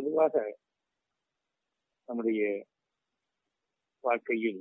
பொதுவாக 0.00 0.56
நம்முடைய 2.04 2.66
வாழ்க்கையில் 4.00 4.60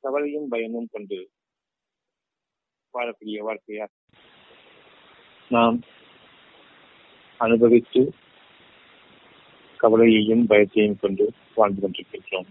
கவலையும் 0.00 0.48
பயமும் 0.48 0.88
கொண்டு 0.92 1.30
வாழக்கூடிய 2.94 3.38
வாழ்க்கையா? 3.48 3.86
நாம் 5.48 5.80
அனுபவித்து 7.38 8.14
கவலையையும் 9.76 10.44
பயத்தையும் 10.48 11.00
கொண்டு 11.00 11.32
வாழ்ந்து 11.54 11.80
கொண்டிருக்கின்றோம். 11.80 12.48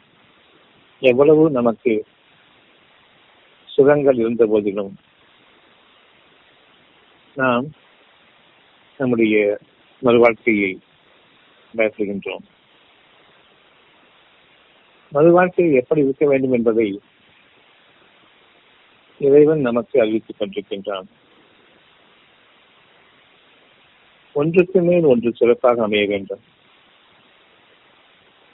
எவ்வளவு 0.99 1.49
நமக்கு 1.51 2.05
சுகங்கள் 3.65 4.15
இருந்த 4.15 4.45
போதிலும் 4.45 4.93
நாம் 7.35 7.71
நம்முடைய 9.01 9.57
மறுவாழ்க்கையை 10.03 10.77
பயப்படுகின்றோம் 11.77 12.43
மறுவாழ்க்கையை 15.13 15.73
எப்படி 15.73 16.01
இருக்க 16.01 16.25
வேண்டும் 16.25 16.51
என்பதை 16.51 17.01
இறைவன் 19.19 19.61
நமக்கு 19.61 20.01
அறிவித்துக் 20.01 20.35
கொண்டிருக்கின்றான். 20.39 21.07
ஒன்றுக்கு 24.33 24.81
மேல் 24.81 25.03
ஒன்று 25.03 25.33
சிறப்பாக 25.33 25.83
அமைய 25.83 26.05
வேண்டும். 26.05 26.39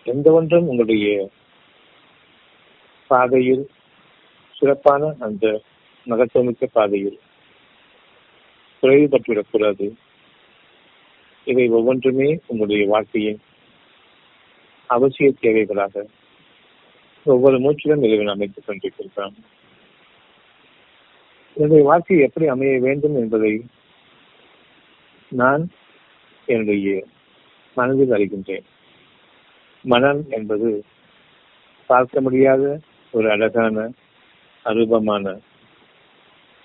எந்த 0.03 0.31
ஒன்றும் 0.31 0.67
உங்களுடைய 0.67 1.29
பாதையில் 3.07 3.69
சிறப்பான 4.57 5.16
அந்த 5.19 5.61
மகத்துவமிக்க 6.05 6.66
பாதையில் 6.66 7.19
குறைவுபட்டுவிடக்கூடாது. 8.81 9.88
இவை 11.47 11.69
ஒவ்வொன்றுமே 11.69 12.39
உங்களுடைய 12.47 12.87
வாழ்க்கையின் 12.87 13.39
அவசிய 14.89 15.33
தேவைகளாக 15.41 16.05
ஒவ்வொரு 17.23 17.58
மூச்சிலும் 17.59 18.03
இறைவன் 18.03 18.27
அமைத்துக் 18.27 18.63
கொண்டிருக்கின்றான் 18.67 19.33
என்னுடைய 21.53 21.83
வாழ்க்கை 21.83 22.19
எப்படி 22.19 22.47
அமைய 22.47 22.80
வேண்டும் 22.80 23.16
என்பதை 23.16 23.66
நான் 25.30 25.69
என்னுடைய 26.45 27.03
மனதில் 27.75 28.11
அறிகின்றேன். 28.11 28.66
மனம் 29.83 30.25
என்பது 30.29 30.83
பார்க்க 31.88 32.22
முடியாத 32.22 32.79
ஒரு 33.11 33.31
அழகான 33.31 33.91
அரூபமான 34.66 35.39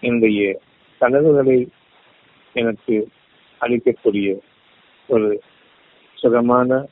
என்னுடைய 0.01 0.61
கனவுகளை 0.99 1.69
எனக்கு 2.53 3.09
அளிக்கக்கூடிய 3.61 4.39
ஒரு 5.07 5.43
சுகமான 6.15 6.87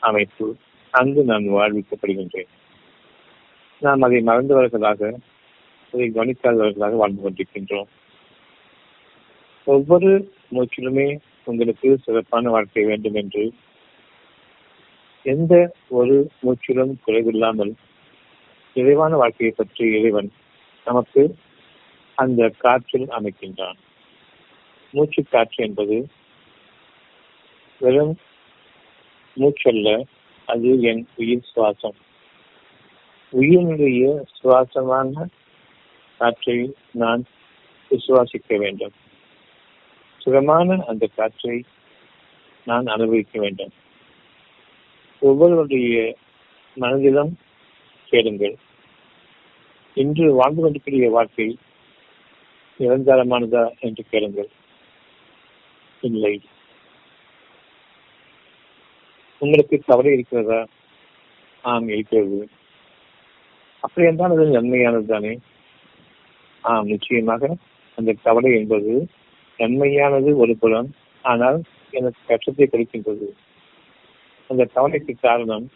அமைப்பு. 0.00 0.56
அங்கு 0.90 1.24
நான் 1.24 1.44
வாழ்விக்கப்படுகின்றேன். 1.44 2.48
நாம் 3.80 4.02
அதை 4.02 4.22
மறந்தவர்களாக 4.26 5.16
அதை 5.92 6.10
கவனிக்காதவர்களாக 6.14 6.96
வாழ்ந்து 6.96 7.22
கொண்டிருக்கின்றோம். 7.22 7.88
ஒவ்வொரு 9.64 10.34
மூச்சிலுமே 10.52 11.18
உங்களுக்கு 11.44 11.98
சிறப்பான 12.02 12.50
வாழ்க்கை 12.50 12.84
வேண்டும் 12.84 13.14
என்று 13.14 13.52
எந்த 15.22 15.74
ஒரு 15.88 16.30
மூச்சிலும் 16.42 16.94
குறைவில்லாமல் 17.06 17.72
இறைவான 18.74 19.16
வாழ்க்கையை 19.16 19.54
பற்றி 19.58 19.98
இறைவன் 19.98 20.32
நமக்கு 20.84 21.36
அந்த 22.14 22.48
காற்றில் 22.58 23.08
அமைக்கின்றான். 23.08 23.78
மூச்சு 24.90 25.22
காற்று 25.22 25.64
என்பது 25.64 26.08
வெறும் 27.78 28.18
மூச்சல்ல 29.36 30.04
அது 30.46 30.80
என் 30.80 31.08
உயிர் 31.14 31.48
சுவாசம். 31.56 31.96
உயிரினுடைய 33.32 34.22
சுவாசமான 34.42 35.26
காற்றை 36.18 36.74
நான் 36.92 37.24
விசுவாசிக்க 37.90 38.56
வேண்டும். 38.56 38.92
சுகமான 40.18 40.84
அந்த 40.86 41.08
காற்றை 41.16 41.64
நான் 42.64 42.86
அனுபவிக்க 42.86 43.40
வேண்டும். 43.40 43.72
ஒவ்வொருவருடைய 45.20 46.16
மனதிலும் 46.74 47.38
கேளுங்கள். 48.04 48.56
இன்று 49.94 50.32
வாழ்ந்து 50.32 50.62
கொண்டிருக்கிற 50.62 51.10
வாழ்க்கை 51.10 51.58
நிரந்தரமானதா 52.78 53.78
என்று 53.78 54.04
கேளுங்கள். 54.10 54.48
இல்லை. 56.00 56.40
உங்களுக்கு 59.40 59.76
கவலை 59.86 60.12
இருக்கிறதா? 60.12 60.60
ஆம் 61.64 61.88
இருக்கிறது. 61.88 62.38
அப்படி 63.82 64.06
என்றால் 64.06 64.30
அது 64.30 64.46
நன்மையானது 64.56 65.04
தானே 65.04 65.32
ஆம் 66.64 66.86
நிச்சயமாக 66.86 67.56
அந்த 67.98 68.10
கவலை 68.22 68.50
என்பது 68.52 68.92
நன்மையானது 69.58 70.30
ஒரு 70.36 70.56
புலம் 70.56 70.88
ஆனால் 71.24 71.58
எனக்கு 71.90 72.20
கஷ்டத்தை 72.26 72.66
கொடுக்கின்றது. 72.66 73.28
அந்த 74.50 74.64
கவலைக்கு 74.64 75.14
காரணம் 75.20 75.66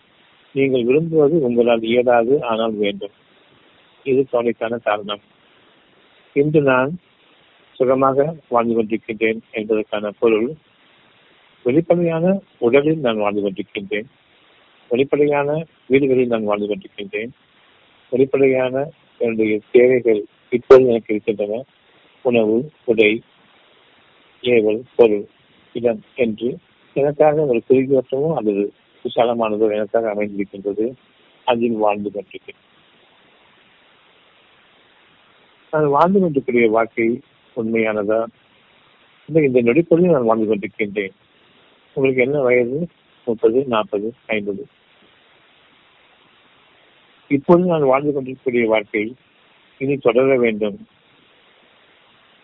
நீங்கள் 0.55 0.85
விரும்புவது 0.85 1.37
உங்களால் 1.41 1.83
இயலாது 1.83 2.35
ஆனால் 2.43 2.75
வேண்டும். 2.75 3.15
இது 4.07 4.21
கவலைக்கான 4.31 4.79
காரணம். 4.79 5.23
இன்று 6.37 6.61
நான் 6.63 6.91
சுகமாக 7.73 8.37
வாழ்ந்து 8.49 8.75
கொண்டிருக்கின்றேன் 8.75 9.41
என்பதற்கான 9.51 10.11
பொருள் 10.19 10.49
வெளிப்படையான 11.63 12.41
உடலில் 12.59 12.99
நான் 12.99 13.17
வாழ்ந்து 13.17 13.43
கொண்டிருக்கின்றேன். 13.43 14.05
வெளிப்படையான 14.89 15.67
வீடுகளில் 15.87 16.27
நான் 16.27 16.45
வாழ்ந்து 16.45 16.67
கொண்டிருக்கின்றேன். 16.67 17.29
வெளிப்படையான 18.11 18.89
என்னுடைய 19.19 19.61
தேவைகள் 19.71 20.25
இப்போது 20.51 20.87
எனக்கு 20.87 21.15
இருக்கின்றன. 21.15 21.65
உணவு 22.23 22.71
உடை 22.85 23.23
ஏவல் 24.43 24.83
பொருள் 24.97 25.27
இடம் 25.73 26.03
என்று 26.15 26.59
எனக்காக 26.95 27.45
ஒரு 27.45 27.63
குறுகியவற்றமோ 27.71 28.35
அல்லது 28.35 28.73
விசாலமானதோ 29.05 29.73
எனக்காக 29.73 30.15
அமைந்திருக்கின்றது. 30.15 30.93
அதில் 31.45 31.73
வாழ்ந்து 31.73 32.11
கொண்டிருக்கிறேன். 32.11 32.61
நான் 35.71 35.87
வாழ்ந்து 35.87 36.21
கொண்டிருக்கிற 36.21 36.69
வாழ்க்கை 36.69 37.21
உண்மையானதா? 37.57 38.25
இந்த 39.27 39.41
இந்த 39.41 39.63
நொடிப்பொழுது 39.63 40.11
நான் 40.11 40.25
வாழ்ந்து 40.25 40.47
கொண்டிருக்கின்றேன். 40.47 41.13
உங்களுக்கு 41.95 42.23
என்ன 42.23 42.41
வயது? 42.41 42.89
முப்பது 43.25 43.65
நாற்பது 43.65 44.15
ஐம்பது. 44.27 44.67
இப்போது 47.29 47.65
நான் 47.65 47.83
வாழ்ந்து 47.83 48.13
கொண்டிருக்கக்கூடிய 48.13 48.69
வாழ்க்கை 48.69 49.15
இனி 49.79 49.97
தொடர 49.97 50.39
வேண்டும். 50.39 50.87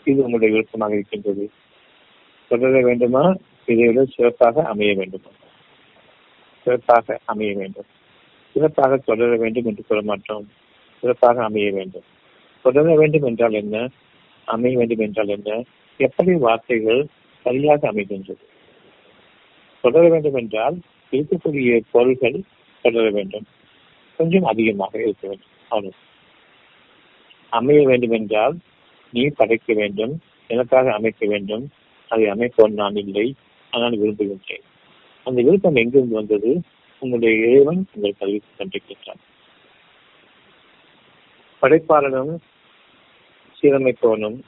இது 0.04 0.16
உங்களுடைய 0.16 0.54
விருப்பமாக 0.54 0.94
இருக்கின்றது. 0.94 1.50
தொடர 2.48 2.80
வேண்டுமா? 2.80 3.34
இதை 3.66 3.86
விட 3.86 4.04
சிறப்பாக 4.04 4.64
அமைய 4.64 4.94
வேண்டுமா. 4.94 5.28
சிறப்பாக 6.64 7.18
அமைய 7.24 7.52
வேண்டும். 7.52 7.84
சிறப்பாக 8.52 8.96
தொடர 8.96 9.36
வேண்டும் 9.36 9.64
என்று 9.64 9.82
சொல்ல 9.82 10.04
மாட்டோம். 10.04 10.48
சிறப்பாக 11.00 11.44
அமைய 11.44 11.72
வேண்டும். 11.72 12.04
தொடர 12.62 12.94
வேண்டும் 12.94 13.22
என்றால் 13.22 13.52
என்ன? 13.52 13.88
அமைய 14.44 14.76
வேண்டும் 14.76 14.98
என்றால் 14.98 15.28
என்ன? 15.28 15.64
எப்படி 15.96 16.34
வார்த்தைகள் 16.34 17.06
சரியாக 17.42 17.92
அமைகின்றது? 17.92 18.46
தொடர 19.82 20.08
வேண்டும் 20.08 20.34
என்றால் 20.34 20.80
இருக்கக்கூடிய 21.10 21.80
பொருள்கள் 21.90 22.42
தொடர 22.82 23.10
வேண்டும். 23.10 23.46
கொஞ்சம் 24.16 24.44
அதிகமாக 24.44 24.98
இருக்க 24.98 25.28
வேண்டும். 25.28 25.48
அவ்வளவு. 25.68 25.94
அமைய 27.50 27.86
வேண்டும் 27.86 28.10
என்றால் 28.10 28.56
நீ 29.12 29.26
படைக்க 29.26 29.74
வேண்டும். 29.74 30.20
எனக்காக 30.46 30.92
அமைக்க 30.92 31.26
வேண்டும். 31.26 31.70
அதை 32.08 32.24
அமைப்போன் 32.24 32.72
நான் 32.72 32.96
இல்லை. 32.96 33.34
ஆனால் 33.70 34.00
விரும்புகின்றேன். 34.00 34.66
அந்த 35.24 35.42
விருப்பம் 35.42 35.74
எங்கிருந்து 35.74 36.14
வந்தது? 36.14 36.60
உங்களுடைய 37.00 37.46
இறைவன் 37.46 37.86
உங்கள் 37.92 38.14
கல்விக்கு 38.18 38.64
கண்டிருக்கின்றான் 38.64 39.22
படைப்பாளனும் 41.62 42.36
சீரமைப்பவனும் 43.60 44.40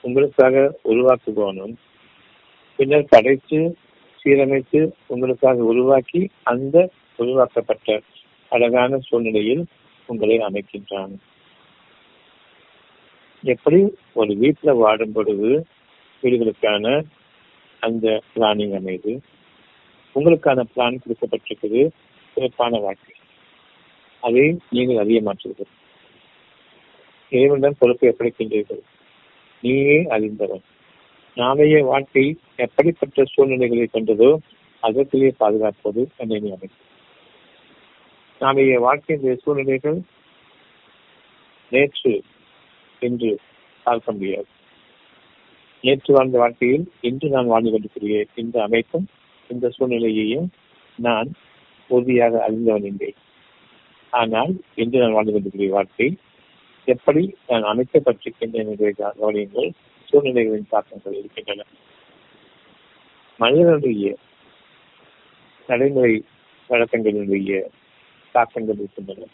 உங்களுக்காக 0.00 0.78
உருவாக்குபவனும் 0.84 1.74
பின்னர் 2.76 3.06
படைத்து 3.08 3.76
சீரமைத்து 4.24 4.92
உங்களுக்காக 5.06 5.62
உருவாக்கி 5.62 6.30
அந்த 6.42 6.90
உருவாக்கப்பட்ட 7.16 8.00
அழகான 8.48 8.98
சூழ்நிலையில் 8.98 9.66
உங்களை 10.06 10.38
அமைக்கின்றான். 10.38 11.16
எப்படி 13.42 13.96
ஒரு 14.12 14.34
வீட்டுல 14.34 14.76
வாடும் 14.76 15.12
பொழுது 15.12 15.66
வீடுகளுக்கான 16.22 17.04
அந்த 17.80 18.22
பிளானிங் 18.36 18.76
அமைது? 18.76 19.20
உங்களுக்கான 20.14 20.64
பிளான் 20.76 20.98
கொடுக்கப்பட்டிருக்குது 21.00 21.90
சிறப்பான 22.34 22.78
வாழ்க்கை. 22.78 23.14
அதை 24.20 24.58
நீங்கள் 24.70 24.96
அறிய 24.96 25.22
மாற்றீர்கள் 25.22 25.70
இறைவனிடம் 27.30 27.76
பொறுப்பை 27.78 28.08
ஒப்படைக்கின்றீர்கள். 28.08 28.80
நீயே 29.60 30.06
அறிந்தவன். 30.06 30.62
நாளைய 31.36 31.84
வாழ்க்கை 31.84 32.24
எப்படிப்பட்ட 32.56 33.24
சூழ்நிலைகளை 33.24 33.88
கொண்டதோ 33.92 34.36
அதற்குள்ளே 34.82 35.34
பாதுகாப்பது 35.36 36.08
என்னை 36.16 36.36
அமைக்கும். 36.36 36.86
நாளைய 38.40 38.80
வாழ்க்கை 38.80 39.34
சூழ்நிலைகள் 39.34 39.98
நேற்று 41.72 42.22
என்று 43.02 43.38
பார்க்க 43.84 44.12
முடியாது. 44.12 44.46
நேற்று 45.84 46.14
வாழ்ந்த 46.14 46.38
வாழ்க்கையில் 46.38 46.84
இன்று 47.00 47.28
நான் 47.28 47.46
வாழ்ந்து 47.46 47.70
கொண்டிருக்கிற 47.70 48.24
இந்த 48.34 48.62
அமைப்பும் 48.62 49.06
இந்த 49.50 49.68
சூழ்நிலையையும் 49.68 50.48
நான் 50.98 51.28
உறுதியாக 51.90 52.42
அறிந்தவன் 52.42 52.84
இல்லை 52.84 53.14
ஆனால் 54.12 54.52
இன்று 54.74 54.98
நான் 54.98 55.12
வாழ்ந்து 55.12 55.32
கொண்டிருக்கிற 55.32 55.68
வாழ்க்கை 55.72 56.08
எப்படி 56.88 57.36
நான் 57.46 57.62
அமைக்கப்பட்டிருக்கின்றேன் 57.62 58.78
என்பதை 58.78 58.94
கவனியுங்கள். 58.98 59.70
சூழ்நிலைகளின் 60.04 60.66
தாக்கங்கள் 60.68 61.14
இருக்கின்றன. 61.14 61.64
மனிதனுடைய 63.38 64.16
நடைமுறை 65.66 66.24
வழக்கங்களினுடைய 66.68 67.64
தாக்கங்கள் 68.32 68.76
இருக்கின்றன. 68.76 69.26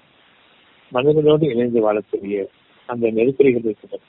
மனிதனோடு 0.92 1.50
இணைந்து 1.50 1.92
வாழக்கூடிய 1.92 2.46
அந்த 2.86 3.10
நெருக்கடிகள் 3.10 3.64
இருக்கின்றன. 3.64 4.02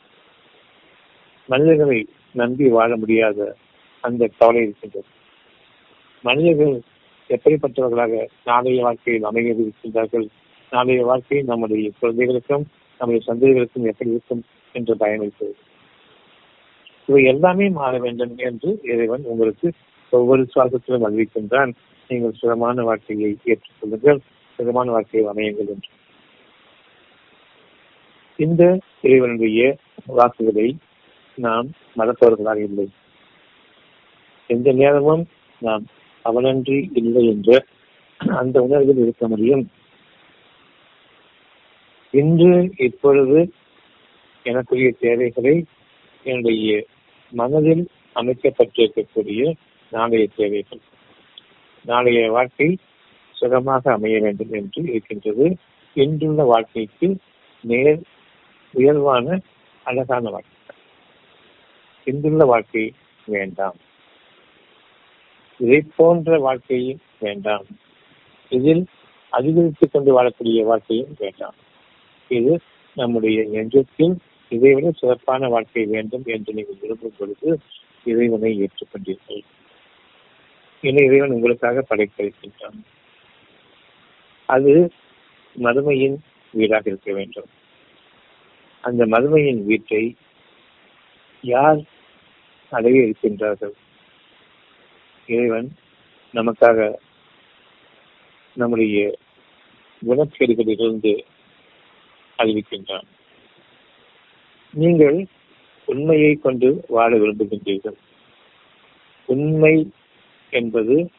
மனிதர்களை 1.47 2.07
நம்பி 2.31 2.69
வாழ 2.69 2.97
முடியாத 2.97 3.55
அந்த 4.01 4.29
கவலை 4.37 4.61
இருக்கின்றது. 4.61 5.05
மனிதர்கள் 6.21 6.81
எப்படிப்பட்டவர்களாக 7.29 8.27
நாளைய 8.45 8.81
வாழ்க்கையில் 8.81 9.23
அமைய 9.23 9.53
இருக்கின்றார்கள் 9.53 10.27
நாளைய 10.69 11.05
வாழ்க்கையை 11.05 11.45
நம்முடைய 11.45 11.91
குழந்தைகளுக்கும் 11.99 12.67
நம்முடைய 12.97 13.33
சந்தேகங்களுக்கும் 13.33 13.89
எப்படி 13.91 14.09
இருக்கும் 14.09 14.43
என்று 14.73 14.97
பயம் 14.97 15.21
இருக்கிறது. 15.21 15.55
இவை 17.05 17.23
எல்லாமே 17.23 17.69
மாற 17.69 17.97
வேண்டும் 17.97 18.37
என்று 18.37 18.79
இறைவன் 18.83 19.23
உங்களுக்கு 19.23 19.71
ஒவ்வொரு 20.09 20.47
சுவாசத்திலும் 20.55 21.05
அறிவிக்கின்றான். 21.07 21.73
நீங்கள் 22.07 22.31
சுகமான 22.31 22.83
வாழ்க்கையை 22.83 23.37
ஏற்றுக்கொள்ளுங்கள் 23.45 24.19
சுகமான 24.55 24.91
வாழ்க்கையை 24.91 25.29
அமையுங்கள் 25.31 25.67
என்று. 25.67 25.91
இந்த 28.37 28.79
இறைவனுடைய 29.01 29.77
வாக்குகளை 30.05 30.77
நாம் 31.35 31.67
மறப்பவர்களாக 31.97 32.57
இல்லை. 32.57 32.89
எந்த 34.47 34.71
நேரமும் 34.71 35.27
நாம் 35.59 35.85
அவனன்றி 36.25 36.89
இல்லை 36.93 37.27
என்ற 37.27 37.65
அந்த 38.17 38.61
உணர்வில் 38.61 38.97
இருக்க 38.97 39.27
முடியும். 39.27 39.69
இன்று 42.15 42.73
இப்பொழுது 42.77 43.53
எனக்குரிய 44.43 44.91
தேவைகளை 44.99 45.65
என்னுடைய 46.23 46.85
மனதில் 47.31 47.87
அமைக்கப்பட்டிருக்கக்கூடிய 48.15 49.53
நாளைய 49.91 50.27
தேவைகள். 50.35 50.79
நாளைய 51.81 52.31
வாழ்க்கை 52.31 52.77
சுகமாக 53.31 53.91
அமைய 53.91 54.19
வேண்டும் 54.19 54.53
என்று 54.53 54.83
இருக்கின்றது. 54.83 55.57
இன்றுள்ள 55.93 56.43
வாழ்க்கைக்கு 56.43 57.17
நேர் 57.61 58.01
உயர்வான 58.73 59.41
அழகான 59.83 60.29
வாழ்க்கை. 60.29 60.77
இன்றுள்ள 62.05 62.45
வாழ்க்கை 62.45 62.93
வேண்டாம். 63.25 63.75
இதை 65.59 65.83
போன்ற 65.95 66.39
வாழ்க்கையும் 66.39 66.99
வேண்டாம். 67.19 67.65
இதில் 68.49 68.85
அதிகரித்துக் 69.29 69.89
கொண்டு 69.91 70.21
வாழக்கூடிய 70.21 70.63
வாழ்க்கையும் 70.63 71.15
வேண்டாம். 71.17 71.55
இது 72.27 72.59
நம்முடைய 72.97 73.39
நெஞ்சத்தில் 73.43 74.15
இதைவிட 74.51 74.91
சிறப்பான 74.91 75.47
வாழ்க்கை 75.47 75.85
வேண்டும் 75.85 76.25
என்று 76.25 76.53
நீங்கள் 76.53 76.81
விரும்பும் 76.81 77.17
பொழுது 77.17 77.59
இறைவனை 78.03 78.51
ஏற்றுக்கொண்டீர்கள். 78.61 79.43
இனி 80.81 81.01
இறைவன் 81.03 81.31
உங்களுக்காக 81.31 81.83
படைத்திருக்கின்றான் 81.89 82.79
அது 84.49 84.73
மதுமையின் 85.55 86.17
வீடாக 86.53 86.85
இருக்க 86.89 87.11
வேண்டும். 87.13 87.49
அந்த 88.81 89.05
மதுமையின் 89.05 89.61
வீட்டை 89.63 90.15
யார் 91.41 91.79
அடைய 92.69 93.05
இருக்கின்றார்கள்? 93.05 93.75
இறைவன் 95.27 95.69
நமக்காக 96.33 96.95
நம்முடைய 98.53 99.17
குணக்கேடுகளிலிருந்து 100.01 101.13
அறிவிக்கின்றான் 102.37 103.07
நீங்கள் 104.73 105.27
உண்மையை 105.85 106.35
கொண்டு 106.35 106.85
வாழ 106.87 107.17
விரும்புகின்றீர்கள். 107.17 107.97
உண்மை 109.25 109.91
என்பது 110.49 111.09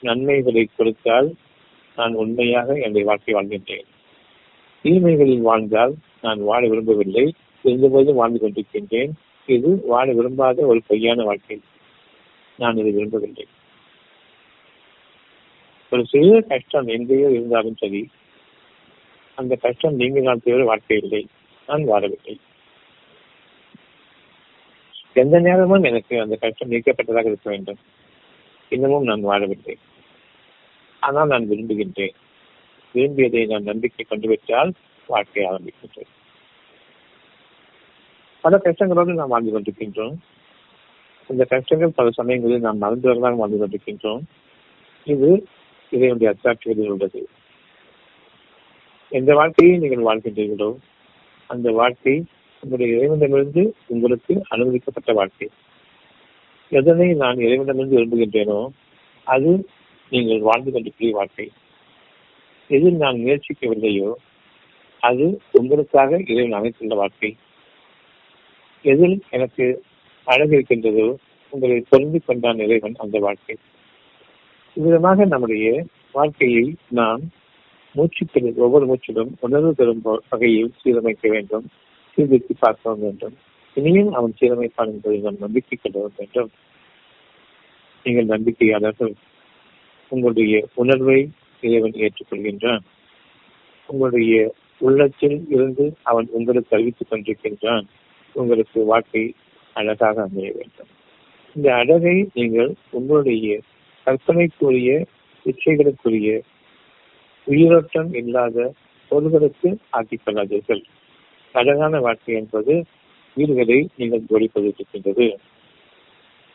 நன்மைகளை 0.00 0.68
கொடுத்தால் 0.76 1.34
நான் 1.96 2.14
உண்மையாக 2.14 2.74
என்னுடைய 2.74 3.04
வாழ்க்கை 3.04 3.34
வாழ்கின்றேன். 3.34 3.88
தீமைகளில் 4.84 5.40
வாழ்ந்தால் 5.40 5.94
நான் 6.22 6.42
வாழ 6.42 6.68
விரும்பவில்லை. 6.68 7.34
இருந்தபோது 7.62 8.14
வாழ்ந்து 8.14 8.38
கொண்டிருக்கின்றேன். 8.38 9.10
இது 9.46 9.80
வாழ 9.86 10.12
விரும்பாத 10.12 10.66
ஒரு 10.66 10.80
பொய்யான 10.86 11.24
வாழ்க்கை. 11.24 11.60
நான் 12.58 12.76
இதை 12.76 12.92
விரும்பவில்லை. 12.92 13.46
ஒரு 15.92 16.06
சிறிய 16.06 16.40
கஷ்டம் 16.40 16.86
எங்கேயோ 16.86 17.28
இருந்தாலும் 17.30 17.76
சரி 17.76 18.08
அந்த 19.40 19.56
கஷ்டம் 19.56 19.94
நீங்க 19.94 20.20
நான் 20.20 20.64
வாழ்க்கை 20.64 20.98
இல்லை. 21.02 21.26
நான் 21.66 21.88
வாழவில்லை. 21.88 22.36
எந்த 25.14 25.38
நேரமும் 25.38 25.82
எனக்கு 25.82 26.20
அந்த 26.20 26.36
கஷ்டம் 26.36 26.70
நீக்கப்பட்டதாக 26.70 27.26
இருக்க 27.26 27.50
வேண்டும். 27.50 27.78
இன்னமும் 28.68 29.02
நான் 29.02 29.26
வாழவில்லை. 29.26 29.74
ஆனால் 31.00 31.26
நான் 31.26 31.48
விரும்புகின்றேன். 31.50 32.14
விரும்பியதை 32.92 33.46
நான் 33.46 33.62
நம்பிக்கை 33.62 34.06
கொண்டுவிட்டால் 34.08 34.72
வாழ்க்கை 35.06 35.44
ஆரம்பிக்கின்றேன் 35.44 36.10
பல 38.40 38.60
கஷ்டங்களோடு 38.64 39.14
நாம் 39.14 39.28
வாழ்ந்து 39.28 39.60
கொண்டிருக்கின்றோம். 39.60 40.14
இந்த 41.28 41.44
கஷ்டங்கள் 41.44 41.92
பல 41.94 42.10
சமயங்களில் 42.10 42.60
நாம் 42.60 42.80
மறந்தவர்களாக 42.80 43.36
வாழ்ந்து 43.36 43.60
கொண்டிருக்கின்றோம். 43.60 44.22
இது 45.04 45.46
இதனுடைய 45.90 46.34
அத்தாட்சிகளில் 46.34 46.88
உள்ளது. 46.88 47.28
எந்த 49.12 49.34
வாழ்க்கையை 49.34 49.78
நீங்கள் 49.78 50.04
வாழ்கின்றீர்களோ 50.04 50.76
அந்த 51.46 51.70
வாழ்க்கை 51.70 52.24
உங்களுடைய 52.62 52.96
இறைவனிடமிருந்து 52.96 53.74
உங்களுக்கு 53.86 54.42
அனுமதிக்கப்பட்ட 54.48 55.12
வாழ்க்கை. 55.12 55.48
எதனை 56.68 57.14
நான் 57.14 57.36
இறைவனிடமிருந்து 57.36 57.98
விரும்புகின்றேனோ 57.98 58.68
அது 59.24 59.68
நீங்கள் 60.10 60.40
வாழ்ந்து 60.40 60.72
கொண்டிருக்கிற 60.72 61.10
வாழ்க்கை. 61.12 61.50
எதில் 62.68 62.96
நான் 62.96 63.16
முயற்சிக்கவில்லையோ 63.16 64.12
அது 65.00 65.40
உங்களுக்காக 65.52 66.20
இறைவன் 66.26 66.58
அமைத்துள்ள 66.58 66.94
வாழ்க்கை. 66.94 67.36
எதில் 68.82 69.22
எனக்கு 69.30 69.84
அழகு 70.24 70.54
இருக்கின்றதோ 70.54 71.18
உங்களை 71.50 71.84
பொருந்திக் 71.88 72.26
கொண்டான் 72.26 72.58
இறைவன் 72.58 72.94
அந்த 72.98 73.18
வாழ்க்கை. 73.18 73.56
விதமாக 74.74 75.24
நம்முடைய 75.24 75.84
வாழ்க்கையை 76.12 76.74
நாம் 76.88 77.20
மூச்சுக்களில் 77.96 78.54
ஒவ்வொரு 78.54 78.86
மூச்சிலும் 78.86 79.28
உணர்வு 79.40 79.74
பெறும் 79.74 80.02
வகையில் 80.30 80.72
சீரமைக்க 80.84 81.28
வேண்டும் 81.28 81.68
சீர்திருத்தி 82.14 82.54
பார்க்க 82.58 82.94
வேண்டும். 82.94 83.36
இனியும் 83.74 84.12
அவன் 84.12 84.34
சீரமைப்பான் 84.40 84.86
என்பதை 84.86 85.18
நாம் 85.18 85.36
நம்பிக்கை 85.40 85.78
கொள்ள 85.82 86.08
வேண்டும். 86.16 86.50
நீங்கள் 88.04 88.26
நம்பிக்கையாளர்கள். 88.26 89.12
உங்களுடைய 90.08 90.68
உணர்வை 90.74 91.30
இறைவன் 91.60 91.90
ஏற்றுக்கொள்கின்றான். 91.90 92.78
உங்களுடைய 93.86 94.54
உள்ளத்தில் 94.78 95.46
இருந்து 95.48 95.96
அவன் 96.02 96.28
உங்களுக்கு 96.30 96.76
அறிவித்துக் 96.76 97.12
கொண்டிருக்கின்றான். 97.12 97.84
உங்களுக்கு 98.32 98.84
வாழ்க்கை 98.84 99.34
அழகாக 99.74 100.22
அமைய 100.22 100.52
வேண்டும். 100.52 100.86
இந்த 101.54 101.74
அழகை 101.74 102.28
நீங்கள் 102.34 102.74
உங்களுடைய 102.90 103.60
கற்பனைக்குரிய 104.06 105.04
இச்சைகளுக்குரிய 105.44 106.40
உயிரோட்டம் 107.46 108.10
இல்லாத 108.14 108.56
பொருள்களுக்கு 109.10 109.68
ஆக்கிக்கொள்ளாதீர்கள். 109.98 110.82
அழகான 111.54 112.00
வாழ்க்கை 112.00 112.34
என்பது 112.34 112.74
வீடுகளை 113.36 113.78
நீங்கள் 113.96 114.26
ஜோடிப்பதிருக்கின்றது 114.28 115.26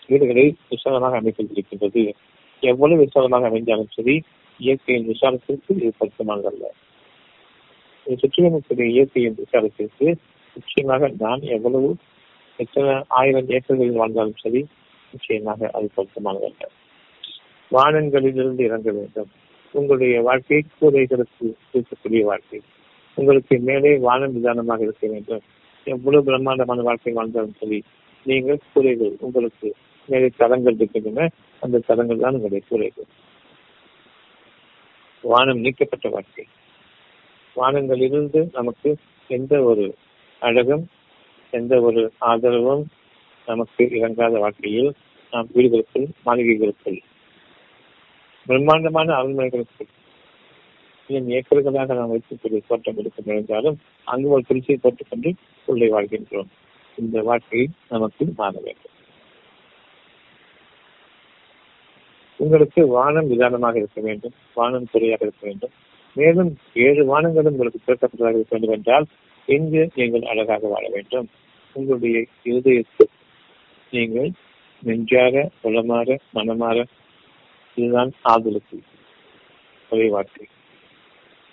வீடுகளை 0.10 0.46
விசாலமாக 0.70 1.20
அமைப்பதிருக்கின்றது 1.22 2.04
எவ்வளவு 2.64 3.00
விசாலமாக 3.04 3.48
அமைந்தாலும் 3.48 3.94
சரி 3.96 4.16
இயற்கையின் 4.60 5.08
விசாலத்திற்கு 5.12 5.72
இது 5.80 5.92
பொருத்தமானதல்ல 6.00 6.66
சுற்றியுமுக்கூடிய 8.08 8.88
இயற்கையின் 8.96 9.38
விசாலத்திற்கு 9.40 10.08
நிச்சயமாக 10.56 11.08
நான் 11.24 11.42
எவ்வளவு 11.56 11.90
எத்தனை 12.60 12.92
ஆயிரம் 13.20 13.50
ஏக்கர்களில் 13.50 14.00
வாழ்ந்தாலும் 14.02 14.42
சரி 14.44 14.62
நிச்சயமாக 15.14 15.70
அது 15.74 15.88
பொருத்தமானதல்ல 15.96 16.70
வானங்களிலிருந்து 17.72 18.64
இறங்க 18.70 18.90
வேண்டும். 18.92 19.32
உங்களுடைய 19.76 20.22
வாழ்க்கையை 20.22 20.62
கூரைகளுக்கு 20.78 21.48
இருக்கக்கூடிய 21.74 22.24
வாழ்க்கை. 22.24 22.60
உங்களுக்கு 23.18 23.56
மேலே 23.60 23.92
வானம் 23.98 24.34
நிதானமாக 24.34 24.84
இருக்க 24.84 25.08
வேண்டும். 25.08 25.44
எவ்வளவு 25.88 26.24
பிரம்மாண்டமான 26.24 26.82
வாழ்க்கை 26.82 27.14
வாழ்ந்தாலும் 27.14 27.58
சரி 27.60 27.80
நீங்கள் 28.26 28.60
கூரைகள் 28.74 29.14
உங்களுக்கு 29.20 29.70
மேலே 30.08 30.28
தரங்கள் 30.38 30.74
இருக்கின்றன. 30.74 31.30
அந்த 31.60 31.84
தரங்கள் 31.90 32.18
தான் 32.18 32.34
உங்களுடைய 32.34 32.62
கூரைகள். 32.70 33.10
வானம் 35.24 35.60
நீக்கப்பட்ட 35.60 36.10
வாழ்க்கை. 36.10 36.46
வானங்களிலிருந்து 37.56 38.42
நமக்கு 38.54 38.90
எந்த 39.28 39.62
ஒரு 39.62 39.86
அழகும் 40.40 40.86
எந்த 41.52 41.74
ஒரு 41.82 42.02
ஆதரவும் 42.18 42.84
நமக்கு 43.46 43.84
இறங்காத 43.84 44.40
வாழ்க்கையில் 44.40 44.90
நாம் 45.32 45.48
வீடுகளுக்குள் 45.56 46.08
மாளிகைகளுக்குள் 46.26 47.00
பிரம்மாண்டமான 48.48 49.14
அரண்மனைகளுக்குள் 49.14 49.94
ஏக்கர்களாக 51.38 51.96
நாம் 51.96 52.10
வைத்திருக்கிற 52.10 52.60
தோட்டம் 52.68 52.98
எடுக்க 52.98 53.32
இருந்தாலும் 53.34 53.78
அங்கு 54.04 54.28
ஒரு 54.30 54.44
குடிசை 54.48 54.76
போட்டுக்கொண்டு 54.76 55.30
உள்ளே 55.66 55.88
வாழ்கின்றோம். 55.92 56.50
இந்த 56.98 57.22
வாழ்க்கையை 57.22 57.68
நமக்கு 57.90 58.26
மாற 58.36 58.54
வேண்டும். 58.64 58.94
உங்களுக்கு 62.40 62.88
வானம் 62.88 63.28
விதானமாக 63.28 63.78
இருக்க 63.78 64.02
வேண்டும். 64.02 64.34
வானம் 64.54 64.88
துறையாக 64.92 65.26
இருக்க 65.26 65.44
வேண்டும். 65.48 65.74
மேலும் 66.16 66.52
ஏழு 66.74 67.04
வானங்களும் 67.12 67.56
உங்களுக்கு 67.56 67.86
திறக்கப்பட்டதாக 67.88 68.38
இருக்க 68.40 68.58
வேண்டும் 68.58 68.76
என்றால் 68.78 69.06
எங்கு 69.46 69.90
நீங்கள் 69.96 70.22
அழகாக 70.22 70.68
வாழ 70.68 70.86
வேண்டும். 70.90 71.28
உங்களுடைய 71.76 72.26
இருதயத்தில் 72.44 73.14
நீங்கள் 73.92 74.32
நெஞ்சாக 74.84 75.50
உளமாற 75.64 76.18
மனமாற 76.34 76.86
இதுதான் 77.78 78.12
ஆதலுக்கு 78.34 78.78
ஒரே 79.92 80.08
வார்த்தை. 80.10 80.46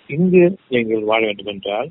இங்கு 0.09 0.43
நீங்கள் 0.69 1.03
வாழ 1.09 1.21
வேண்டும் 1.25 1.51
என்றால் 1.53 1.89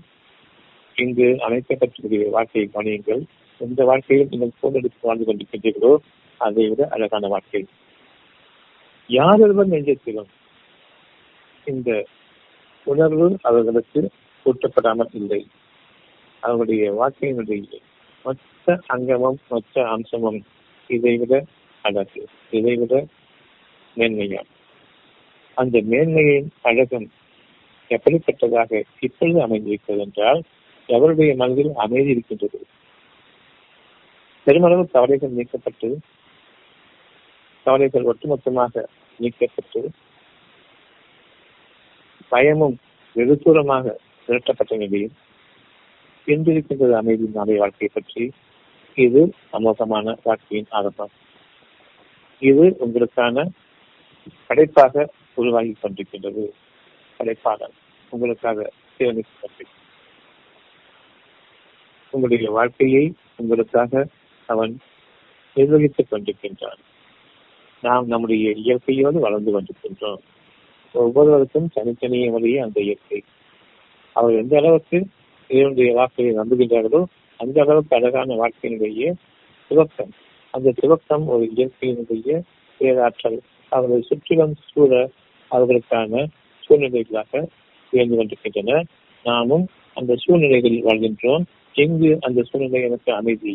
இங்கு 0.96 1.26
அமைக்கப்பட்டிருக்கிற 1.46 2.24
வாழ்க்கையை 2.30 2.66
கவனியுங்கள். 2.68 3.22
எந்த 3.60 3.80
வாழ்க்கையில் 3.84 4.30
நீங்கள் 4.32 4.58
போனெடுத்து 4.60 5.06
வாழ்ந்து 5.08 5.26
கொண்டிருக்கின்றீர்களோ 5.26 5.92
அதை 6.40 6.64
விட 6.68 6.82
அழகான 6.94 7.28
வாழ்க்கை 7.28 7.62
யாரொருவர் 9.10 9.72
நெஞ்சத்திலும் 9.72 10.30
இந்த 11.66 11.90
உணர்வு 12.86 13.26
அவர்களுக்கு 13.48 14.00
கூட்டப்படாமல் 14.46 15.12
இல்லை. 15.20 15.40
அவருடைய 16.42 16.84
வாழ்க்கையினுடைய 17.00 17.80
மொத்த 18.24 18.76
அங்கமும் 18.94 19.38
மொத்த 19.48 19.84
அம்சமும் 19.94 20.40
இதை 20.90 21.12
விட 21.16 21.34
அழகு 21.84 22.22
இதை 22.50 22.74
விட 22.80 22.94
மேன்மையாம் 23.96 24.50
அந்த 25.56 25.80
மேன்மையின் 25.82 26.48
அழகும் 26.62 27.08
எப்படிப்பட்டதாக 27.90 28.82
இப்பொழுது 29.00 29.40
அமைந்திருக்கிறது 29.42 30.00
என்றால் 30.00 30.40
எவருடைய 30.88 31.36
மனதில் 31.36 31.72
அமைதி 31.74 32.10
இருக்கின்றது? 32.10 32.60
பெருமளவு 34.46 34.84
கவலைகள் 34.88 35.36
நீக்கப்பட்டு 35.36 35.88
கவலைகள் 37.66 38.08
ஒட்டுமொத்தமாக 38.12 38.84
நீக்கப்பட்டு 39.20 39.82
பயமும் 42.28 42.76
வெகுதூரமாக 43.16 43.94
திரட்டப்பட்ட 44.28 44.76
நிலையில் 44.76 45.14
என்றிருக்கின்றது 46.26 46.90
அமைதி 46.90 47.26
நாளை 47.34 47.56
வாழ்க்கை 47.56 47.88
பற்றி 47.92 48.24
இது 48.94 49.22
அமோகமான 49.52 50.16
வாழ்க்கையின் 50.22 50.70
ஆரம்பம். 50.70 51.12
இது 52.42 52.64
உங்களுக்கான 52.78 53.44
படைப்பாக 54.46 55.10
உருவாகி 55.34 55.74
கொண்டிருக்கின்றது. 55.82 56.50
படைப்பாளர் 57.16 57.70
உங்களுக்காக 58.10 58.70
உங்களுடைய 62.10 62.50
வாழ்க்கையை 62.50 63.14
உங்களுக்காக 63.36 64.06
அவன் 64.46 64.78
நிர்வகித்துக் 65.54 66.12
கொண்டிருக்கின்றான். 66.12 66.78
நாம் 67.82 68.06
நம்முடைய 68.06 68.50
இயற்கையோடு 68.50 69.20
வளர்ந்து 69.20 69.60
கொண்டிருக்கின்றோம். 69.60 70.18
ஒவ்வொருவருக்கும் 70.92 71.70
தனித்தனிய 71.74 72.30
முறையே 72.30 72.58
அந்த 72.58 72.80
இயற்கை. 72.80 73.22
அவர் 74.12 74.32
எந்த 74.32 74.58
அளவுக்கு 74.58 75.06
இவனுடைய 75.48 75.92
வாழ்க்கையை 75.92 76.34
நம்புகின்றார்களோ 76.34 77.04
அந்த 77.36 77.60
அளவுக்கு 77.60 77.96
அழகான 77.96 78.34
வாழ்க்கையினுடைய 78.34 79.14
துவக்கம். 79.70 80.10
அந்த 80.50 80.72
துவக்கம் 80.82 81.24
ஒரு 81.24 81.52
இயற்கையினுடைய 81.56 82.42
பேராற்றல். 82.78 83.40
அவர்களை 83.72 84.02
சுற்றிலும் 84.02 84.54
சூழ 84.72 85.10
அவர்களுக்கான 85.50 86.26
சூழ்நிலைகளாக 86.64 87.42
உயர்ந்து 87.92 88.16
கொண்டிருக்கின்றன. 88.16 88.82
நாமும் 89.24 89.66
அந்த 89.94 90.16
சூழ்நிலைகளில் 90.16 90.84
வாழ்கின்றோம். 90.84 91.44
எங்கு 91.74 92.18
அந்த 92.20 92.42
சூழ்நிலை 92.42 92.82
எனக்கு 92.82 93.10
அமைதி? 93.12 93.54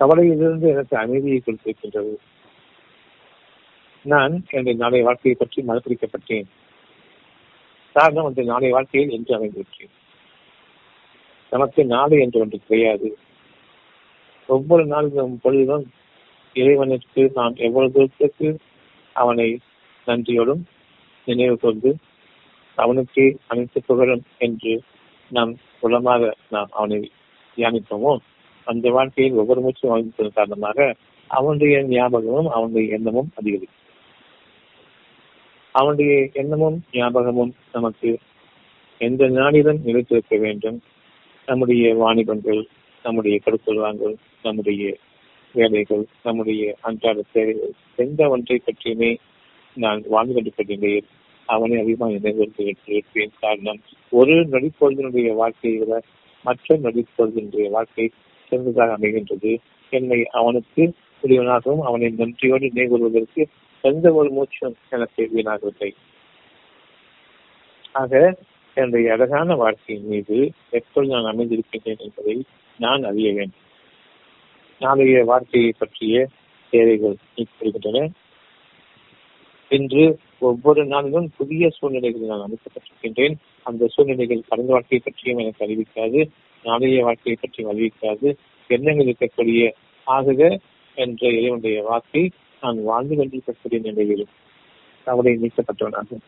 கவலையிலிருந்து 0.00 0.68
எனக்கு 0.68 0.96
அமைதியை 0.96 1.40
கொடுத்திருக்கின்றது. 1.40 2.14
நான் 4.02 4.32
என்னுடைய 4.50 4.78
நாளைய 4.78 5.04
வாழ்க்கையை 5.04 5.36
பற்றி 5.38 5.60
மறுபிடிக்கப்பட்டேன் 5.68 6.48
காரணம் 7.96 8.24
அந்த 8.24 8.42
நாளைய 8.42 8.74
வாழ்க்கையில் 8.74 9.10
என்று 9.10 9.34
அமைந்திருக்கிறேன். 9.36 9.94
நமக்கு 11.50 11.84
நாளை 11.84 12.18
என்று 12.20 12.40
ஒன்று 12.40 12.58
கிடையாது. 12.68 13.18
ஒவ்வொரு 14.46 14.86
நாளும் 14.86 15.38
பொழுதும் 15.42 15.86
இறைவனுக்கு 16.54 17.30
நாம் 17.34 17.54
எவ்வளவு 17.56 17.92
தூரத்துக்கு 17.92 18.48
அவனை 19.12 19.58
நன்றியோடும் 20.06 20.62
நினைவு 21.26 21.56
கொண்டு 21.58 21.96
அவனுக்கு 22.78 23.24
அனைத்து 23.46 23.82
புகழும் 23.82 24.22
என்று 24.38 24.82
நாம் 25.30 25.52
குலமாக 25.82 26.32
நாம் 26.50 26.70
அவனை 26.70 27.10
தியானிப்போமோ? 27.56 28.16
அந்த 28.64 28.90
வாழ்க்கையில் 28.90 29.36
ஒவ்வொரு 29.36 29.60
மூச்சும் 29.60 29.90
அமைந்ததன் 29.90 30.32
காரணமாக 30.32 30.94
அவனுடைய 31.30 31.82
ஞாபகமும் 31.82 32.48
அவனுடைய 32.48 32.94
எண்ணமும் 32.94 33.30
அதிகரிக்கும். 33.34 33.80
அவனுடைய 35.74 36.28
எண்ணமும் 36.32 36.84
ஞாபகமும் 36.92 37.54
நமக்கு 37.72 38.18
எந்த 39.00 39.28
நாளிலும் 39.28 39.80
நிலைத்திருக்க 39.84 40.36
வேண்டும்? 40.36 40.82
நம்முடைய 41.46 41.94
வாணிபங்கள் 41.94 42.66
நம்முடைய 43.04 43.40
கொடுக்கொள்வாங்கள் 43.44 44.14
நம்முடைய 44.42 44.96
வேலைகள் 45.54 46.04
நம்முடைய 46.22 46.62
அன்றாட 46.80 47.22
தேவைகள் 47.32 47.72
எந்த 47.96 48.28
ஒன்றை 48.28 48.56
பற்றியுமே 48.58 49.10
நான் 49.76 50.02
வாழ்ந்து 50.08 50.34
கொண்டிருக்கின்றேன் 50.34 51.06
அவனை 51.48 51.78
அதிகமாக 51.80 52.12
நினைவுறுத்தியிருப்பேன் 52.12 53.32
காரணம் 53.40 53.80
ஒரு 54.10 54.34
நடிப்பொழுதினுடைய 54.34 55.34
வாழ்க்கையை 55.34 55.78
விட 55.78 56.02
மற்ற 56.44 56.76
நடிப்பொழுதினுடைய 56.76 57.66
வாழ்க்கை 57.70 58.06
சிறந்ததாக 58.48 58.96
அமைகின்றது. 58.96 59.52
என்னை 59.92 60.20
அவனுக்கு 60.30 60.82
உரியவனாகவும் 61.22 61.80
அவனை 61.80 62.08
நன்றியோடு 62.10 62.66
நினைவுறுவதற்கு 62.68 63.42
எந்த 63.84 64.12
ஒரு 64.12 64.30
மூச்சும் 64.30 64.76
எனக்கு 64.90 65.22
வீணாகவில்லை. 65.34 65.90
ஆக 67.92 68.12
என்னுடைய 68.76 69.12
அழகான 69.12 69.54
வாழ்க்கையின் 69.54 70.06
மீது 70.06 70.38
எப்பொழுது 70.70 71.12
நான் 71.14 71.30
அமைந்திருக்கின்றேன் 71.32 72.02
என்பதை 72.06 72.36
நான் 72.78 73.02
அறிய 73.02 73.28
வேண்டும். 73.32 73.63
நாளைய 74.78 75.24
வாழ்க்கையை 75.24 75.74
பற்றிய 75.78 76.28
தேவைகள் 76.70 77.16
நீக்கப்படுகின்றன 77.36 78.10
இன்று 79.68 80.18
ஒவ்வொரு 80.38 80.86
நாளிலும் 80.86 81.30
புதிய 81.36 81.70
சூழ்நிலைகளில் 81.70 82.26
நான் 82.26 82.46
அமைக்கப்பட்டிருக்கின்றேன். 82.46 83.34
அந்த 83.62 83.86
சூழ்நிலைகள் 83.86 84.48
கடந்த 84.48 84.72
வாழ்க்கையை 84.72 85.00
பற்றியும் 85.04 85.38
எனக்கு 85.38 85.66
அறிவிக்காது 85.66 86.30
நாளைய 86.64 87.02
வாழ்க்கையை 87.02 87.38
பற்றியும் 87.40 87.72
அறிவிக்காது. 87.72 88.34
எண்ணங்கள் 88.68 89.06
இருக்கக்கூடிய 89.06 89.70
ஆகுக 90.06 90.60
என்ற 90.94 91.28
இறைவனுடைய 91.28 91.82
வாக்கை 91.82 92.30
நான் 92.60 92.82
வாழ்ந்து 92.82 93.16
கொண்டிருக்கக்கூடிய 93.16 93.90
நிலையில் 93.90 94.26
கவலை 95.04 95.32
நீக்கப்பட்டவனாகும். 95.32 96.22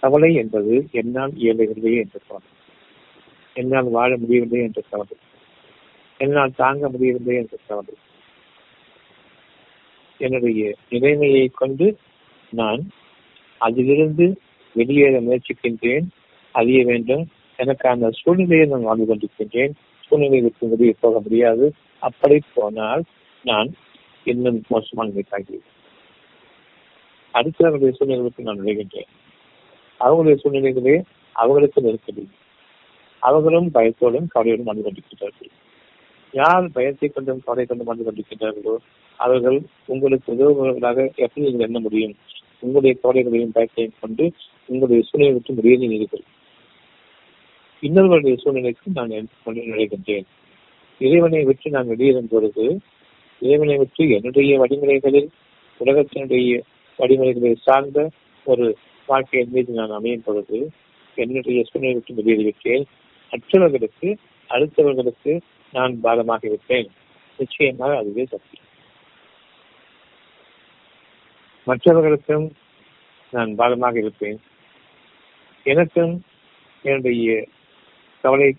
கவலை 0.00 0.34
என்பது 0.34 0.88
என்னால் 0.92 1.30
இயலவில்லையே 1.30 1.98
என்ற 1.98 2.18
கவலை 2.28 2.50
என்னால் 3.54 3.90
வாழ 3.90 4.16
முடியவில்லை 4.16 4.60
என்ற 4.60 4.82
கவலை 4.90 5.16
என்னால் 6.18 6.54
தாங்க 6.56 6.88
முடியவில்லை 6.88 7.34
என்று 7.36 7.58
கவலை 7.66 7.94
என்னுடைய 10.20 10.74
நிலைமையை 10.90 11.48
கொண்டு 11.48 11.96
நான் 12.50 12.90
அதிலிருந்து 13.58 14.40
வெளியேற 14.74 15.20
முயற்சிக்கின்றேன். 15.20 16.06
அறிய 16.54 16.84
வேண்டும். 16.84 17.28
எனக்கான 17.58 18.10
சூழ்நிலையை 18.22 18.66
நான் 18.66 18.82
வாழ்ந்து 18.82 19.06
கொண்டிருக்கின்றேன். 19.06 19.72
சூழ்நிலைகளுக்கு 20.10 20.68
வெளியே 20.68 20.94
போக 21.00 21.20
முடியாது. 21.20 21.72
அப்படி 21.98 22.40
போனால் 22.54 23.02
நான் 23.44 23.74
இன்னும் 24.24 24.64
மோசமான 24.68 25.10
நிலைக்காகி 25.10 25.58
அடுத்தவர்களுடைய 27.34 27.92
சூழ்நிலைகளுக்கு 27.98 28.46
நான் 28.48 28.60
நுழைகின்றேன் 28.60 29.10
அவங்களுடைய 30.00 30.36
சூழ்நிலைகளே 30.44 31.02
அவர்களுக்கு 31.32 31.82
நெருக்கடி 31.82 32.28
அவர்களும் 33.22 33.70
பயத்தோடும் 33.74 34.28
கவலையோடும் 34.34 34.68
வாழ்ந்து 34.68 34.82
கொண்டிருக்கிறார்கள். 34.82 35.50
யார் 36.34 36.72
பயத்தை 36.72 37.08
கொண்டும் 37.08 37.42
கவலை 37.44 37.64
கொண்டும் 37.66 37.88
வாழ்ந்து 37.88 38.06
கொண்டிருக்கின்றார்களோ 38.06 38.74
அவர்கள் 39.20 39.58
உங்களுக்கு 39.86 40.28
உதவுபவர்களாக 40.34 40.98
எப்படி 41.24 41.44
நீங்கள் 41.44 41.66
எண்ண 41.66 41.78
முடியும்? 41.80 42.14
உங்களுடைய 42.60 42.94
கவலைகளையும் 43.02 43.54
பயத்தையும் 43.54 43.98
கொண்டு 44.00 44.24
உங்களுடைய 44.66 45.02
சூழ்நிலை 45.08 45.32
விட்டு 45.34 45.58
வெளியேறினீர்கள் 45.58 46.24
இன்னொருவருடைய 47.82 48.36
சூழ்நிலைக்கு 48.42 48.90
நான் 48.92 49.12
நுழைகின்றேன். 49.70 50.26
இறைவனை 51.00 51.42
விட்டு 51.44 51.70
நான் 51.70 51.90
வெளியேறும் 51.92 52.30
பொழுது 52.30 52.64
இறைவனை 53.42 53.76
விட்டு 53.76 54.04
என்னுடைய 54.16 54.52
வழிமுறைகளில் 54.62 55.28
உலகத்தினுடைய 55.80 56.60
வழிமுறைகளை 56.98 57.54
சார்ந்த 57.66 58.08
ஒரு 58.46 58.66
வாழ்க்கையின் 59.08 59.52
மீது 59.52 59.72
நான் 59.72 59.90
அமையும் 59.90 60.24
பொழுது 60.24 60.58
என்னுடைய 61.16 61.60
சூழ்நிலை 61.68 61.94
விட்டு 61.94 62.18
வெளியேறிவிட்டேன். 62.18 62.84
மற்றவர்களுக்கு 63.32 64.08
அடுத்தவர்களுக்கு 64.50 65.32
நான் 65.72 65.98
பாகமாகிவிட்டேன் 66.02 66.48
இருப்பேன் 66.48 66.88
நிச்சயமாக 67.38 67.96
அதுவே 67.96 68.24
சக்தி 68.24 68.56
மற்றவர்களுக்கும் 71.66 72.46
நான் 73.30 73.50
பாகமாக 73.58 73.98
இருப்பேன் 73.98 74.38
எனக்கும் 75.66 76.24
என்னுடைய 76.82 77.46
கவலை 78.24 78.56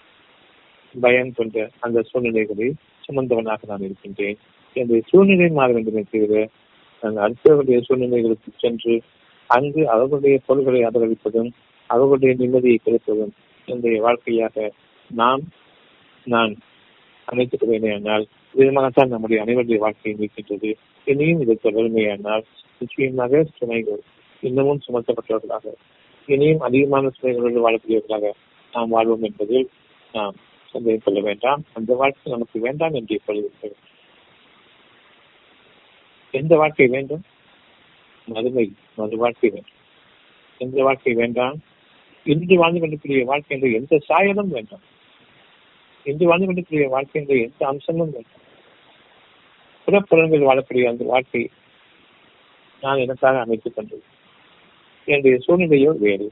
பயம் 0.96 1.34
கொண்ட 1.34 1.70
அந்த 1.80 2.02
சூழ்நிலைகளை 2.02 2.74
சுமந்தவனாக 3.08 3.60
நான் 3.66 3.82
இருக்கின்றேன். 3.82 4.38
என்னுடைய 4.74 5.02
சூழ்நிலை 5.10 5.50
மாற 5.50 5.74
வேண்டுமே 5.74 6.02
தவிர 6.02 6.48
நான் 7.04 7.18
அடுத்தவர்களுடைய 7.18 7.80
சூழ்நிலைகளுக்கு 7.88 8.52
சென்று 8.58 9.02
அங்கு 9.46 9.90
அவர்களுடைய 9.90 10.40
பொருள்களை 10.46 10.82
ஆதரவிப்பதும் 10.84 11.50
அவர்களுடைய 11.90 12.36
நிம்மதியை 12.36 12.76
கிடைப்பதும் 12.76 13.34
என்னுடைய 13.66 14.02
வாழ்க்கையாக 14.02 14.72
நாம் 15.10 15.42
நான் 16.28 16.58
அனைத்து 17.30 17.56
கொள்வேனேயானால் 17.58 18.26
விதமாகத்தான் 18.56 19.14
நம்முடைய 19.14 19.40
அனைவருடைய 19.44 19.78
வாழ்க்கையை 19.78 20.14
நீக்கின்றது. 20.20 20.70
இனியும் 21.08 21.42
இது 21.42 21.54
தொடர்மையானால் 21.64 22.44
நிச்சயமாக 22.82 23.42
சுமைகள் 23.58 24.04
இன்னமும் 24.44 24.84
சுமத்தப்பட்டவர்களாக 24.88 25.74
இனியும் 26.28 26.60
அதிகமான 26.60 27.10
சுமைகளோடு 27.16 27.62
வாழக்கூடியவர்களாக 27.66 28.32
நாம் 28.74 28.94
வாழ்வோம் 28.96 29.24
என்பதில் 29.24 29.68
நாம் 30.14 30.36
சந்தேகம் 30.74 31.06
கொள்ள 31.06 31.20
வேண்டாம். 31.20 31.62
அந்த 31.74 31.92
வாழ்க்கை 32.02 32.34
நமக்கு 32.34 32.58
வேண்டாம் 32.60 32.94
என்று 32.94 33.14
இப்பொழுது 33.16 33.72
எந்த 36.34 36.54
வாழ்க்கை 36.56 36.88
வேண்டும்? 36.88 37.24
மதுமை 38.28 38.66
மது 38.96 39.18
வாழ்க்கை 39.18 39.50
வேண்டும். 39.50 39.78
எந்த 40.62 40.78
வாழ்க்கை 40.84 41.14
வேண்டாம்? 41.14 41.58
இன்று 42.26 42.56
வாழ்ந்து 42.58 42.80
கொண்டிருக்கிற 42.80 43.24
வாழ்க்கை 43.26 43.54
என்று 43.58 43.70
எந்த 43.80 44.00
சாயலும் 44.10 44.54
வேண்டாம். 44.56 44.84
இன்று 46.10 46.28
வாழ்ந்து 46.28 46.46
கொண்டிருக்கிற 46.46 46.88
வாழ்க்கை 46.88 47.22
என்ற 47.22 47.36
எந்த 47.36 47.68
அம்சமும் 47.68 48.26
புறப்புறங்கள் 49.86 50.40
வாழக்கூடிய 50.40 50.88
அந்த 50.88 51.06
வாழ்க்கை 51.06 51.50
நான் 52.82 52.98
எனக்காக 52.98 53.40
அமைத்துக் 53.40 53.76
கொண்டது. 53.76 54.04
என்னுடைய 55.06 55.38
சூழ்நிலையோ 55.48 55.98
வேறு. 55.98 56.32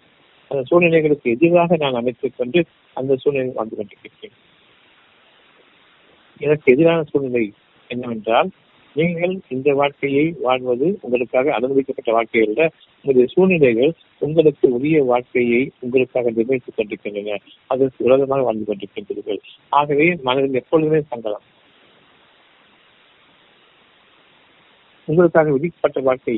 அந்த 0.50 0.63
சூழ்நிலைகளுக்கு 0.72 1.24
எதிராக 1.24 1.75
நான் 1.77 1.93
அமைத்துக் 1.93 2.34
கொண்டு 2.38 2.65
அந்த 2.93 3.15
சூழ்நிலை 3.15 3.51
வாழ்ந்து 3.53 3.75
கொண்டிருக்கிறேன். 3.75 4.38
எனக்கு 6.38 6.74
எதிரான 6.74 7.03
சூழ்நிலை 7.03 7.53
என்னவென்றால் 7.88 8.50
நீங்கள் 8.98 9.34
இந்த 9.56 9.70
வாழ்க்கையை 9.74 10.24
வாழ்வது 10.46 10.88
உங்களுக்காக 11.01 11.54
அனுமதிக்கப்பட்ட 11.58 12.12
வாழ்க்கை 12.12 12.42
அல்ல. 12.48 12.62
உங்களுடைய 12.96 13.27
சூழ்நிலைகள் 13.34 13.92
உங்களுக்கு 14.20 14.66
உரிய 14.77 15.00
வாழ்க்கையை 15.04 15.62
உங்களுக்காக 15.80 16.32
நிர்ணயித்துக் 16.32 16.77
கொண்டிருக்கின்றன. 16.77 17.38
அதற்கு 17.68 18.04
விரோதமாக 18.04 18.46
வாழ்ந்து 18.48 18.68
கொண்டிருக்கின்றீர்கள். 18.70 19.39
ஆகவே 19.72 20.08
மனதில் 20.22 20.60
எப்பொழுதுமே 20.62 21.01
சங்கடம் 21.12 21.46
உங்களுக்காக 25.08 25.51
விதிக்கப்பட்ட 25.51 26.00
வாழ்க்கை 26.01 26.38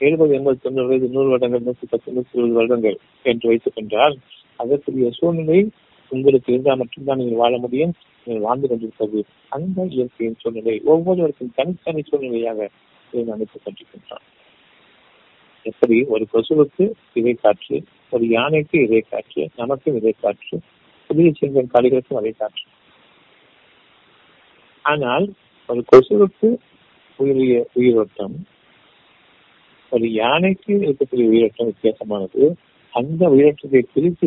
எழுபது 0.00 0.32
எண்பது 0.34 0.58
தொண்ணூறு 0.62 0.88
வயது 0.88 1.06
நூறு 1.08 1.28
வருடங்கள் 1.28 1.62
நூற்றி 1.62 1.86
பத்து 1.90 2.12
நூற்றி 2.12 2.34
இருபது 2.38 2.56
வருடங்கள் 2.58 2.96
என்று 3.22 3.48
வைத்துக் 3.48 3.76
கொண்டால் 3.76 4.16
அதற்குரிய 4.58 5.08
சூழ்நிலை 5.10 5.60
உங்களுக்கு 6.08 6.52
இருந்தால் 6.52 6.76
மட்டும்தான் 6.76 7.18
நீங்கள் 7.18 7.38
வாழ 7.38 7.58
முடியும். 7.58 7.94
நீங்கள் 8.26 8.46
வாழ்ந்து 8.46 8.68
கொண்டிருப்பது 8.68 9.24
அந்த 9.48 9.84
இயற்கையின் 9.84 10.40
சூழ்நிலை. 10.40 10.80
ஒவ்வொருவருக்கும் 10.84 11.52
தனித்தனி 11.54 12.02
சூழ்நிலையாக 12.10 12.68
அமைத்துக் 13.34 13.64
கொண்டிருக்கின்றான் 13.64 14.24
எப்படி? 15.62 15.96
ஒரு 16.04 16.26
கொசுவுக்கு 16.32 16.84
இதை 17.12 17.34
காற்று 17.34 17.84
ஒரு 18.10 18.26
யானைக்கு 18.28 18.82
இதை 18.82 19.00
காற்று 19.10 19.50
நமக்கும் 19.56 19.96
இதை 19.96 20.14
காற்று 20.20 20.60
புதிய 21.06 21.32
செங்கும் 21.40 21.72
காளிகளுக்கும் 21.74 22.20
அதை 22.20 22.32
காற்று. 22.32 22.66
ஆனால் 24.82 25.32
ஒரு 25.68 25.84
கொசுவுக்கு 25.92 26.48
உயிரிய 27.18 27.64
உயிரோட்டம் 27.72 28.36
ஒரு 29.90 30.06
யானைக்கு 30.12 30.72
இருக்கக்கூடிய 30.74 31.26
உயிரோட்டம் 31.28 31.66
வித்தியாசமானது 31.66 32.42
அந்த 32.96 33.22
உயிரோட்டத்தை 33.28 33.80
பிரித்து 33.94 34.26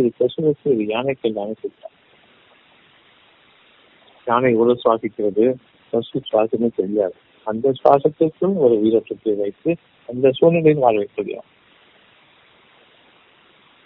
இது 0.74 0.86
யானைக்கு 0.86 1.28
எல்லாமே 1.30 1.54
யானை 4.28 4.50
எவ்வளவு 4.54 4.82
சுவாசிக்கிறது? 4.84 5.46
கொசு 5.94 6.20
சுவாசமே 6.32 6.68
தெரியாது. 6.76 7.16
அந்த 7.48 7.72
சுவாசத்திற்கும் 7.80 8.58
ஒரு 8.58 8.76
உயிரோட்டத்தை 8.84 9.34
வைத்து 9.38 9.72
அந்த 10.10 10.32
சூழ்நிலையில் 10.32 10.84
வாழ 10.84 10.96
வைக்கலாம் 10.98 11.48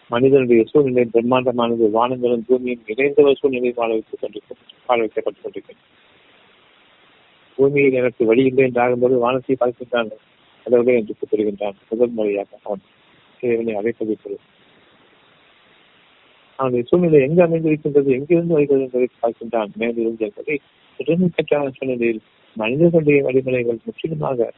மனிதனுடைய 0.10 0.64
சூழ்நிலை 0.72 1.04
பிரம்மாண்டமானது 1.14 1.86
வானங்களும் 1.98 2.46
பூமியும் 2.48 2.84
இணைந்த 2.86 3.22
ஒரு 3.24 3.36
சூழ்நிலையில் 3.40 3.80
வாழ 3.82 3.90
வைத்துக் 3.92 4.22
கொண்டிருக்கும் 4.22 4.58
வாழ 4.88 4.98
வைக்கப்பட்டுக் 5.02 5.46
கொண்டிருக்கிறது. 5.46 5.82
பூமியில் 7.58 7.94
எனக்கு 7.94 8.26
வழி 8.26 8.44
இல்லை 8.44 8.64
என்று 8.66 8.82
ஆகும்போது 8.82 9.18
வானத்தை 9.18 9.56
பார்க்கின்றான் 9.60 10.12
கடவுளே 10.66 10.96
என்று 10.96 11.16
கூப்பிடுகின்றான் 11.20 11.78
முதல் 11.90 12.14
முறையாக 12.18 12.60
அவன். 12.64 12.84
இறைவனை 13.44 13.74
அழைப்பதை 13.76 14.16
அவனுடைய 16.56 16.84
சூழ்நிலை 16.90 17.22
எங்கு 17.22 17.42
அமைந்திருக்கின்றது 17.44 18.10
எங்கிருந்து 18.12 18.54
வருகிறது 18.54 18.84
என்பதை 18.84 19.08
பார்க்கின்றான். 19.22 19.72
மேலிருந்து 19.76 20.26
என்பதை 20.26 20.60
பெருமைக்கற்றான 21.00 21.72
சூழ்நிலையில் 21.72 22.22
மனிதர்களுடைய 22.58 23.24
வழிமுறைகள் 23.24 23.84
முற்றிலுமாக 23.86 24.52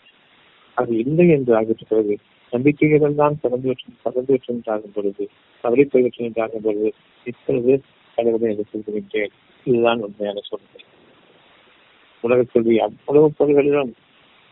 அது 0.73 0.97
இல்லை 0.97 1.29
என்று 1.29 1.53
ஆகிவிட்டது. 1.60 2.15
நம்பிக்கைகள் 2.51 3.15
தான் 3.15 3.39
பறந்துவற்றும் 3.43 3.99
பறந்துவற்றும் 4.03 4.62
ஆகும் 4.65 4.91
பொழுது 4.93 5.29
தவறி 5.62 5.84
போய்விட்டு 5.84 6.41
ஆகும் 6.41 6.62
பொழுது 6.62 6.93
இப்பொழுது 7.23 7.81
கடவுளை 8.17 8.49
என்று 8.49 9.29
இதுதான் 9.65 10.01
உண்மையான 10.01 10.39
சூழ்நிலை. 10.43 10.84
உலகத்துடைய 12.23 12.77
அவ்வளவு 12.77 13.31
பொருள்களிலும் 13.38 13.93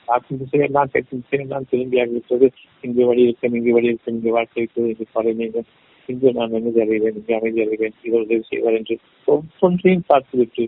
பார்க்கும் 0.07 0.39
திசையெல்லாம் 0.39 0.91
கேட்கும் 0.91 1.23
திசையெல்லாம் 1.29 1.67
திரும்பியாகிவிட்டது 1.71 2.47
இங்கு 2.81 3.05
வழி 3.05 3.21
இருக்கும் 3.21 3.53
இங்கு 3.53 3.73
வழி 3.73 3.85
இருக்கும் 3.85 4.15
இங்கு 4.15 4.31
வாழ்க்கை 4.31 4.61
இருக்கிறது 4.61 4.89
இங்கு 4.89 5.05
படை 5.11 5.33
நீங்கள் 6.09 6.29
இங்கு 6.29 6.39
நான் 6.39 6.51
நிம்மதி 6.51 6.81
அடைவேன் 6.81 7.15
இங்கு 7.15 7.35
அமைதி 7.35 7.61
அடைவேன் 7.61 7.95
இவர் 8.03 8.21
உதவி 8.21 8.43
செய்வார் 8.49 8.73
என்று 8.73 8.95
ஒவ்வொன்றையும் 9.27 10.07
பார்த்துவிட்டு 10.07 10.63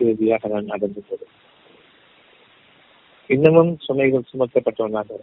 இறுதியாக 0.00 0.48
நான் 0.48 0.64
நடந்து 0.64 1.00
போவேன். 1.08 1.34
இன்னமும் 3.30 3.72
சுமைகள் 3.88 4.28
சுமத்தப்பட்டவனாக 4.32 5.18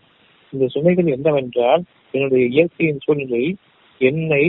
இந்த 0.53 0.65
சுமைகள் 0.75 1.13
என்னவென்றால் 1.13 1.83
என்னுடைய 2.11 2.43
இயற்கையின் 2.47 3.03
சூழ்நிலை 3.05 3.43
என்னை 4.01 4.43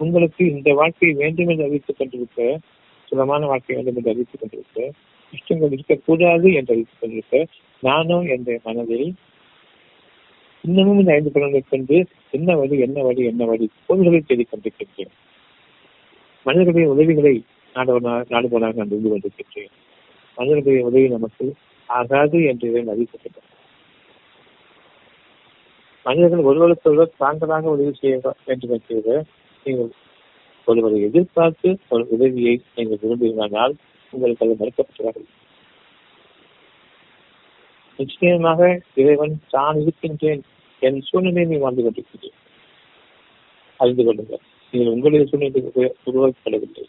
உங்களுக்கு 0.00 0.42
இந்த 0.46 0.72
வாழ்க்கை 0.72 1.12
வேண்டும் 1.12 1.48
என்று 1.48 1.64
அறிவித்துக் 1.64 1.98
கொண்டிருக்க 1.98 2.58
சுலமான 3.08 3.46
வாழ்க்கை 3.46 3.74
வேண்டும் 3.76 3.96
என்று 3.96 4.10
அறிவித்துக் 4.10 4.40
கொண்டிருக்க 4.40 4.92
இஷ்டங்கள் 5.32 5.72
இருக்கக்கூடாது 5.72 6.48
என்று 6.52 6.72
அறிவித்துக் 6.72 7.00
கொண்டிருக்க 7.00 7.46
நானும் 7.82 8.26
என்ற 8.26 8.60
மனதில் 8.64 9.08
இன்னமும் 10.64 10.98
இந்த 10.98 11.12
ஐந்து 11.12 11.30
பலன்களை 11.30 11.62
கொண்டு 11.70 11.96
என்ன 12.30 12.56
வழி 12.56 12.76
என்ன 12.78 13.02
வழி 13.02 13.22
என்ன 13.24 13.44
வழி? 13.44 13.66
பொருள்களை 13.86 14.20
தேடிக் 14.20 14.50
கொண்டிருக்கின்றேன். 14.50 15.12
மனிதர்களுடைய 16.46 16.86
உதவிகளை 16.90 17.34
நாடுவனாக 17.74 18.24
நாடுபவனாக 18.30 18.74
நான் 18.74 18.88
இருந்து 18.88 19.10
கொண்டிருக்கின்றேன். 19.10 19.72
மனிதர்களுடைய 20.38 20.84
உதவி 20.86 21.08
நமக்கு 21.08 21.46
ஆகாது 21.88 22.38
என்று 22.42 22.68
அறிவிக்கப்பட்டது 22.92 23.50
மனிதர்கள் 26.06 26.48
ஒருவருக்கொருவர் 26.50 27.14
தாங்களாக 27.18 27.70
உதவி 27.70 27.92
செய்ய 27.94 28.16
வேண்டும் 28.46 28.72
என்று 28.78 29.14
நீங்கள் 29.66 29.90
ஒருவரை 30.66 30.98
எதிர்பார்த்து 31.02 31.70
ஒரு 31.88 32.04
உதவியை 32.10 32.54
நீங்கள் 32.74 33.00
விரும்புகிறானால் 33.02 33.74
உங்களுக்கு 34.12 34.44
அது 34.46 34.56
மறுக்கப்பட்டவர்கள் 34.60 35.28
நிச்சயமாக 37.96 38.80
இறைவன் 38.94 39.34
தான் 39.50 39.80
இருக்கின்றேன் 39.80 40.42
என் 40.82 41.00
சூழ்நிலையை 41.00 41.58
வாழ்ந்து 41.58 41.82
கொண்டிருக்கிறேன் 41.82 42.38
அறிந்து 43.80 44.04
கொள்ளுங்கள். 44.04 44.42
நீங்கள் 44.72 44.92
உங்களுடைய 44.92 45.26
சூழ்நிலை 45.26 45.62
உருவாக்கப்படவில்லை 46.06 46.84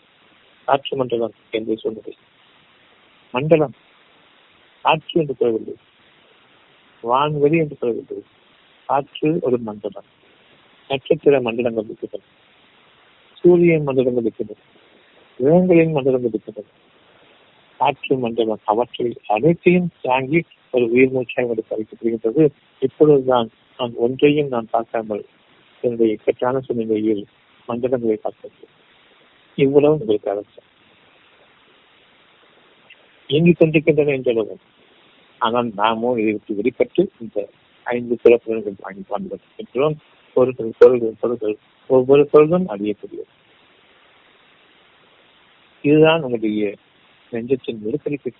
காற்று 0.68 0.98
மண்டலம் 0.98 1.34
என்று 1.52 1.78
சூழ்நிலை 1.78 2.14
மண்டலம். 3.34 3.76
காற்று 4.86 5.22
என்று 5.22 5.36
கூறவில்லை 5.36 5.76
வான்வெளி 7.04 7.58
என்று 7.58 7.78
கூறவில்லை 7.78 8.18
காற்று 8.90 9.38
ஒரு 9.42 9.58
மண்டலம். 9.58 10.08
நட்சத்திர 10.90 11.42
மண்டலங்கள் 11.42 11.84
இருக்கின்றன. 11.84 12.26
சூரியன் 13.34 13.88
மண்டலங்கள் 13.88 14.22
இருக்கின்றன. 14.22 14.62
கிரகங்களின் 15.40 15.96
மண்டலங்கள் 15.96 16.34
இருக்கின்றன. 16.34 16.68
காற்று 17.80 18.16
மண்டலம் 18.18 18.62
அவற்றை 18.72 19.08
அனைத்தையும் 19.36 19.90
தாங்கி 20.02 20.40
ஒரு 20.74 20.86
உயிர் 20.94 21.14
மூச்சாக 21.16 21.54
எடுத்து 21.54 21.76
அழைக்கப்படுகின்றது 21.76 22.44
இப்பொழுதுதான் 22.82 23.50
நான் 23.80 23.94
ஒன்றையும் 24.06 24.52
நான் 24.54 24.72
பார்க்காமல் 24.72 25.24
என்னுடைய 25.84 26.16
இக்கட்டான 26.16 26.62
சூழ்நிலையில் 26.66 27.24
மண்டலங்களை 27.68 28.18
பார்க்கிறது 28.24 28.66
இவ்வளவு 29.58 29.98
உங்களுக்கு 29.98 30.30
அவசியம். 30.32 30.70
இயங்கிக் 33.30 33.60
கொண்டிருக்கின்றன 33.60 34.16
என்றளவும் 34.18 34.64
ஆனால் 35.42 35.70
நாமோ 35.80 36.10
இதை 36.22 36.32
விட்டு 36.32 36.58
வெளிப்பட்டு 36.60 37.02
இந்த 37.24 37.40
ஐந்து 37.88 38.16
பிறப்புகள் 38.24 38.84
வாங்கி 38.84 39.04
வாழ்ந்திருக்கின்றோம் 39.10 39.96
பொருட்கள் 40.38 40.78
பொருள்கள் 40.80 41.20
பொருள்கள் 41.22 41.56
ஒவ்வொரு 41.90 42.24
பொருளும் 42.32 42.68
அறியக்கூடியது. 42.74 43.32
இதுதான் 45.84 46.24
உங்களுடைய 46.26 46.74
நெஞ்சத்தின் 47.36 47.80
நெருக்கடிக்கு 47.80 48.32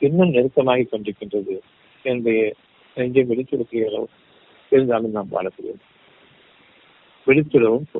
இன்னும் 0.00 0.32
நெருக்கமாகிக் 0.32 0.88
கொண்டிருக்கின்றது 0.92 1.60
என்னுடைய 2.02 2.52
நெஞ்சம் 2.94 3.30
வெளிச்சுடுக்கிய 3.30 3.86
அளவு 3.86 4.08
இருந்தாலும் 4.70 5.10
நாம் 5.10 5.28
வாழக்கூடிய 5.32 5.74
வெளிச்சுடவும் 7.26 7.98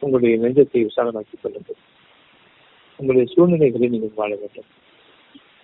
உங்களுடைய 0.00 0.48
நெஞ்சத்தை 0.48 0.82
விசாலமாக்கிக் 0.82 1.40
கொள்ளுங்கள். 1.42 1.76
உங்களுடைய 2.96 3.34
சூழ்நிலைகளை 3.36 3.88
நீங்கள் 3.88 4.10
வாழ 4.14 4.34
வேண்டும். 4.34 4.64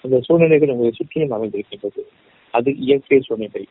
அந்த 0.02 0.20
சூழ்நிலைகள் 0.20 0.68
உங்களை 0.68 0.90
சுற்றிலும் 0.92 1.42
அமைந்திருக்கின்றது. 1.42 2.02
அது 2.50 2.76
இயற்கை 2.76 3.20
சூழ்நிலை. 3.20 3.66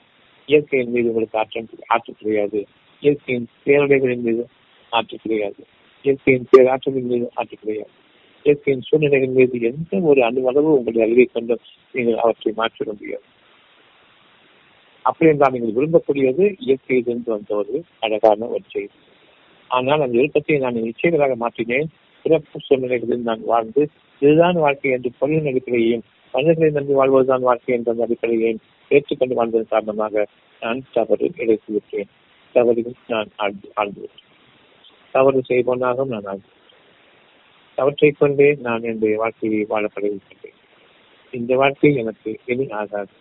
இயற்கையின் 0.45 0.91
மீது 0.91 1.07
உங்களுக்கு 1.07 1.39
ஆற்றம் 1.39 1.67
ஆற்றல் 1.87 2.15
கிடையாது. 2.19 2.67
இயற்கையின் 2.99 3.47
பேரடைகளின் 3.65 4.21
மீது 4.21 4.47
ஆற்றல் 4.89 5.19
கிடையாது. 5.23 5.65
இயற்கையின் 6.01 6.47
பேராற்றலின் 6.57 7.07
மீது 7.07 7.31
ஆற்றல் 7.33 7.59
கிடையாது. 7.61 7.89
இயற்கையின் 8.45 8.85
சூழ்நிலைகள் 8.87 9.35
மீது 9.37 9.59
எந்த 9.69 9.99
ஒரு 10.11 10.21
அணுவளவு 10.27 10.69
உங்களுடைய 10.77 11.05
அறிவை 11.07 11.25
கொண்டு 11.27 11.55
நீங்கள் 11.95 12.21
அவற்றை 12.23 12.51
மாற்றிட 12.59 12.89
முடியாது. 12.91 13.25
அப்படி 15.05 15.29
என்றால் 15.31 15.53
நீங்கள் 15.55 15.75
விரும்பக்கூடியது 15.77 16.43
இயற்கையிலிருந்து 16.65 17.31
வந்த 17.35 17.51
ஒரு 17.61 17.75
அழகான 17.99 18.47
ஒரு 18.55 18.65
செய்தி 18.73 18.97
ஆனால் 19.71 20.03
அந்த 20.05 20.15
விருப்பத்தை 20.19 20.57
நான் 20.63 20.79
நிச்சயங்களாக 20.89 21.35
மாற்றினேன். 21.43 21.87
சிறப்பு 22.25 22.59
சூழ்நிலைகளில் 22.67 23.27
நான் 23.29 23.43
வாழ்ந்து 23.51 23.81
இதுதான் 24.21 24.57
வாழ்க்கை 24.65 24.91
என்று 24.95 25.09
பொருளின் 25.19 25.49
அடிப்படையையும் 25.51 26.03
மனிதர்களை 26.33 26.69
நம்பி 26.71 26.93
வாழ்வதுதான் 26.99 27.47
வாழ்க்கை 27.47 27.73
என்ற 27.77 27.95
அடிப்படையையும் 28.05 28.61
ஏற்றுக்கொண்டு 28.91 29.37
வாழ்ந்ததன் 29.39 29.73
காரணமாக 29.73 30.25
நான் 30.61 30.79
தவறு 30.93 31.27
இழைத்து 31.43 31.71
விட்டேன் 31.75 32.09
தவறில் 32.55 32.95
நான் 33.13 33.29
ஆழ்ந்து 33.37 33.67
விட்டேன் 34.03 34.29
தவறு 35.15 35.41
செய்வோனாகவும் 35.49 36.13
நான் 36.15 36.29
ஆழ்ந்து 36.31 36.49
அவற்றை 37.75 38.11
கொண்டே 38.11 38.55
நான் 38.61 38.83
என்னுடைய 38.83 39.17
வாழ்க்கையை 39.17 39.65
வாழ 39.67 39.89
பழகிவிட்டேன். 39.95 40.57
இந்த 41.31 41.55
வாழ்க்கை 41.55 41.95
எனக்கு 41.95 42.39
இனி 42.45 42.67
ஆகாது 42.69 43.11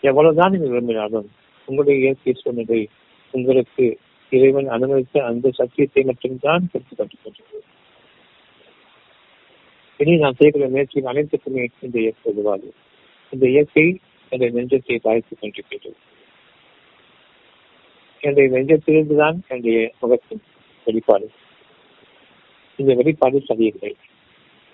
எவ்வளவுதான் 0.00 0.50
நீங்கள் 0.50 0.68
விரும்பினாலும் 0.68 1.30
உங்களுடைய 1.66 2.00
இயற்கை 2.00 2.32
சூழ்நிலை 2.32 2.88
உங்களுக்கு 3.30 3.98
இறைவன் 4.30 4.68
அனுமதித்த 4.68 5.24
அந்த 5.24 5.50
சத்தியத்தை 5.50 6.02
மட்டும்தான் 6.02 6.68
கொடுத்து 6.72 6.94
கொண்டிருக்கின்றது 6.96 7.62
இனி 9.96 10.16
நான் 10.16 10.38
செய்கிற 10.38 10.68
முயற்சியில் 10.68 11.10
அனைத்துக்குமே 11.10 11.66
இந்த 11.80 12.00
இயற்கை 12.00 12.32
உருவாது 12.32 12.74
இந்த 13.30 13.48
இயற்கை 13.48 14.00
என்னுடைய 14.28 14.50
நெஞ்சத்தை 14.60 14.98
பாதித்துக் 14.98 15.40
கொண்டிருக்கிறது. 15.40 15.96
என்னுடைய 18.20 18.48
நெஞ்சத்திலிருந்துதான் 18.56 19.38
என்னுடைய 19.48 19.92
முகத்தின் 20.00 20.42
வெளிப்பாடு. 20.84 21.30
இந்த 22.78 22.92
வெளிப்பாடு 23.00 23.40
சரியில்லை. 23.50 23.92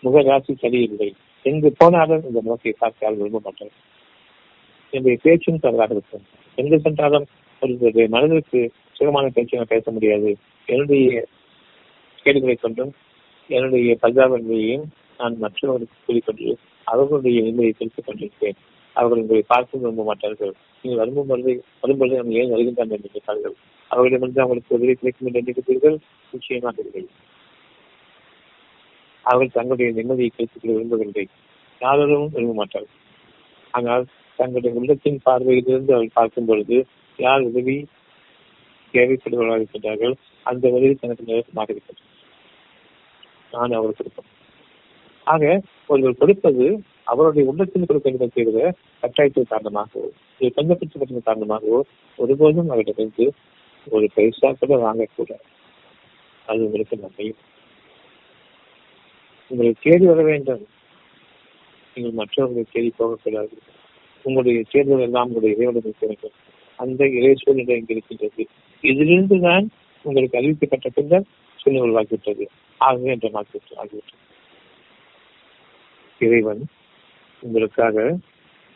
முகராசி 0.03 0.53
சரியில்லை. 0.65 1.09
எங்கு 1.45 1.69
போனாலும் 1.81 2.25
இந்த 2.29 2.39
முகத்தை 2.47 2.73
பார்த்தால் 2.83 3.19
விரும்ப 3.21 3.41
மாட்டேன் 3.45 3.75
என்னுடைய 4.93 5.17
பேச்சும் 5.25 5.63
தவறாக 5.65 5.95
இருக்கும். 5.97 6.25
எங்கு 6.59 6.79
சென்றாலும் 6.87 7.27
ஒரு 7.63 8.07
மனதிற்கு 8.15 8.61
சுகமான 8.99 9.27
பேச்சு 9.37 9.59
நான் 9.59 9.73
பேச 9.75 9.85
முடியாது. 9.97 10.31
என்னுடைய 10.69 11.23
கேள்விகளை 12.25 12.57
கொண்டும் 12.57 12.93
என்னுடைய 13.51 13.93
பஞ்சாபங்களையும் 14.03 14.85
நான் 15.21 15.37
மற்றவர்களுக்கு 15.45 15.97
கூறிக்கொண்டு 16.07 16.49
அவர்களுடைய 16.87 17.39
நிலையை 17.47 17.73
தெரிவித்துக் 17.73 18.09
கொண்டிருக்கிறேன். 18.09 18.59
அவர்கள் 18.97 19.23
உங்களை 19.23 19.43
பார்க்க 19.53 19.81
விரும்ப 19.83 20.05
மாட்டார்கள். 20.09 20.53
நீங்கள் 20.85 21.01
வரும்பொழுது 21.01 21.53
வரும்பொழுது 21.83 22.21
நம்ம 22.21 22.37
ஏன் 22.41 22.53
வருகின்றான் 22.55 22.95
என்று 22.97 23.11
கேட்டார்கள் 23.15 23.55
அவர்களிடமிருந்து 23.91 24.43
அவங்களுக்கு 24.45 24.77
உதவி 24.77 24.95
கிடைக்கும் 25.01 25.29
என்று 25.29 25.43
நினைக்கிறீர்கள் 25.43 25.97
நிச்சயமாக 26.33 26.77
இல்லை. 26.87 27.03
அவர்கள் 29.24 29.56
தங்களுடைய 29.56 29.88
நிம்மதியை 29.98 30.30
பேசிக்கொள்ள 30.37 30.74
விரும்பவில்லை. 30.76 31.24
யாரும் 31.80 32.28
விரும்ப 32.35 32.54
மாட்டார்கள் 32.61 32.98
ஆனால் 33.74 34.04
தங்களுடைய 34.38 34.72
உள்ளத்தின் 34.80 35.18
பார்வையிலிருந்து 35.26 35.94
அவர்கள் 35.96 36.18
பார்க்கும் 36.18 36.48
பொழுது 36.50 36.76
யார் 37.18 37.46
உதவி 37.48 37.76
தேவைப்படுபவர்களாக 38.94 39.61
இருக்கின்றார்கள் 39.61 40.14
அந்த 40.46 40.64
உதவி 40.76 40.94
தனக்கு 41.02 41.28
நிரப்பமாக 41.30 41.72
இருக்கின்றது. 41.74 42.09
நான் 43.52 43.76
அவர் 43.78 43.98
கொடுப்போம் 43.98 44.30
ஆக 45.26 45.44
ஒருவர் 45.92 46.20
கொடுப்பது 46.20 46.64
அவருடைய 47.12 47.44
உள்ளத்தில் 47.50 47.88
கொடுக்க 47.90 48.11
வேண்டும் 48.11 48.74
கட்டாயத்தின் 49.02 49.52
காரணமாகவோ 49.52 50.09
இது 50.40 50.50
கொஞ்சப்பட்டத்தின் 50.56 51.28
காரணமாகவோ 51.28 51.80
ஒருபோதும் 52.18 52.70
அவரிடமிருந்து 52.74 53.26
ஒரு 53.87 54.06
பைசா 54.16 54.48
கூட 54.61 54.74
வாங்கக்கூடாது. 54.87 55.46
அது 56.48 56.64
உங்களுக்கு 56.66 56.96
நன்மையும் 57.04 57.40
உங்களை 59.51 59.71
தேடி 59.85 60.05
வர 60.11 60.21
வேண்டும். 60.23 60.65
நீங்கள் 61.97 62.19
மற்றவர்களை 62.21 62.65
தேடி 62.75 62.91
போகக்கூடாது 62.99 63.57
உங்களுடைய 64.25 64.63
தேர்தல் 64.73 65.05
எல்லாம் 65.07 65.29
உங்களுடைய 65.29 65.57
இறைவனுக்கு 65.57 66.07
வேண்டும். 66.07 66.35
அந்த 66.79 67.03
இறை 67.19 67.33
சூழ்நிலை 67.43 67.77
இங்கு 67.81 67.95
இருக்கின்றது. 67.97 68.43
இதிலிருந்து 68.85 69.37
தான் 69.41 69.65
உங்களுக்கு 70.05 70.39
அறிவிக்கப்பட்ட 70.41 70.89
பின்னர் 70.99 71.27
சூழ்நிலை 71.59 71.85
உருவாக்கிவிட்டது 71.87 72.45
ஆகவே 72.81 73.11
என்ற 73.15 73.29
மாற்றி 73.33 73.59
ஆகிவிட்டது 73.83 74.19
இறைவன் 76.21 76.63
உங்களுக்காக 77.43 77.97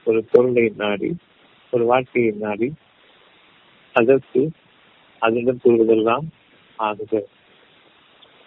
ஒரு 0.06 0.20
பொருளை 0.32 0.64
நாடி 0.82 1.10
ஒரு 1.72 1.84
வாழ்க்கையை 1.84 2.32
நாடி 2.44 2.68
அதற்கு 3.94 4.42
அதனிடம் 5.22 5.62
கூறுவதெல்லாம் 5.62 6.26
ஆகுது 6.78 7.20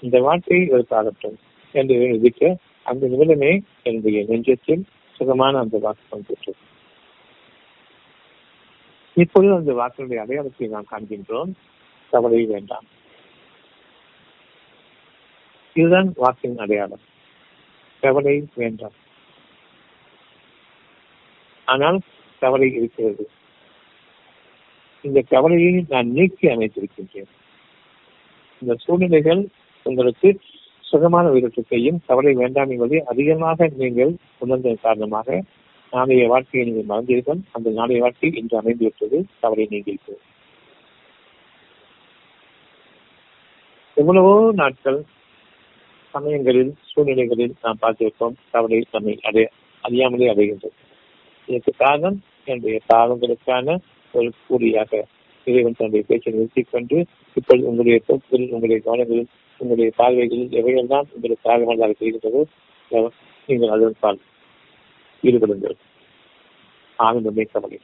இந்த 0.03 0.17
வாழ்க்கையை 0.19 0.63
எடுத்தாகட்டும் 0.75 1.37
என்று 1.77 1.95
விதிக்க 1.95 2.55
அந்த 2.83 3.07
நிமிடமே 3.07 3.61
என்னுடைய 3.83 4.25
நெஞ்சத்தில் 4.29 4.83
சுகமான 5.17 5.59
அந்த 5.59 5.77
வாக்கு 5.77 6.23
பெற்றது 6.27 6.57
இப்பொழுது 9.15 9.55
அந்த 9.55 9.73
வாக்கினுடைய 9.73 10.15
அடையாளத்தை 10.15 10.67
நாம் 10.67 10.85
காண்கின்றோம். 10.91 11.51
கவலை 12.11 12.45
வேண்டாம். 12.45 12.83
இதுதான் 15.73 16.13
வாக்கின் 16.15 16.57
அடையாளம். 16.57 16.99
கவலை 18.01 18.47
வேண்டாம். 18.55 18.91
ஆனால் 21.65 21.99
கவலை 22.39 22.73
இருக்கிறது. 22.73 23.29
இந்த 25.01 25.23
கவலையை 25.29 25.85
நான் 25.89 26.11
நீக்கி 26.11 26.47
அமைத்திருக்கின்றேன். 26.47 27.29
இந்த 28.61 28.75
சூழ்நிலைகள் 28.77 29.47
உங்களுக்கு 29.83 30.39
சுகமான 30.91 31.25
உயிரோட்டத்தையும் 31.29 31.99
கவலை 32.07 32.33
வேண்டாம் 32.33 32.69
என்பதை 32.69 32.99
அதிகமாக 33.11 33.69
நீங்கள் 33.81 34.11
உணர்ந்ததன் 34.37 34.85
காரணமாக 34.85 35.43
நாளைய 35.93 36.23
வாழ்க்கையை 36.27 36.63
நீங்கள் 36.67 36.89
மறந்தீர்கள். 36.91 37.39
அந்த 37.51 37.69
நாளைய 37.69 37.99
வாழ்க்கை 38.03 38.29
இன்று 38.39 38.55
அமைந்துவிட்டது. 38.61 39.17
கவலை 39.39 39.65
நீங்கியிருக்கிறது 39.71 40.23
எவ்வளவோ 43.97 44.33
நாட்கள் 44.53 44.99
சமயங்களில் 46.13 46.73
சூழ்நிலைகளில் 46.89 47.55
நாம் 47.61 47.81
பார்த்திருக்கோம் 47.81 48.35
கவலை 48.51 48.79
நம்மை 48.91 49.13
அடைய 49.21 49.45
அறியாமலே 49.83 50.27
அடைகின்றது. 50.33 50.75
இதற்கு 51.47 51.71
காரணம் 51.77 52.17
என்னுடைய 52.45 52.79
பாவங்களுக்கான 52.93 53.75
ஒரு 54.13 54.29
கூலியாக 54.45 55.01
இறைவன் 55.47 55.77
தன்னுடைய 55.77 56.03
பேச்சை 56.07 56.31
நிறுத்திக் 56.33 56.71
கொண்டு 56.71 56.97
இப்பொழுது 57.37 57.67
உங்களுடைய 57.69 57.97
போக்குகளில் 58.07 58.53
உங்களுடைய 58.55 58.79
கவனங்களில் 58.85 59.29
உங்களுடைய 59.59 59.91
பார்வைகளில் 59.99 60.55
எவையெல்லாம் 60.59 61.07
உங்களுக்கு 61.15 61.47
காரணமாக 61.49 61.93
செய்கின்றதோ 61.99 62.41
நீங்கள் 63.49 63.73
அதன் 63.75 64.01
பால் 64.03 64.19
ஈடுபடுங்கள் 65.23 65.77
ஆனந்தமே 66.99 67.43
கவலை. 67.53 67.77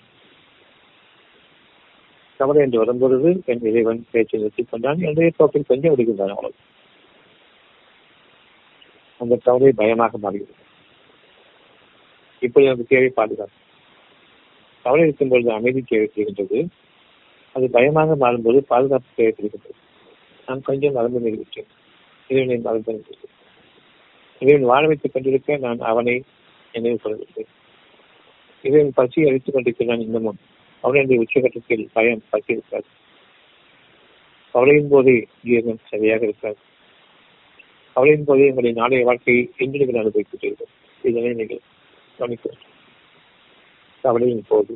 கவலை 2.39 2.61
என்று 2.65 2.81
வரும்பொழுது 2.81 3.29
என் 3.51 3.65
இறைவன் 3.69 3.99
பேச்சை 4.11 4.39
நிறுத்திக் 4.39 4.69
கொண்டான். 4.71 5.03
என்னுடைய 5.07 5.33
போக்கில் 5.37 5.69
கொஞ்சம் 5.71 5.93
விடுகின்றான் 5.93 6.35
அவளுக்கு 6.35 6.63
அந்த 9.19 9.35
கவலை 9.47 9.71
பயமாக 9.81 10.17
மாறுகிறது 10.23 10.61
இப்படி 12.41 12.65
எனக்கு 12.69 12.91
தேவை 12.93 13.09
பாதுகாப்பு. 13.19 13.57
கவலை 14.85 15.03
இருக்கும் 15.07 15.31
பொழுது 15.33 15.51
அமைதி 15.57 15.81
தேவைப்படுகின்றது 15.91 16.59
அது 17.55 17.65
பயமாக 17.77 18.15
மாறும்போது 18.23 18.59
பாதுகாப்பு 18.71 19.09
தேவைப்படுகின்றது 19.19 19.79
நான் 20.47 20.61
கொஞ்சம் 20.61 20.93
மறந்து 20.93 21.19
நிறுவிட்டேன் 21.19 21.69
இறைவனை 22.29 22.57
மறந்து 22.57 22.93
நிறுவிட்டேன் 22.93 23.35
இறைவன் 24.41 24.69
வாழ 24.71 24.87
வைத்துக் 24.87 25.13
கொண்டிருக்க 25.13 25.57
நான் 25.57 25.79
அவனை 25.79 26.15
நினைவு 26.73 26.97
கொள்ளவில்லை 27.01 27.45
இறைவன் 28.63 28.91
பசி 28.95 29.25
அழித்துக் 29.27 29.53
கொண்டிருக்கிறான் 29.53 29.99
இன்னமும். 29.99 30.39
அவனுடைய 30.83 31.23
உச்சகட்டத்தில் 31.23 31.85
பயம் 31.93 32.21
பசி 32.29 32.51
இருக்காது 32.53 32.87
கவலையின் 34.55 34.89
போதே 34.89 35.27
ஜீவனம் 35.45 35.79
சரியாக 35.89 36.23
இருக்காது. 36.23 36.59
கவலையின் 37.95 38.25
போதே 38.25 38.47
உங்களுடைய 38.49 38.73
நாளைய 38.81 39.05
வாழ்க்கையை 39.05 39.43
இன்று 39.57 39.79
நீங்கள் 39.79 40.01
அனுபவிக்கிறீர்கள். 40.03 40.71
இதனை 41.03 41.33
நீங்கள் 41.33 41.61
கவனிக்க 42.17 42.55
கவலையின் 44.03 44.45
போது 44.47 44.73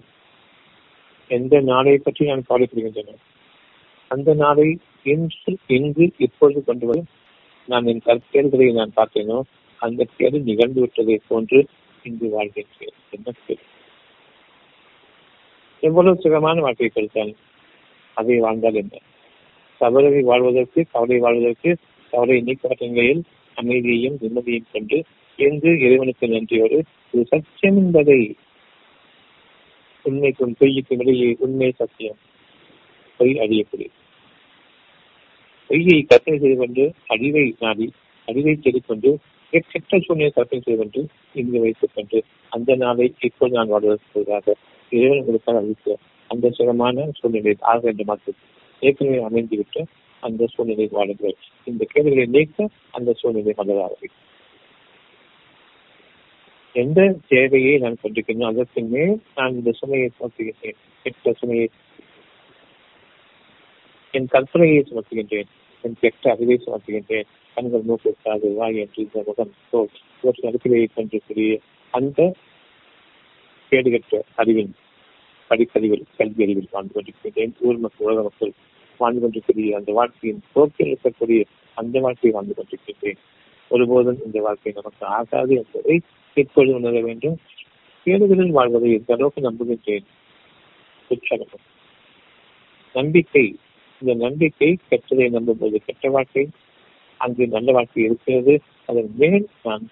எந்த 1.29 1.59
நாளை 1.59 1.97
பற்றி 1.97 2.25
நான் 2.25 2.47
கவலைப்படுகின்றன? 2.49 3.15
அந்த 4.11 4.33
நாளை 4.33 4.67
இன்று 5.03 5.51
எங்கு 5.67 6.05
இப்பொழுது 6.17 6.59
கொண்டு 6.63 6.85
வரும் 6.85 7.09
நான் 7.67 7.87
என் 7.91 8.05
கற்கேடுகளை 8.05 8.67
நான் 8.73 8.93
பார்த்தேனோ 8.95 9.37
அந்த 9.79 10.07
கேடு 10.17 10.37
நிகழ்ந்து 10.39 10.79
விட்டதை 10.79 11.17
போன்று 11.27 11.59
இங்கு 12.05 12.27
வாழ்கின்றேன். 12.35 12.95
என்ன 13.09 13.31
கேள்வி 13.45 13.65
எவ்வளவு 15.83 16.21
சுகமான 16.21 16.61
வாழ்க்கை 16.61 16.89
கொடுத்தால் 16.89 17.33
அதை 18.17 18.37
வாழ்ந்தால் 18.39 18.79
என்ன? 18.81 18.95
தவறை 19.81 20.21
வாழ்வதற்கு 20.21 20.81
கவலை 20.91 21.17
வாழ்வதற்கு 21.19 21.71
கவலை 22.13 22.37
நீக்கப்பட்ட 22.41 22.83
நிலையில் 22.87 23.23
அமைதியையும் 23.57 24.17
நிம்மதியையும் 24.21 24.71
கொண்டு 24.71 24.97
எங்கு 25.39 25.71
இறைவனுக்கு 25.79 26.27
நன்றியோடு 26.27 26.77
இது 27.13 27.23
சத்தியம் 27.25 27.77
என்பதை 27.77 28.19
உண்மைக்கும் 30.05 30.55
பொய்யுக்கும் 30.59 31.01
இடையே 31.01 31.29
உண்மை 31.39 31.69
சத்தியம். 31.71 32.19
பொய் 33.19 33.33
அழியக்கூடிய. 33.43 33.89
பொய்யை 35.69 35.97
கற்பனை 36.09 36.37
செய்து 36.39 36.57
கொண்டு 36.57 36.83
அழிவை 37.13 37.45
நாடி 37.59 37.87
அழிவை 38.27 38.53
தேடிக்கொண்டு 38.55 39.09
கெட்ட 39.53 39.99
சூழ்நிலை 40.05 40.31
கற்பனை 40.35 40.61
செய்து 40.65 40.79
கொண்டு 40.81 41.01
இங்கு 41.33 41.59
வைத்துக் 41.59 41.95
கொண்டு 41.95 42.19
அந்த 42.51 42.75
நாளை 42.75 43.07
இப்போது 43.19 43.55
நான் 43.55 43.71
வாழ்வதற்காக 43.73 44.55
இறைவன் 44.91 45.21
உங்களுக்காக 45.21 45.57
அளித்த 45.57 45.97
அந்த 46.29 46.51
சுகமான 46.57 47.07
சூழ்நிலை 47.19 47.53
ஆக 47.71 47.79
வேண்டும் 47.83 48.09
மாற்றம் 48.11 48.39
ஏற்கனவே 48.81 49.19
அமைந்துவிட்டு 49.27 49.81
அந்த 50.23 50.47
சூழ்நிலை 50.53 50.87
வாழுங்கள். 50.91 51.35
இந்த 51.63 51.83
கேள்விகளை 51.93 52.25
நீக்க 52.35 52.67
அந்த 52.97 53.13
சூழ்நிலை 53.13 53.53
வளராக 53.57 54.09
எந்த 56.75 57.01
தேவையை 57.27 57.73
நான் 57.77 58.01
கொண்டிருக்கிறேன் 58.01 58.49
அதற்கு 58.49 58.81
மேல் 58.93 59.13
நான் 59.35 59.55
இந்த 59.59 59.71
சுமையை 59.71 60.09
சுமத்துகின்றேன் 60.09 60.77
கெட்ட 61.05 61.33
சுமையை 61.33 61.67
என் 64.17 64.27
கற்பனையை 64.31 64.83
சுமத்துகின்றேன். 64.87 65.47
என் 65.81 65.95
கெட்ட 65.99 66.31
அறிவை 66.31 66.61
சுமத்துகின்றேன். 66.65 67.23
கண்கள் 67.55 67.81
மூக்கு 67.81 68.15
வாய் 68.23 68.75
என்று 68.75 69.03
இந்த 69.03 69.23
முகம் 69.25 69.53
தோல் 69.71 69.87
இவற்றின் 70.21 70.49
அடிப்படையை 70.49 70.89
கொண்டிருக்கிற 70.95 71.59
அந்த 71.91 72.33
கேடுகட்ட 73.71 74.21
அறிவின் 74.35 74.75
படிப்பறிவில் 75.49 76.01
கல்வி 76.17 76.43
அறிவில் 76.43 76.67
வாழ்ந்து 76.71 76.93
கொண்டிருக்கின்றேன். 76.93 77.53
ஊர் 77.59 77.77
மக்கள் 77.77 78.07
உலக 78.07 78.21
மக்கள் 78.21 78.51
வாழ்ந்து 78.97 79.21
கொண்டிருக்கிற 79.21 79.77
அந்த 79.77 79.91
வாழ்க்கையின் 79.91 80.41
போக்கில் 80.53 80.97
இருக்கக்கூடிய 80.97 81.43
அந்த 81.73 81.99
வாழ்க்கையை 81.99 82.41
வாழ்ந்து 82.41 82.55
கொண்டிருக்கின்றேன். 82.57 83.17
ஒருபோதும் 83.69 84.25
இந்த 84.25 84.41
வாழ்க்கை 84.41 84.71
நமக்கு 84.75 85.05
ஆகாது 85.05 85.55
என்பதை 85.55 86.01
இப்பொழுது 86.33 86.75
உணர 86.75 87.01
வேண்டும்? 87.01 87.37
கேடுகளில் 88.05 88.49
வாழ்வதை 88.49 88.93
எந்த 88.93 89.13
அளவுக்கு 89.13 89.51
நம்புகின்றேன்? 89.51 90.05
உற்சாகம். 91.07 91.47
நம்பிக்கை 92.93 93.55
இந்த 94.01 94.13
நம்பிக்கை 94.23 94.69
கெட்டதை 94.89 95.27
நம்பும்போது 95.35 95.77
கெட்ட 95.85 96.09
வாழ்க்கை 96.09 96.43
அங்கு 97.17 97.47
நல்ல 97.47 97.71
வாழ்க்கை 97.71 98.03
இருக்கிறது. 98.03 98.53
அதன் 98.85 99.13
மேல் 99.17 99.47
நான் 99.63 99.85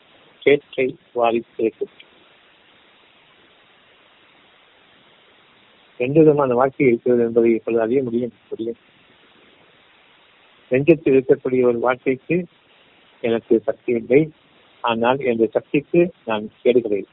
கேட்டை 0.44 0.88
வாரி 1.14 1.40
சேர்க்கின்றேன் 1.58 2.12
ரெண்டு 6.00 6.20
விதமான 6.20 6.54
வாழ்க்கை 6.54 6.88
இருக்கிறது 6.88 7.24
என்பதை 7.24 7.50
இப்பொழுது 7.54 7.84
அறிய 7.84 8.00
முடியும் 8.04 8.34
புரியும். 8.50 8.80
நெஞ்சத்தில் 10.72 11.16
இருக்கக்கூடிய 11.16 11.62
ஒரு 11.64 11.80
வாழ்க்கைக்கு 11.80 12.38
எனக்கு 13.24 13.56
சக்தி 13.68 13.92
இல்லை. 13.94 14.22
ஆனால் 14.84 15.20
என்னுடைய 15.20 15.50
சக்திக்கு 15.58 16.02
நான் 16.26 16.46
கேடுகிறேன் 16.64 17.10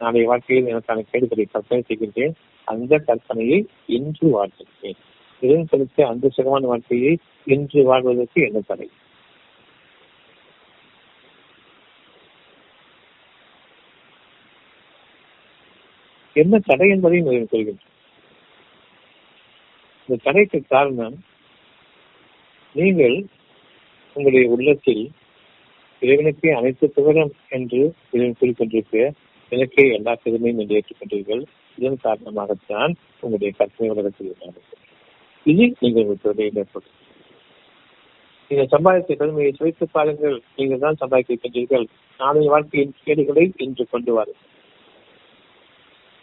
நாளைய 0.00 0.26
வாழ்க்கையில் 0.26 0.70
எனக்கான 0.72 1.04
கேடுகளை 1.10 1.44
கற்பனை 1.44 1.82
செய்கின்றேன். 1.88 2.34
அந்த 2.64 2.94
கற்பனையை 3.06 3.58
இன்று 3.98 4.26
வாழ்த்துகிறேன் 4.36 5.00
இதன் 5.40 5.66
செலுத்த 5.66 6.06
அந்த 6.06 6.28
சுகமான 6.28 6.66
வாழ்க்கையை 6.66 7.18
இன்று 7.44 7.82
வாழ்வதற்கு 7.82 8.40
என்ன 8.42 8.60
தடை? 8.60 8.88
என்ன 16.36 16.58
தடை 16.58 16.88
என்பதையும் 16.88 17.26
இதில் 17.26 17.52
சொல்கின்றேன். 17.52 17.92
இந்த 20.08 20.22
தடைக்கு 20.22 20.58
காரணம் 20.68 21.16
நீங்கள் 22.74 23.16
உங்களுடைய 24.16 24.48
உள்ளத்தில் 24.48 25.04
இறைவனுக்கே 26.02 26.50
அனைத்து 26.50 26.90
புகழும் 26.90 27.32
என்று 27.48 27.94
இறைவன் 28.10 28.38
கூறிக்கொண்டிருக்க 28.40 29.12
எனக்கே 29.52 29.84
எல்லா 29.92 30.12
பெருமையும் 30.22 30.58
என்று 30.58 30.76
ஏற்றுக்கொண்டீர்கள். 30.78 31.42
இதன் 31.78 32.04
காரணமாகத்தான் 32.04 32.92
உங்களுடைய 33.20 33.50
கற்பனை 33.56 33.92
உலகத்தில் 33.92 34.34
நடக்கிறது 34.40 34.85
இது 35.52 35.64
நீங்கள் 35.82 36.06
உங்கள் 36.12 36.86
நீங்கள் 38.50 38.72
சம்பாதித்த 38.72 39.14
பெருமையை 39.20 39.52
சுவைத்து 39.58 39.84
பாருங்கள். 39.94 40.36
நீங்கள் 40.56 40.82
தான் 40.84 40.98
சம்பாதிக்கின்றீர்கள் 41.00 41.86
நாளைய 42.20 42.50
வாழ்க்கையின் 42.52 42.94
கேடுகளை 43.04 43.44
இன்று 43.64 43.84
கொண்டு 43.92 44.12
வாருங்கள் 44.16 44.52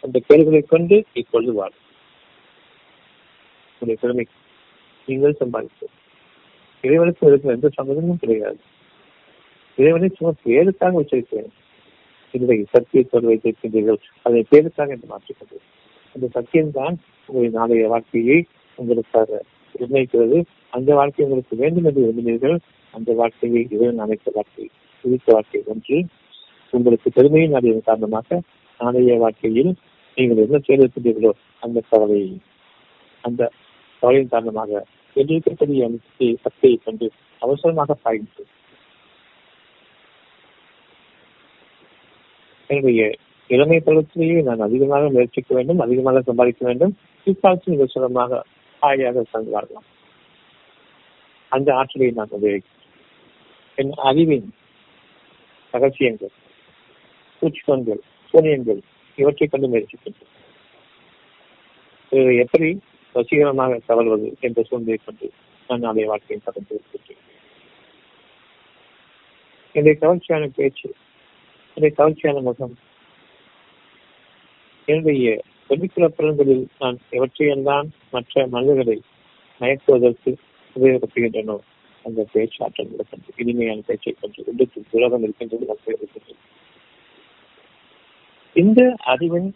அந்த 0.04 0.18
கேடுகளை 0.28 0.62
கொண்டு 0.72 0.96
இப்பொழுது 1.20 1.52
வாழும் 1.58 1.82
உங்களுடைய 3.72 3.98
பெருமை 4.02 4.24
நீங்கள் 5.08 5.40
சம்பாதித்தது 5.42 5.92
இறைவனுக்கு 6.84 7.28
இருக்கிற 7.28 7.54
எந்த 7.56 7.68
சம்மதமும் 7.76 8.22
கிடையாது. 8.22 8.60
இறைவனை 9.78 10.08
சும்மா 10.16 10.32
பேருக்காக 10.46 10.94
வச்சிருக்கிறேன் 11.00 11.52
இல்லை 12.34 12.56
சத்தியத்தோடு 12.74 13.30
வைத்திருக்கின்றீர்கள். 13.30 14.00
அதை 14.26 14.40
பேருக்காக 14.52 14.94
என்று 14.96 15.08
மாற்றிக்கொண்டு 15.12 15.58
அந்த 16.14 16.26
சத்தியம்தான் 16.36 16.96
உங்களுடைய 17.28 17.52
நாளைய 17.58 17.88
வாழ்க்கையை 17.94 18.38
உங்களுக்காக 18.80 19.40
நிர்ணயிக்கிறது 19.74 20.38
அந்த 20.76 20.90
வாழ்க்கை 20.98 21.24
உங்களுக்கு 21.26 21.56
வேண்டும் 21.62 21.86
என்று 21.88 22.04
விரும்பினீர்கள். 22.04 22.56
அந்த 22.94 23.12
வாழ்க்கையை 23.20 23.62
இறைவன் 23.74 24.02
அமைத்த 24.04 24.30
வாழ்க்கை 24.34 24.66
குறித்த 25.04 25.28
வாழ்க்கை 25.36 25.60
ஒன்று 25.72 25.98
உங்களுக்கு 26.72 27.08
பெருமையை 27.16 27.48
நாடியதன் 27.48 27.88
காரணமாக 27.88 28.40
நாளைய 28.80 29.16
வாழ்க்கையில் 29.24 29.72
நீங்கள் 30.16 30.42
என்ன 30.44 30.58
செய்திருக்கின்றீர்களோ 30.66 31.32
அந்த 31.64 31.78
கவலையை 31.90 32.32
அந்த 33.24 33.42
கவலையின் 34.02 34.32
காரணமாக 34.34 34.82
எதிர்க்கக்கூடிய 35.16 35.88
சக்தியை 36.44 36.76
கொண்டு 36.84 37.06
அவசரமாக 37.42 37.94
பாய்ந்து. 38.04 38.42
என்னுடைய 42.70 43.02
இளமை 43.50 43.78
பருவத்திலேயே 43.86 44.38
நான் 44.48 44.66
அதிகமாக 44.66 45.08
முயற்சிக்க 45.14 45.50
வேண்டும் 45.56 45.82
அதிகமாக 45.84 46.22
சம்பாதிக்க 46.28 46.62
வேண்டும். 46.68 46.92
இக்காலத்தில் 47.26 47.74
மிக 47.74 47.86
சுலமாக 47.94 48.40
ஆயாக 48.84 49.24
வரலாம் 49.50 49.88
அந்த 51.52 51.68
ஆற்றலை 51.74 52.10
நான் 52.12 52.36
உபயோகிக்கிறேன் 52.36 52.80
என் 53.78 53.92
அறிவின் 54.02 54.48
ரகசியங்கள் 55.74 56.34
பூச்சிக்கொண்கள் 57.42 58.02
சூனியங்கள் 58.34 58.80
இவற்றை 59.18 59.46
கொண்டு 59.46 59.68
முயற்சிக்கின்றேன் 59.68 60.32
எப்படி 62.42 62.68
வசீகரமாக 63.14 63.72
தவறுவது 63.86 64.28
என்ற 64.40 64.62
சூழ்நிலை 64.62 64.98
கொண்டு 64.98 65.26
நான் 65.68 65.80
நாளைய 65.80 66.06
வாழ்க்கையை 66.08 66.38
கடந்து 66.40 66.74
இருக்கின்றேன் 66.74 67.22
என்னுடைய 69.74 69.96
கவர்ச்சியான 70.00 70.48
பேச்சு 70.56 70.88
என்னுடைய 71.76 71.92
கவர்ச்சியான 71.96 72.42
முகம் 72.42 72.74
என்னுடைய 74.88 75.28
வெளிப்புற 75.68 76.08
புலன்களில் 76.08 76.66
நான் 76.78 76.98
எவற்றையெல்லாம் 77.10 77.88
மற்ற 78.10 78.46
மனிதர்களை 78.46 79.00
மயக்குவதற்கு 79.60 80.34
உபயோகப்படுகின்றனோ 80.76 81.58
அந்த 82.04 82.26
பேச்சாற்றல் 82.32 82.90
நடக்கின்றது 82.90 83.34
இனிமையான 83.36 83.80
பேச்சை 83.86 84.14
கொண்டு 84.20 84.42
உள்ளத்தில் 84.46 84.84
உலகம் 84.90 85.22
இருக்கின்றது 85.22 85.66
மக்கள் 85.66 85.94
இருக்கின்றது. 85.94 86.40
இந்த 88.56 88.94
அறிவின் 89.04 89.54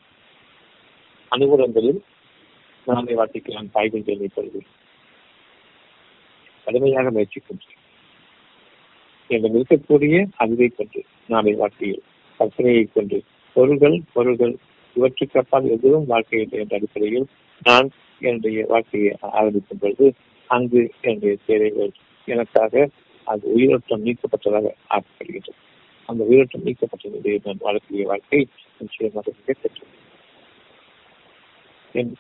அனுகூலங்களில் 1.31 2.01
நாளை 2.87 3.15
வாழ்க்கைக்கு 3.15 3.53
நான் 3.53 3.71
பாய்கின்றேன் 3.75 4.23
இப்பொழுது. 4.23 4.63
கடுமையாக 6.65 7.11
முயற்சிக்கின்றேன். 7.11 7.77
என்னிடம் 9.31 9.57
இருக்கக்கூடிய 9.57 10.27
அறிவை 10.37 10.69
கொண்டு 10.69 11.05
நாளை 11.27 11.55
வாழ்க்கையில் 11.55 12.03
கற்பனையை 12.41 12.93
கொண்டு 12.93 13.23
பொருள்கள் 13.53 14.03
பொருள்கள் 14.13 14.57
இவற்றுக்கு 14.99 15.39
அப்பால் 15.39 15.71
எதுவும் 15.71 16.07
வாழ்க்கை 16.07 16.41
இல்லை 16.41 16.59
என்ற 16.59 16.77
அடிப்படையில் 16.77 17.27
நான் 17.63 17.89
என்னுடைய 18.21 18.65
வாழ்க்கையை 18.69 19.17
ஆரம்பிக்கும் 19.21 19.79
பொழுது 19.79 20.07
அங்கு 20.51 20.81
என்னுடைய 21.01 21.37
தேவைகள் 21.47 21.93
எனக்காக 22.29 22.89
அது 23.27 23.53
உயிரோட்டம் 23.53 24.05
நீக்கப்பட்டதாக 24.05 24.67
ஆக்கப்படுகின்றது 24.91 25.59
அந்த 26.09 26.25
உயிரோட்டம் 26.25 26.63
நீக்கப்பட்ட 26.63 27.43
நான் 27.45 27.65
வாழக்கூடிய 27.65 28.03
வாழ்க்கை 28.03 28.41
நிச்சயமாக 28.79 29.33
மிக 29.37 29.59
பெற்றது 29.63 29.97
என் 31.95 32.13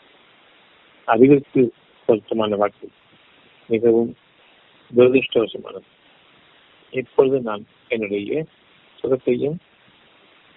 அறிவிற்கு 1.08 1.62
பொருத்தமான 2.08 2.56
வாழ்க்கை 2.56 2.88
மிகவும் 3.68 4.12
துரதிருஷ்டவசமானது. 4.90 5.88
இப்பொழுது 6.92 7.40
நான் 7.40 7.64
என்னுடைய 7.88 8.44
சுகத்தையும் 8.98 9.56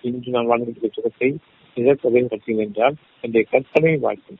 இன்று 0.04 0.32
நான் 0.32 0.50
வாழ்ந்திருக்கிற 0.50 0.90
சுகத்தை 0.92 1.30
இதற்கதையும் 1.76 2.32
கற்றேன் 2.32 2.58
என்றால் 2.58 2.96
என்னுடைய 3.22 3.48
கற்பனை 3.52 3.98
வாழ்க்கை 3.98 4.36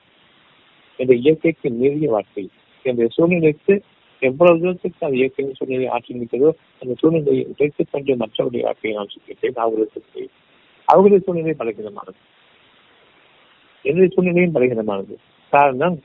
என்னுடைய 0.98 1.30
இயற்கைக்கு 1.30 1.70
மீறிய 1.70 2.10
வாழ்க்கை 2.10 2.50
என்னுடைய 2.84 3.10
சூழ்நிலைக்கு 3.14 3.82
எவ்வளவு 4.20 4.60
தூரத்துக்கு 4.60 5.06
அந்த 5.06 5.18
இயற்கை 5.18 5.54
சூழ்நிலை 5.54 5.88
ஆற்றி 5.88 6.14
நிற்கிறதோ 6.14 6.52
அந்த 6.80 6.94
சூழ்நிலையை 6.98 7.46
உடைத்துக் 7.46 7.88
கொண்டு 7.92 8.16
மற்றவருடைய 8.16 8.62
வாழ்க்கையை 8.62 9.00
நான் 9.00 9.08
சுற்றிட்டேன் 9.08 9.60
அவர்களுக்கு 9.60 10.30
அவர்களுடைய 10.86 11.24
சூழ்நிலை 11.26 11.54
பலகீனமானது. 11.60 12.20
என்னுடைய 13.82 14.10
சூழ்நிலையும் 14.14 14.56
பலகீனமானது. 14.56 15.16
காரணம் 15.50 16.02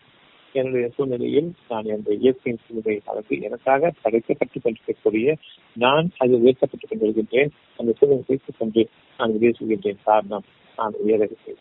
என்னுடைய 0.53 0.89
சூழ்நிலையில் 0.89 1.53
நான் 1.69 1.85
என்ற 1.85 2.15
இயற்கையின் 2.15 2.63
சூழ்நிலையை 2.67 3.03
கலந்து 3.05 3.41
எனக்காக 3.41 3.93
படைக்கப்பட்டுக் 4.05 4.63
கொண்டிருக்கக்கூடிய 4.63 5.37
நான் 5.73 6.11
அது 6.17 6.39
உயர்த்தப்பட்டுக் 6.39 6.91
கொண்டிருக்கின்றேன் 6.91 7.49
அந்த 7.77 7.93
சூழ்நிலை 7.93 8.25
வைத்துக் 8.27 8.55
கொண்டு 8.59 8.89
நான் 9.19 9.33
வெளியே 9.33 9.53
சொல்கின்றேன். 9.61 9.97
காரணம் 10.05 10.45
நான் 10.77 10.93
உயரவில்லை 11.07 11.55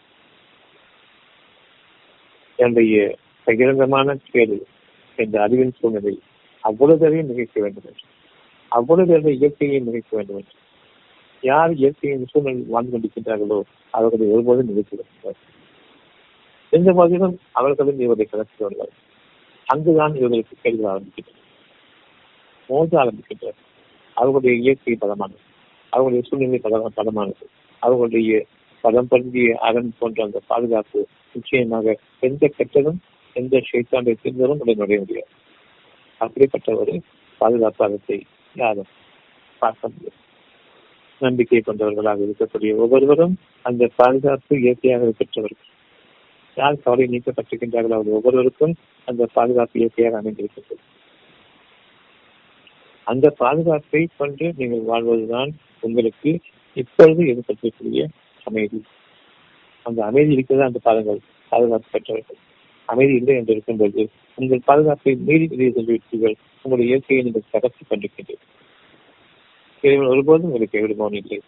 என்னுடைய 2.55 3.17
பகிரங்கமான 3.45 4.17
கேடு 4.31 4.65
என்ற 5.15 5.41
அறிவின் 5.41 5.73
சூழ்நிலை 5.79 6.19
அவ்வளவு 6.61 6.99
தரையும் 6.99 7.47
வேண்டும் 7.53 7.83
என்று. 7.85 8.07
அவ்வளவு 8.67 9.07
தடவை 9.07 9.35
இயற்கையை 9.35 9.79
நிகழ்த்த 9.79 10.17
வேண்டும் 10.17 10.35
என்று. 10.35 10.51
யார் 11.41 11.73
இயற்கையின் 11.73 12.27
சூழ்நிலை 12.29 12.63
வாழ்ந்து 12.67 12.97
கொண்டிருக்கின்றார்களோ 12.97 13.61
அவர்களை 13.91 14.27
ஒருபோதும் 14.27 14.67
நிகழ்த்தி 14.67 14.97
எந்த 16.69 16.91
வகையிலும் 16.91 17.39
அவர்களும் 17.51 17.99
இவரை 17.99 18.27
கலக்கிறார்கள் 18.31 18.93
அங்குதான் 19.65 20.15
இவர்களுக்கு 20.15 20.55
கேள்வி 20.61 20.83
ஆரம்பிக்கின்றனர் 20.83 21.43
மோச 22.69 22.87
ஆரம்பிக்கின்றனர் 22.91 23.59
அவர்களுடைய 24.13 24.57
இயற்கை 24.57 24.97
பலமானது. 25.01 25.39
அவர்களுடைய 25.89 26.21
சூழ்நிலை 26.21 26.59
பலமானது. 26.95 27.45
அவர்களுடைய 27.79 28.45
பதம் 28.85 29.09
பொருந்திய 29.11 29.51
அரண் 29.67 29.91
போன்ற 29.99 30.19
அந்த 30.27 30.39
பாதுகாப்பு 30.51 30.99
நிச்சயமாக 31.35 31.95
எந்த 32.27 32.49
கெட்டதும் 32.57 32.99
எந்த 33.35 33.61
சைத்தாண்டை 33.69 34.13
தீர்ந்ததும் 34.23 34.61
உடைய 34.63 34.75
நுழைய 34.81 34.99
முடியாது. 35.03 35.31
அப்படிப்பட்ட 36.21 36.69
ஒரு 36.81 36.93
பாதுகாப்பாகத்தை 37.41 38.17
யாரும் 38.55 38.91
பார்க்க 39.61 39.91
முடியும் 39.93 40.19
நம்பிக்கை 41.21 41.59
கொண்டவர்களாக 41.61 42.25
இருக்கக்கூடிய 42.27 42.71
ஒவ்வொருவரும் 42.83 43.35
அந்த 43.65 43.83
பாதுகாப்பு 43.99 44.53
இயற்கையாக 44.63 45.11
பெற்றவர்கள். 45.19 45.71
யார் 46.57 46.81
கவலை 46.83 47.05
நீக்கப்பட்டிருக்கின்றார்கள் 47.13 47.95
அவர் 47.97 48.15
ஒவ்வொருவருக்கும் 48.17 48.73
அந்த 49.07 49.23
பாதுகாப்பு 49.37 49.75
இயற்கையாக 49.79 50.19
அமைந்திருக்கிறது. 50.21 50.75
அந்த 53.07 53.25
பாதுகாப்பை 53.41 54.01
கொண்டு 54.19 54.45
நீங்கள் 54.59 54.87
வாழ்வதுதான் 54.91 55.51
உங்களுக்கு 55.87 56.31
இப்பொழுது 56.81 57.23
ஏற்பட்டிருக்கக்கூடிய 57.31 58.05
அமைதி. 58.49 58.79
அந்த 59.85 59.99
அமைதி 60.09 60.31
இருக்கிறது 60.33 60.67
அந்த 60.67 60.79
பாதங்கள் 60.87 61.19
பாதுகாப்பு 61.51 61.87
பெற்றவர்கள். 61.91 62.39
அமைதி 62.89 63.13
இல்லை 63.19 63.35
என்று 63.35 63.53
இருக்கும்போது 63.53 64.01
உங்கள் 64.37 64.65
பாதுகாப்பை 64.69 65.13
மீறி 65.27 65.45
வெளியே 65.51 65.71
சென்றுவிட்டீர்கள் 65.75 66.35
உங்களுடைய 66.63 66.91
இயற்கையை 66.91 67.21
நீங்கள் 67.25 67.51
தகர்த்து 67.51 67.83
கொண்டிருக்கின்றீர்கள். 67.83 68.51
இறைவன் 69.83 70.11
ஒருபோதும் 70.13 70.47
உங்களுக்கு 70.47 70.75
கைவிடுபவன் 70.75 71.19
இல்லை. 71.21 71.39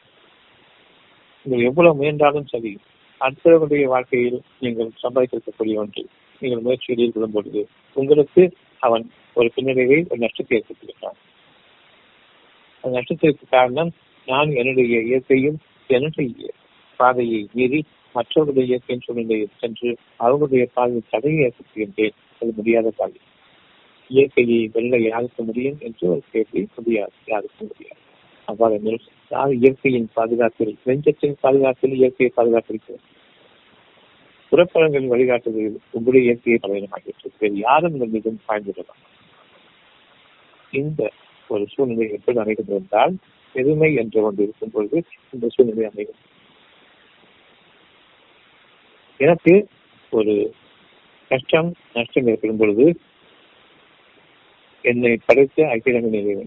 நீங்கள் 1.45 1.67
எவ்வளவு 1.69 1.99
முயன்றாலும் 1.99 2.49
சரி 2.53 2.71
அடுத்தவர்களுடைய 3.21 3.85
வாழ்க்கையில் 3.93 4.39
நீங்கள் 4.59 4.89
சம்பாதித்திருக்கக்கூடிய 5.03 5.75
ஒன்று. 5.83 6.03
நீங்கள் 6.41 6.63
முயற்சியில் 6.65 7.01
ஈடுபடும் 7.03 7.35
பொழுது 7.35 7.61
உங்களுக்கு 7.95 8.43
அவன் 8.87 9.05
ஒரு 9.33 9.47
பின்னடைவை 9.55 9.97
ஒரு 10.09 10.19
நஷ்டத்தை 10.25 10.55
ஏற்படுத்தியிருக்கான் 10.57 11.17
அந்த 12.83 12.91
நஷ்டத்திற்கு 12.97 13.45
காரணம் 13.49 13.91
நான் 14.27 14.49
என்னுடைய 14.51 14.97
இயற்கையும் 15.09 15.57
என்னுடைய 15.89 16.51
பாதையை 16.97 17.41
மீறி 17.53 17.79
மற்றவர்களுடைய 18.15 18.67
இயற்கையின் 18.69 19.03
சூழ்நிலையில் 19.05 19.57
சென்று 19.57 19.89
அவர்களுடைய 20.17 20.65
பாதையில் 20.73 21.09
தடையை 21.09 21.39
ஏற்படுத்துகின்றேன் 21.45 22.15
அது 22.41 22.51
முடியாத 22.55 22.91
பாதை. 22.91 23.19
இயற்கையை 24.09 24.59
வெள்ளை 24.67 24.99
யாருக்கு 25.03 25.43
முடியும் 25.43 25.79
என்று 25.79 26.03
ஒரு 26.09 26.21
கேள்வி 26.31 26.61
முடியாது 26.75 27.15
யாருக்கும் 27.25 27.67
முடியாது. 27.67 28.01
அவ்வாறு 28.47 28.97
யார் 29.31 29.53
இயற்கையின் 29.53 30.09
பாதுகாப்பில் 30.13 30.73
நெஞ்சத்தின் 30.85 31.37
பாதுகாப்பில் 31.41 31.95
இயற்கையை 31.95 32.31
பாதுகாத்திருக்கிறது? 32.35 33.03
புறப்படங்களின் 34.51 35.11
வழிகாட்டுதலில் 35.13 35.79
உங்களுடைய 35.91 36.25
இயற்கையை 36.27 36.57
பலவீனமாகிவிட்டது 36.59 37.39
வேறு 37.39 37.57
யாரும் 37.59 37.95
இந்த 37.95 38.05
மீதும் 38.05 38.39
பாய்ந்துவிடலாம் 38.47 39.01
இந்த 40.73 41.01
ஒரு 41.49 41.65
சூழ்நிலை 41.65 42.07
எப்படி 42.11 42.39
அமைகிறது 42.39 42.73
என்றால் 42.75 43.13
பெருமை 43.55 43.89
என்று 43.95 44.19
ஒன்று 44.23 44.43
இருக்கும் 44.43 44.71
பொழுது 44.71 44.97
இந்த 45.33 45.47
சூழ்நிலை 45.47 45.85
அமைகிறது 45.85 46.23
எனக்கு 49.19 49.53
ஒரு 50.11 50.33
கஷ்டம் 51.31 51.69
நஷ்டம் 51.93 52.27
ஏற்படும் 52.27 52.57
பொழுது 52.57 52.85
என்னை 54.85 55.13
படைத்த 55.25 55.65
அகிலங்க 55.73 56.45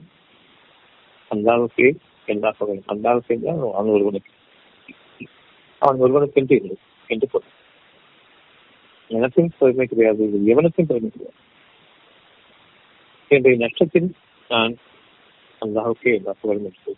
அந்த 1.31 1.47
அளவுக்கு 1.53 1.87
எல்லா 2.29 2.51
பகலும் 2.59 2.91
அந்தாவுக்கு 2.93 3.35
என்றால் 3.35 3.61
அவன் 3.79 3.95
ஒருவனுக்கு. 3.97 4.33
அவன் 5.83 6.03
ஒருவனுக்கு 6.05 6.41
என்று 6.41 6.57
இல்லை 6.57 6.77
என்று 7.11 7.27
பொருள். 7.29 7.55
எனக்கும் 9.11 9.53
பெருமை 9.59 9.87
கிடையாது 9.87 10.25
எவனுக்கும் 10.53 10.89
பெருமை 10.91 11.11
கிடையாது. 11.11 11.39
என்னுடைய 13.31 13.57
நஷ்டத்தில் 13.65 14.09
நான் 14.51 14.75
அல்லாவுக்கே 15.63 16.13
எல்லா 16.19 16.33
புகழும் 16.41 16.69
என்று 16.71 16.95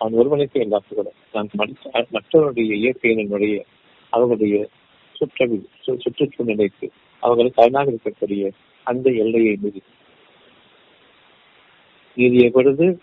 அவன் 0.00 0.18
ஒருவனுக்கு 0.20 0.58
எல்லா 0.60 0.80
புகழும். 0.88 1.18
நான் 1.32 1.50
மற்றவருடைய 2.16 2.72
இயற்கையினுடைய 2.82 3.56
அவர்களுடைய 4.12 4.68
சுற்று 5.12 5.68
சுற்றுச்சூழ்நிலைக்கு 5.86 6.88
அவர்களுக்கு 7.20 7.62
அரணாக 7.62 7.90
இருக்கக்கூடிய 7.90 8.50
அந்த 8.84 9.10
எல்லையை 9.10 9.58
மீறி. 9.60 9.82
நீதியை 12.14 12.50
பொழுது 12.50 13.00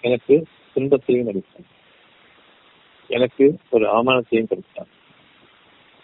எனக்கு 0.00 0.46
துன்பத்தையும் 0.74 1.28
அளித்தான். 1.28 1.68
எனக்கு 3.08 3.58
ஒரு 3.70 3.86
அவமானத்தையும் 3.86 4.48
கொடுத்தான். 4.48 4.86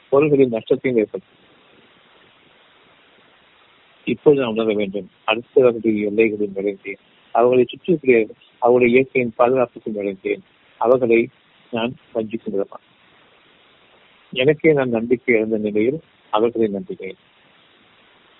பொருள்களின் 0.09 0.48
நஷ்டத்தையும் 0.48 1.01
ஏற்படுத்தும் 1.01 1.37
இப்போது 4.05 4.40
நான் 4.40 4.51
உணர 4.51 4.72
வேண்டும். 4.72 5.11
அடுத்தவர்களுடைய 5.27 6.05
எல்லைகளில் 6.05 6.53
நுழைந்தேன். 6.55 6.98
அவர்களை 7.33 7.64
சுற்றிக்கூடிய 7.64 8.31
அவருடைய 8.59 8.94
இயற்கையின் 8.94 9.33
பாதுகாப்புக்கு 9.37 9.90
நுழைந்தேன். 9.90 10.40
அவர்களை 10.79 11.29
நான் 11.70 11.94
வஞ்சிக்கும் 12.12 12.55
விதமாக. 12.55 12.83
எனக்கே 14.33 14.73
நான் 14.73 14.88
நம்பிக்கை 14.88 15.35
எழுந்த 15.35 15.59
நிலையில் 15.59 15.99
அவர்களை 16.33 16.69
நம்புகிறேன் 16.69 17.19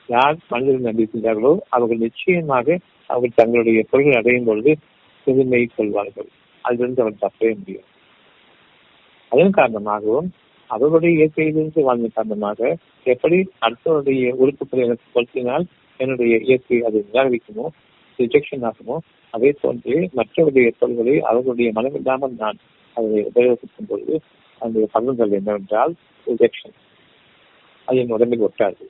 யார் 0.09 0.37
மனிதர்கள் 0.49 0.89
நம்பியிருக்கிறார்களோ 0.89 1.53
அவர்கள் 1.69 1.99
நிச்சயமாக 1.99 2.77
அவர்கள் 3.11 3.39
தங்களுடைய 3.41 3.81
பொருள்கள் 3.91 4.15
அடையும் 4.15 4.45
பொழுது 4.45 4.73
புதுமை 5.27 5.63
கொள்வார்கள். 5.67 6.29
அதிலிருந்து 6.65 7.03
அவர் 7.03 7.23
தப்பவே 7.23 7.53
முடியும். 7.59 7.87
அதன் 9.33 9.51
காரணமாகவும் 9.51 10.29
அவருடைய 10.71 11.13
இயற்கையிலிருந்து 11.19 11.83
வாழ்ந்த 11.83 12.09
காரணமாக 12.09 12.61
எப்படி 13.07 13.39
அடுத்தவருடைய 13.61 14.33
உறுப்புகளை 14.33 14.83
எனக்கு 14.85 15.07
கொளுத்தினால் 15.15 15.65
என்னுடைய 16.01 16.35
இயற்கை 16.39 16.79
அது 16.83 16.99
நிராகரிக்குமோ 17.09 17.67
ரிஜெக்ஷன் 18.19 18.67
ஆகுமோ 18.71 18.97
அதே 19.35 19.51
போன்று 19.61 19.95
மற்றவருடைய 20.17 20.69
பொருள்களை 20.79 21.15
அவர்களுடைய 21.21 21.71
மனமில்லாமல் 21.75 22.37
நான் 22.37 22.59
அதை 22.97 23.21
உபயோகிக்கும் 23.31 23.89
பொழுது 23.89 24.15
அந்த 24.59 24.89
பங்குகள் 24.95 25.31
என்னவென்றால் 25.31 25.95
ரிஜெக்ஷன் 26.27 26.77
அது 27.85 27.99
என் 27.99 28.11
உடம்பில் 28.11 28.41
ஒட்டாது. 28.41 28.85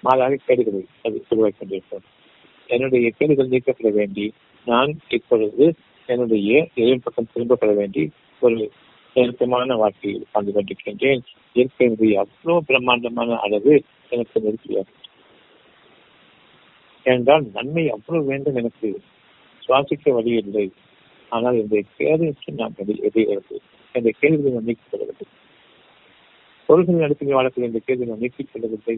மாறாக 0.00 0.38
கேடுகளை 0.46 0.84
அது 1.02 1.24
உருவாக்கி 1.28 1.58
கொண்டிருக்கும். 1.58 2.02
என்னுடைய 2.66 3.10
கேடுகள் 3.10 3.48
நீக்கப்பட 3.48 3.90
வேண்டி 3.90 4.32
நான் 4.64 4.98
இப்பொழுது 5.08 5.74
என்னுடைய 6.06 6.68
இறைவன் 6.74 7.02
பக்கம் 7.04 7.28
திரும்பப்பட 7.34 7.74
வேண்டி 7.74 8.10
ஒரு 8.40 8.70
நெருக்கமான 9.14 9.76
வாழ்க்கையில் 9.76 10.26
வாழ்ந்து 10.32 10.52
கொண்டிருக்கின்றேன். 10.52 11.20
இயற்கையினுடைய 11.54 12.14
அவ்வளவு 12.14 12.64
பிரம்மாண்டமான 12.64 13.36
அளவு 13.36 13.82
எனக்கு 14.10 14.40
நெருக்கியாது. 14.40 14.92
ஏனென்றால் 17.04 17.44
நன்மை 17.52 17.90
அவ்வளவு 17.90 18.26
வேண்டும் 18.26 18.54
எனக்கு. 18.54 19.00
சுவாசிக்க 19.68 20.10
வழி 20.12 20.30
இல்லை. 20.30 20.72
ஆனால் 21.28 21.54
இந்த 21.54 21.82
கேள்விக்கு 21.96 22.52
நாம் 22.52 22.72
எதிர்கிறது 22.86 23.60
என்ற 23.94 24.10
கேள்விகளை 24.20 24.52
நான் 24.52 24.64
நீக்கிக் 24.64 24.90
கொள்ளவில்லை. 24.90 25.26
பொருள்களின் 26.68 27.02
அடிப்படையில் 27.02 27.38
வாழக்கூடிய 27.38 27.70
இந்த 27.70 27.80
கேள்வி 27.86 28.04
நான் 28.04 28.18
நீக்கிக் 28.18 28.48
கொள்ளவில்லை. 28.52 28.96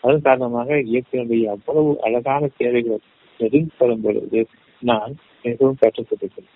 அதன் 0.00 0.20
காரணமாக 0.20 0.78
இயற்கையினுடைய 0.80 1.44
அவ்வளவு 1.44 1.90
அழகான 2.00 2.48
தேவைகள் 2.56 3.04
நெருங்கப்படும் 3.40 4.02
பொழுது 4.02 4.40
நான் 4.82 5.14
மிகவும் 5.42 5.80
கற்றுக்கொண்டிருக்கிறேன் 5.80 6.52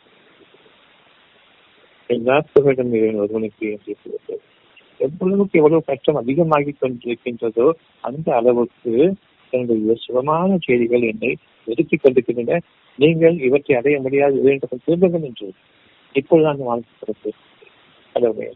எல்லா 2.07 2.37
புகழும் 2.53 2.93
ஒருவனுக்கு 3.23 3.67
என்று 3.71 3.95
எவ்வளவுக்கு 5.01 5.59
எவ்வளவு 5.59 5.83
கஷ்டம் 5.85 6.15
அதிகமாகி 6.15 6.73
கொண்டிருக்கின்றதோ 6.73 7.67
அந்த 8.01 8.29
அளவுக்கு 8.37 8.95
என்னுடைய 9.53 9.95
சுகமான 9.95 10.59
செய்திகள் 10.61 11.03
என்னை 11.03 11.37
ஒதுக்கிக் 11.67 12.03
கொண்டிருக்கின்றன. 12.03 12.59
நீங்கள் 12.99 13.37
இவற்றை 13.39 13.77
அடைய 13.77 14.01
முடியாது 14.01 14.37
இறைவன் 14.43 14.83
திரும்புங்கள் 14.85 15.23
என்று. 15.23 15.49
இப்பொழுது 16.15 16.49
அந்த 16.49 16.65
வாழ்க்கை 16.65 17.33
கடவுளை 18.13 18.53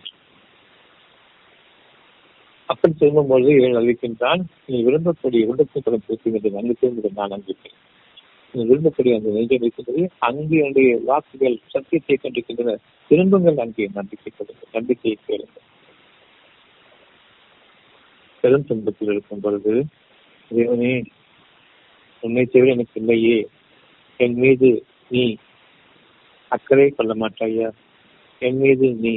அப்படி 2.67 3.11
பொழுது 3.29 3.51
இவன் 3.57 3.79
அறிவிக்கின்றான் 3.81 4.43
நீ 4.67 4.77
விரும்பக்கூடிய 4.83 5.49
உள்ளத்துக்குடன் 5.49 6.07
பேசும் 6.07 6.35
என்று 6.35 6.51
நன்கு 6.51 6.77
திரும்புகிறேன் 6.81 7.15
நான் 7.15 7.31
நம்பிக்கிறேன் 7.31 7.81
நீ 8.55 8.63
விரும்பக்கூடிய 8.65 9.15
அந்த 9.15 9.31
நெஞ்சை 9.31 9.59
வைக்கின்றது 9.59 10.11
அங்கு 10.19 10.57
என்னுடைய 10.57 11.01
வாக்குகள் 11.05 11.59
சத்தியத்தை 11.67 12.17
கொண்டிருக்கின்றன 12.17 12.79
திரும்பங்கள் 13.09 13.57
அங்கே 13.57 13.89
நம்பிக்கை 13.95 14.33
கொடுங்கள். 14.37 14.73
நம்பிக்கையை 14.73 15.19
கேளுங்கள். 15.27 15.67
பெரும் 18.41 18.65
துன்பத்தில் 18.65 19.09
இருக்கும் 19.09 19.41
பொழுது 19.41 19.85
இறைவனே 20.51 21.03
உன்னை 22.21 22.45
தவிர 22.45 22.73
எனக்கு 22.73 23.01
இல்லையே. 23.01 23.49
என் 24.17 24.35
மீது 24.35 24.85
நீ 25.09 25.37
அக்கறை 26.55 26.89
கொள்ள 26.91 27.13
மாட்டாயா 27.15 27.69
என் 28.43 28.59
மீது 28.59 28.87
நீ 29.05 29.15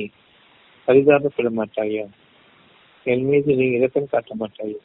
பரிதாபப்பட 0.87 1.49
மாட்டாயா 1.59 2.05
என் 3.05 3.25
மீது 3.29 3.49
நீ 3.55 3.65
இரக்கம் 3.77 4.11
காட்ட 4.11 4.33
மாட்டாயா 4.39 4.79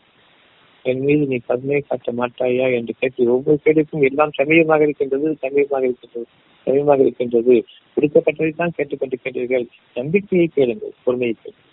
என் 0.84 1.03
மீது 1.07 1.24
நீ 1.26 1.36
கருணை 1.48 1.80
காட்ட 1.80 2.12
மாட்டாயா 2.12 2.66
என்று 2.78 2.92
கேட்டு 3.00 3.30
ஒவ்வொரு 3.34 3.59
கேடுக்கும் 3.64 4.07
எல்லாம் 4.09 4.32
சமயமாக 4.40 4.82
இருக்கின்றது 4.82 5.28
சமயமாக 5.44 5.84
இருக்கின்றது 5.88 6.26
சமயமாக 6.66 7.03
இருக்கின்றது. 7.03 7.55
கொடுக்கப்பட்டதை 7.96 8.53
தான் 8.55 8.74
கேட்டுக்கொண்டிருக்கின்றீர்கள். 8.76 9.66
நம்பிக்கையை 9.96 10.46
கேளுங்கள் 10.46 10.94
பொறுமையை 11.05 11.34
கேளுங்கள். 11.34 11.68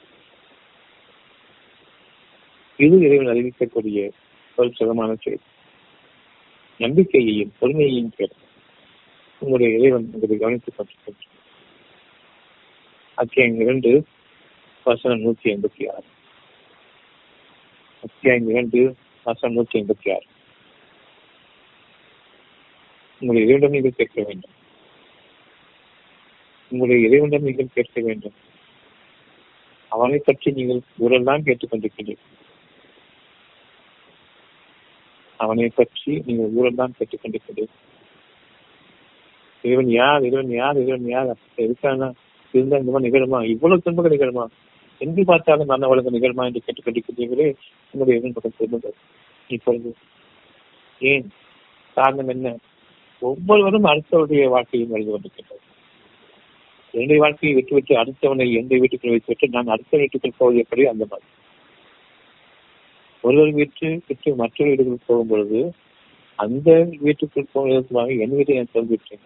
இது 2.80 2.98
இறைவன் 3.00 3.32
அறிவிக்கக்கூடிய 3.34 4.00
ஒரு 4.58 4.70
சுகமான 4.74 5.12
செய்தி. 5.16 5.46
நம்பிக்கையையும் 6.80 7.54
பொறுமையையும் 7.60 8.14
கேளுங்கள். 8.18 8.49
உங்களுடைய 9.42 9.78
இறைவன் 9.78 10.08
உங்களை 10.14 10.38
கவனித்துக் 10.38 10.78
கொண்டிருக்கின்றார் 10.78 11.36
அத்தியாயம் 13.22 13.60
இரண்டு 13.60 13.92
வசனம் 14.84 15.22
நூத்தி 15.26 15.48
எண்பத்தி 15.54 15.84
ஆறு. 15.94 16.08
அத்தியாயம் 18.04 18.50
இரண்டு 18.50 18.80
வசனம் 19.24 19.56
நூத்தி 19.58 19.78
எண்பத்தி 19.82 20.08
ஆறு. 20.16 20.28
உங்களை 23.22 23.42
இறைவனிடம் 23.44 23.76
நீங்கள் 23.76 23.98
கேட்க 24.02 24.18
வேண்டும். 24.24 24.56
உங்களுடைய 26.72 27.08
இறைவனிடம் 27.08 27.48
நீங்கள் 27.50 27.76
கேட்க 27.78 28.02
வேண்டும். 28.02 28.38
அவனை 29.90 30.20
பற்றி 30.26 30.52
நீங்கள் 30.52 30.82
ஊரெல்லாம் 30.98 31.46
கேட்டுக்கொண்டிருக்கின்றீர்கள் 31.46 32.36
அவனை 35.44 35.70
பற்றி 35.76 36.12
நீங்கள் 36.26 36.52
ஊரெல்லாம் 36.58 36.96
கேட்டுக்கொண்டிருக்கிறீர்கள். 37.00 37.76
இறைவன் 39.62 39.90
யார்? 39.90 40.20
இறைவன் 40.20 40.52
யார்? 40.52 40.76
இறைவன் 40.76 41.08
யார்? 41.08 41.28
இருக்கானா? 41.58 42.12
இருந்தா 42.52 42.78
இந்த 42.78 42.92
மாதிரி 42.92 43.10
நிகழுமா? 43.10 43.50
இவ்வளவு 43.50 43.82
துன்பங்கள் 43.82 44.18
நிகழுமா? 44.18 44.46
எங்கு 45.00 45.24
பார்த்தாலும் 45.26 45.66
மரண 45.66 45.88
உலகம் 45.88 46.14
நிகழ்மா 46.14 46.46
என்று 46.46 46.62
கேட்டுக்கொண்டிருக்கிறீர்களே 46.66 47.54
உங்களுடைய 47.86 48.20
இறைவன் 48.20 48.34
பக்கம் 48.34 48.54
திரும்புங்கள். 48.58 48.94
இப்பொழுது 49.48 49.96
ஏன்? 51.00 51.28
காரணம் 51.94 52.28
என்ன? 52.28 52.58
ஒவ்வொருவரும் 53.20 53.84
அடுத்தவருடைய 53.84 54.50
வாழ்க்கையும் 54.50 54.92
எழுதி 54.92 55.12
கொண்டிருக்கின்றது 55.12 55.68
என்னுடைய 56.92 57.22
வாழ்க்கையை 57.22 57.58
விட்டு 57.58 57.76
விட்டு 57.76 57.96
அடுத்தவனை 57.96 58.54
எந்த 58.54 58.78
வீட்டுக்குள் 58.78 59.10
வைத்து 59.10 59.26
விட்டு 59.28 59.50
நான் 59.50 59.68
அடுத்த 59.68 59.98
வீட்டுக்குள் 59.98 60.38
போவது 60.38 60.58
எப்படி 60.58 60.86
அந்த 60.86 61.06
மாதிரி. 61.10 61.30
ஒருவர் 63.22 63.52
வீட்டு 63.52 64.02
விட்டு 64.08 64.36
மற்றொரு 64.36 64.70
வீட்டுக்குள் 64.70 65.06
போகும் 65.06 65.28
பொழுது 65.28 65.74
அந்த 66.36 66.88
வீட்டுக்குள் 67.00 67.46
போவதற்காக 67.54 68.14
என் 68.14 68.36
வீட்டை 68.36 68.56
நான் 68.56 68.74
சொல்லிவிட்டேன் 68.74 69.24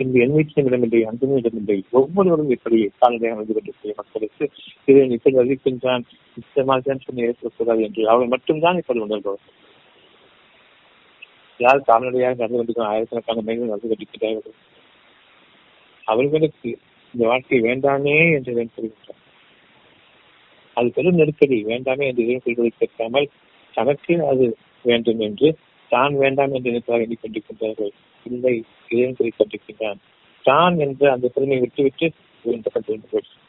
பின்பு 0.00 0.20
என் 0.20 0.34
இடமில்லை 0.70 1.00
அங்குமே 1.04 1.38
இடமில்லை 1.40 1.76
ஒவ்வொருவரும் 1.90 2.52
இப்படி 2.56 2.76
கால்நடையாக 2.98 3.36
அமைந்து 3.36 3.54
கொண்டிருக்கிற 3.56 3.94
மக்களுக்கு 3.96 4.44
இதை 4.84 5.02
இப்படி 5.16 5.36
அறிவிக்கின்றான். 5.36 6.04
நிச்சயமாக 6.36 6.68
மாதிரி 6.70 7.26
ஏற்படக்கூடாது 7.30 7.82
என்று. 7.86 8.02
அவர்கள் 8.06 8.32
மட்டும்தான் 8.34 8.76
இப்படி 8.76 9.00
உணர்பவர். 9.00 9.44
யார் 11.60 11.86
கால்நடையாக 11.86 12.34
நடந்து 12.34 12.58
கொண்டிருக்கிற 12.58 12.88
ஆயிரக்கணக்கான 12.92 13.44
மைகள் 13.48 13.72
நடந்து 13.72 13.90
கொண்டிருக்கிறார்கள்? 13.90 14.56
அவர்களுக்கு 16.06 16.68
இந்த 17.14 17.24
வாழ்க்கை 17.26 17.60
வேண்டாமே 17.60 18.16
என்று 18.36 18.52
சொல்கின்றார் 18.76 19.18
அது 20.76 20.90
பெரும் 20.90 21.18
நெருக்கடி. 21.20 21.56
வேண்டாமே 21.64 22.04
என்று 22.10 22.24
இறைவன் 22.24 22.44
சொல்வதை 22.44 22.72
கேட்காமல் 22.78 23.28
தனக்கு 23.74 24.14
அது 24.26 24.46
வேண்டும் 24.84 25.20
என்று 25.20 25.48
தான் 25.90 26.14
வேண்டாம் 26.14 26.54
என்று 26.54 26.70
நினைப்பதாக 26.70 27.04
எண்ணிக்கொண்டிருக்கின்றார்கள் 27.04 27.92
இல்லை 28.26 28.54
இறைவன் 28.90 29.16
சொல்லி 29.16 29.74
தான் 30.44 30.76
என்ற 30.78 31.02
அந்த 31.12 31.26
பெருமையை 31.28 31.60
விட்டுவிட்டு 31.60 32.08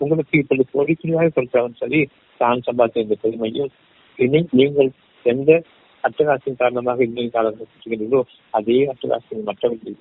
உங்களுக்கு 0.02 0.36
இப்படி 0.38 0.64
கோடிக்கடியாக 0.72 1.28
சொல்றவன் 1.30 1.78
சரி 1.78 2.02
தான் 2.40 2.66
சம்பாதித்த 2.66 3.06
இந்த 3.06 3.18
பெருமையும் 3.22 3.72
இனி 4.20 4.42
நீங்கள் 4.52 4.90
எந்த 5.26 5.52
அட்டகாசின் 6.04 6.60
காரணமாக 6.60 7.04
இன்னும் 7.04 7.34
காலம் 7.34 7.60
அதே 8.54 8.78
அட்டகாசின் 8.86 9.44
மற்றவர்கள் 9.44 9.98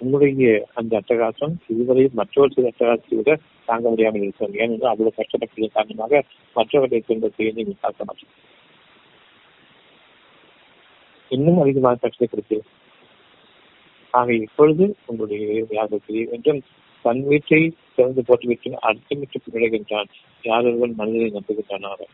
உங்களுடைய 0.00 0.48
அந்த 0.74 0.92
அட்டகாசம் 0.96 1.54
இதுவரை 1.68 2.02
மற்றவர்கள் 2.12 2.66
அட்டகாசத்தை 2.66 3.16
விட 3.16 3.32
தாங்க 3.68 3.86
முடியாமல் 3.88 4.24
இருக்கிறோம் 4.24 4.58
ஏனென்றால் 4.58 4.92
அவ்வளவு 4.92 5.18
கஷ்டப்பட்டதன் 5.18 5.76
காரணமாக 5.76 6.22
மற்றவர்களை 6.56 7.00
துன்பத்தை 7.02 7.48
நீங்கள் 7.52 7.82
பார்க்க 7.82 8.08
மாட்டீங்க 8.08 8.34
இன்னும் 11.28 11.60
அதிகமாக 11.60 11.96
கஷ்டத்தை 11.96 12.26
கொடுத்தேன். 12.28 12.66
ஆக 14.10 14.32
இப்பொழுது 14.32 14.96
உங்களுடைய 15.06 15.64
யாரும் 15.70 16.00
என்றும் 16.30 16.62
தன் 17.02 17.22
வீட்டை 17.22 17.74
திறந்து 17.96 18.24
போட்டுவிட்டு 18.24 18.80
அடுத்த 18.80 19.14
வீட்டுக்கு 19.14 19.58
விளைகின்றான் 19.58 20.08
யாரொருவன் 20.42 20.94
மனதில் 20.94 21.34
நம்புகின்றான் 21.34 21.88
அவன். 21.90 22.12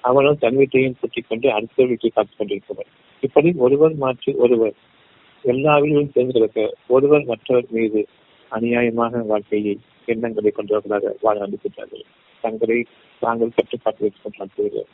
அவனும் 0.00 0.38
தன் 0.38 0.56
வீட்டையும் 0.56 0.96
கூட்டிக் 1.00 1.28
கொண்டு 1.28 1.52
அடுத்த 1.52 1.84
வீட்டை 1.84 2.08
காத்துக் 2.08 2.38
கொண்டிருப்பவன். 2.38 2.90
இப்படி 3.20 3.52
ஒருவர் 3.56 3.94
மாற்றி 3.94 4.32
ஒருவர் 4.34 4.72
எல்லா 5.42 5.78
வீடுகளும் 5.78 6.12
தேர்ந்தெடுக்க 6.12 6.74
ஒருவர் 6.86 7.24
மற்றவர் 7.24 7.64
மீது 7.68 8.06
அநியாயமாக 8.50 9.26
வாழ்க்கையை 9.26 9.78
எண்ணங்களை 10.06 10.50
கொண்டவர்களாக 10.50 11.16
வாழ 11.20 11.46
அனுப்புகிறார்கள் 11.46 12.04
தங்களை 12.40 12.84
தாங்கள் 13.20 13.56
கட்டுப்பாட்டு 13.56 14.00
வைத்துக் 14.00 14.34
கொண்டு 14.38 14.86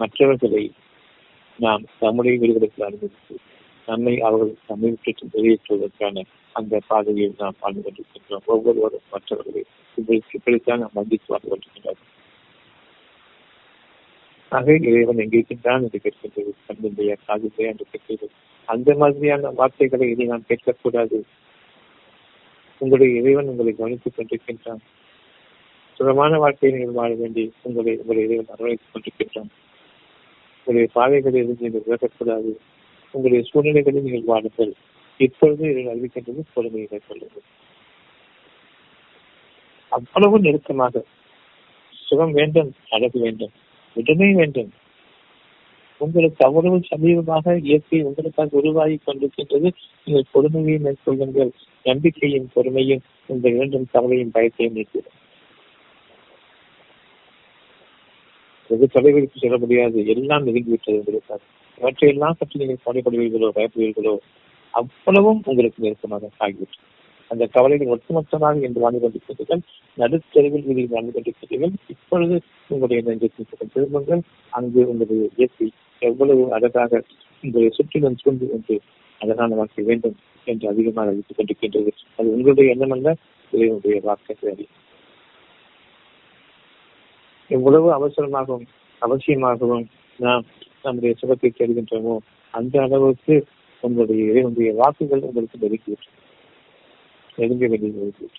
மற்றவர்களை 0.00 0.72
நாம் 1.58 1.82
நம்முடைய 2.00 2.38
வீடுகளுக்கு 2.38 2.84
அனுமதித்து 2.84 3.36
நம்மை 3.86 4.20
அவர்கள் 4.20 4.54
நம்மை 4.68 4.96
விட்டு 5.04 5.26
வெளியேற்றுவதற்கான 5.32 6.22
அந்த 6.52 6.80
பாதையை 6.86 7.34
நாம் 7.38 7.54
வாழ்ந்து 7.60 7.82
கொண்டிருக்கின்றோம். 7.82 8.44
ஒவ்வொருவரும் 8.44 9.06
மற்றவர்களை 9.10 9.64
இப்படித்தான் 10.32 10.78
நாம் 10.78 10.90
மந்தித்து 10.94 11.24
வாழ்ந்து 11.26 11.50
கொண்டிருக்கின்றோம். 11.50 12.00
ஆக 14.48 14.74
இறைவன் 14.74 15.16
எங்கிருக்கின்றான் 15.16 15.82
என்று 15.82 16.00
கேட்கின்றது. 16.02 16.52
கண்ணுடைய 16.68 17.16
காதிலே 17.26 17.66
என்று 17.66 17.86
கேட்கிறது 17.90 18.30
அந்த 18.64 18.94
மாதிரியான 18.94 19.50
வார்த்தைகளை 19.50 20.10
இனி 20.10 20.24
நாம் 20.24 20.48
கேட்கக்கூடாது. 20.48 21.18
உங்களுடைய 22.78 23.20
இறைவன் 23.20 23.48
உங்களை 23.48 23.72
கவனித்துக் 23.72 24.16
கொண்டிருக்கின்றான். 24.16 24.82
சுகமான 25.94 26.38
வாழ்க்கையை 26.38 26.78
நீங்கள் 26.78 26.96
வாழ 26.96 27.14
வேண்டி 27.14 27.52
உங்களை 27.62 27.96
உங்களுடைய 27.96 28.28
இறைவன் 28.28 28.54
அரவணைத்துக் 28.54 28.94
கொண்டிருக்கின்றான். 28.94 29.50
உங்களுடைய 30.66 30.88
பாதைகளில் 30.92 31.42
இருந்து 31.42 31.64
நீங்கள் 31.64 31.84
விலகக்கூடாது. 31.86 32.50
உங்களுடைய 33.14 33.42
சூழ்நிலைகளில் 33.50 34.02
நீங்கள் 34.02 34.28
வாழுங்கள் 34.32 34.72
இப்பொழுது 35.20 35.64
இதை 35.70 35.82
அறிவிக்கின்றது 35.86 36.42
பொறுமையை 36.54 36.88
மேற்கொள்ளுங்கள். 36.90 37.46
அவ்வளவு 39.92 40.38
நெருக்கமாக 40.40 41.04
சுகம் 42.06 42.32
வேண்டும் 42.32 42.70
அழகு 42.88 43.18
வேண்டும் 43.20 43.54
உடனே 43.96 44.28
வேண்டும். 44.34 44.70
உங்களுக்கு 46.00 46.44
அவ்வளவு 46.44 46.76
சமீபமாக 46.90 47.56
இயற்கை 47.68 47.98
உங்களுக்காக 48.02 48.56
உருவாகி 48.58 48.96
கொண்டிருக்கின்றது. 48.98 49.70
நீங்கள் 50.06 50.30
பொறுமையை 50.32 50.78
மேற்கொள்ளுங்கள். 50.78 51.50
நம்பிக்கையும் 51.86 52.50
பொறுமையும் 52.54 53.02
இந்த 53.26 53.48
இரண்டும் 53.48 53.86
கவலையும் 53.92 54.34
பயத்தையும் 54.34 54.76
நீக்கிடும் 54.78 55.18
வெகு 58.70 58.86
தொலைவிற்கு 58.94 59.42
செல்ல 59.42 59.56
முடியாது. 59.62 59.98
எல்லாம் 60.14 60.46
நெருங்கிவிட்டது 60.46 61.00
உங்களுக்காக 61.00 61.40
இவற்றையெல்லாம் 61.80 62.38
பற்றி 62.38 62.60
நீங்கள் 62.60 62.84
கவலைப்படுவீர்களோ 62.84 63.50
பயப்படுவீர்களோ 63.58 64.14
அவ்வளவும் 64.74 65.40
உங்களுக்கு 65.50 65.84
நெருக்கமாக 65.84 66.30
ஆகிவிட்டது. 66.44 66.82
அந்த 67.30 67.44
கவலைகள் 67.54 67.92
ஒட்டுமொத்தமாக 67.94 68.62
என்று 68.66 68.82
வாழ்ந்து 68.82 69.00
கொண்டிருக்கிறீர்கள் 69.02 69.62
நடுத்தெருவில் 69.98 70.66
நீங்கள் 70.68 70.92
வாழ்ந்து 70.94 71.12
கொண்டிருக்கிறீர்கள் 71.14 71.74
இப்பொழுது 71.94 72.36
உங்களுடைய 72.70 73.00
நெஞ்சத்தின் 73.08 73.70
திரும்புங்கள் 73.74 74.22
அங்கு 74.52 74.80
உங்களுடைய 74.92 75.28
இயற்கை 75.38 75.68
எவ்வளவு 76.02 76.42
அழகாக 76.56 76.92
உங்களுடைய 77.44 77.70
சுற்றிலும் 77.76 78.18
சூழ்ந்து 78.22 78.48
என்று 78.56 78.76
அழகான 79.20 79.56
வாழ்க்கை 79.60 79.84
வேண்டும் 79.90 80.16
என்று 80.46 80.66
அதிகமாக 80.72 81.08
அறிவித்துக் 81.08 81.38
கொண்டிருக்கின்றது. 81.38 81.90
அது 82.18 82.28
உங்களுடைய 82.36 82.74
எண்ணம் 82.74 82.94
அல்ல 82.96 83.08
இறைவனுடைய 83.52 83.96
வாக்கை 84.08 84.36
அறியும் 84.52 84.76
எவ்வளவு 87.50 87.88
அவசரமாகவும் 87.92 88.66
அவசியமாகவும் 89.02 89.86
நாம் 90.18 90.44
நம்முடைய 90.82 91.12
சுகத்தை 91.20 91.48
தேடுகின்றோமோ 91.50 92.14
அந்த 92.54 92.76
அளவுக்கு 92.82 93.34
உங்களுடைய 93.82 94.20
இறைவனுடைய 94.30 94.70
வாக்குகள் 94.74 95.26
உங்களுக்கு 95.28 95.62
நெருங்கி 95.62 95.94
நெருங்க 97.38 97.64
வேண்டிய 97.66 97.90
நெருங்கிவிட்டு 97.92 98.38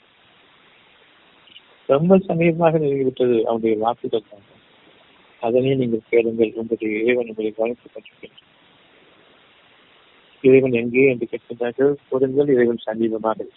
ரொம்ப 1.89 2.17
சமீபமாக 2.27 2.79
நெருங்கிவிட்டது 2.83 3.37
அவனுடைய 3.43 3.75
வாக்குகள் 3.83 4.29
தான். 4.29 4.45
அதனை 5.41 5.71
நீங்கள் 5.75 6.09
கேளுங்கள் 6.09 6.51
உங்களுடைய 6.55 6.91
இறைவன் 6.99 7.29
உங்களை 7.31 7.51
கவனித்துக் 7.51 7.93
கொண்டிருக்கின்றார் 7.93 8.47
இறைவன் 10.43 10.77
எங்கே 10.81 11.03
என்று 11.13 11.25
கேட்கின்றார்கள்? 11.31 11.91
கொடுங்கள் 12.09 12.51
இறைவன் 12.55 12.85
சமீபமாக 12.85 13.47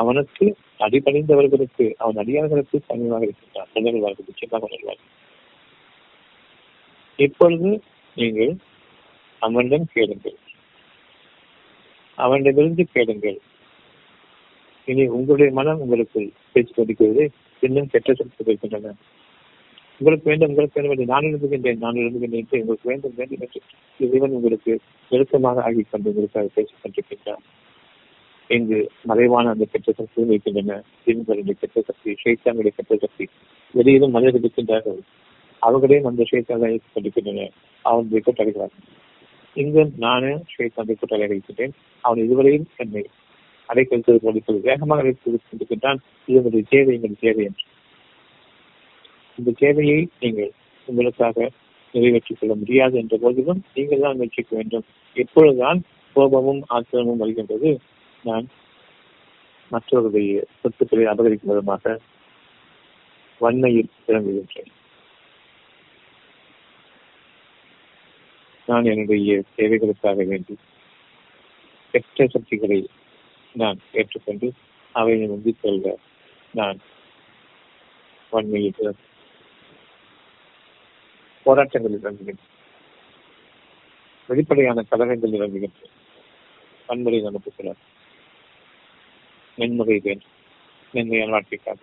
அவனுக்கு 0.00 0.46
அடிபணிந்தவர்களுக்கு 0.80 1.84
அவன் 2.02 2.20
அடியார்களுக்கு 2.22 2.76
சமயமாக 2.90 3.26
இருக்கின்றான். 3.26 3.70
நிச்சயமாக 4.28 4.96
இப்பொழுது 7.18 7.70
நீங்கள் 8.16 8.52
அவனிடம் 9.42 9.86
கேளுங்கள். 9.94 10.36
அவனிடமிருந்து 12.18 12.84
கேளுங்கள். 12.92 13.38
இனி 14.88 15.04
உங்களுடைய 15.16 15.50
மனம் 15.52 15.82
உங்களுக்கு 15.84 16.20
பேச்சு 16.52 16.72
கொண்டிருக்கிறது 16.74 17.24
இன்னும் 17.62 17.90
கெட்ட 17.92 18.14
சொற்கள் 18.14 18.48
இருக்கின்றன. 18.48 18.94
உங்களுக்கு 20.00 20.28
வேண்டும் 20.30 20.50
உங்களுக்கு 20.50 20.76
வேண்டும் 20.76 20.94
என்று 20.96 21.12
நான் 21.12 21.28
எழுதுகின்றேன் 21.28 21.82
நான் 21.84 22.00
எழுதுகின்றேன் 22.02 22.42
என்று 22.42 22.60
உங்களுக்கு 22.60 22.90
வேண்டும் 22.90 23.16
வேண்டும் 23.16 23.42
என்று 23.46 23.60
இறைவன் 24.00 24.36
உங்களுக்கு 24.38 24.72
நெருக்கமாக 25.10 25.62
ஆகி 25.62 25.82
கொண்டு 25.90 26.10
உங்களுக்காக 26.10 26.50
பேசிக் 26.56 26.82
கொண்டிருக்கின்றான் 26.82 27.44
இங்கு 28.48 28.90
மறைவான 29.02 29.48
அந்த 29.48 29.64
கெட்ட 29.64 29.92
சக்தியும் 29.92 30.30
இருக்கின்றன. 30.30 30.82
தீன்களுடைய 31.06 31.50
கெட்ட 31.50 31.80
சக்தி 31.80 32.16
ஷேத்தாங்களுடைய 32.24 32.74
கெட்ட 32.78 32.96
சக்தி. 32.96 33.28
வெளியிலும் 33.70 34.10
மனிதர்கள் 34.10 34.50
இருக்கின்றார்கள். 34.50 35.00
அவர்களே 35.58 36.02
அந்த 36.02 36.24
ஷேத்தான் 36.30 36.80
கொண்டிருக்கின்றன. 36.94 37.48
அவன் 37.82 38.08
கூட்டடைகிறார்கள் 38.12 38.86
இங்கு 39.54 39.90
நானே 39.96 40.26
ஷேத்தான் 40.26 40.90
கூட்டளை 40.92 41.22
இருக்கின்றேன் 41.22 41.72
அவன் 42.00 42.20
இதுவரையும் 42.28 42.66
என்னை 42.76 43.06
அடைக்கழித்தது 43.68 44.16
போல 44.16 44.58
வேகமாக 44.62 45.00
அழைத்து 45.00 45.30
கொண்டிருக்கின்றான். 45.30 45.98
இது 46.26 46.38
உங்களுடைய 46.38 46.64
தேவை 46.70 46.94
எங்களுடைய 46.94 47.20
தேவை 47.20 47.44
என்று. 47.44 47.64
இந்த 49.38 49.50
தேவையை 49.58 50.08
நீங்கள் 50.20 50.52
உங்களுக்காக 50.86 51.50
நிறைவேற்றிக் 51.92 52.36
கொள்ள 52.40 52.54
முடியாது 52.54 52.98
என்ற 52.98 53.16
போதிலும் 53.16 53.64
நீங்கள் 53.74 53.98
தான் 53.98 54.14
முயற்சிக்க 54.14 54.56
வேண்டும். 54.56 54.84
எப்பொழுதுதான் 55.14 55.82
கோபமும் 56.14 56.64
ஆத்திரமும் 56.68 57.16
வருகின்றது. 57.16 57.80
நான் 58.24 58.46
மற்றவருடைய 59.70 60.42
சொத்துக்களை 60.60 61.04
அபகரிக்கும் 61.04 61.50
விதமாக 61.50 61.94
வன்மையில் 63.40 63.90
இறங்குகின்றேன் 64.08 64.72
நான் 68.68 68.84
என்னுடைய 68.84 69.36
தேவைகளுக்காக 69.56 70.24
வேண்டி 70.24 70.54
கெட்ட 71.94 72.26
சக்திகளை 72.26 72.78
நான் 73.54 73.78
ஏற்றுக்கொண்டு 73.92 74.48
அவையை 74.94 75.26
முந்திக் 75.28 75.60
கொள்ள 75.62 75.94
நான் 76.54 76.78
வன்மையில் 78.32 78.96
போராட்டங்களில் 81.46 82.02
இறங்குகின்றேன் 82.02 82.54
வெளிப்படையான 84.28 84.82
கலகங்கள் 84.82 85.36
இறங்குகின்றேன் 85.38 85.94
வன்முறை 86.88 87.20
நமக்கு 87.20 87.50
சிலர் 87.50 87.80
மென்முறை 89.58 89.98
வேண்டும். 90.02 90.34
மென்மையான 90.94 91.30
வாழ்க்கைக்காக. 91.30 91.80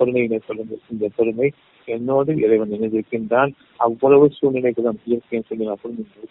பொறுமையினை 0.00 0.38
சொல்லுங்கள். 0.46 0.82
இந்த 0.92 1.08
பொறுமை 1.16 1.48
என்னோடு 1.88 2.32
இறைவன் 2.44 2.72
இணைந்திருக்கின்றான். 2.76 3.50
அவ்வளவு 3.76 4.26
சூழ்நிலைகளும் 4.38 5.00
இயற்கையின் 5.04 5.46
சூழ்நிலை 5.48 5.76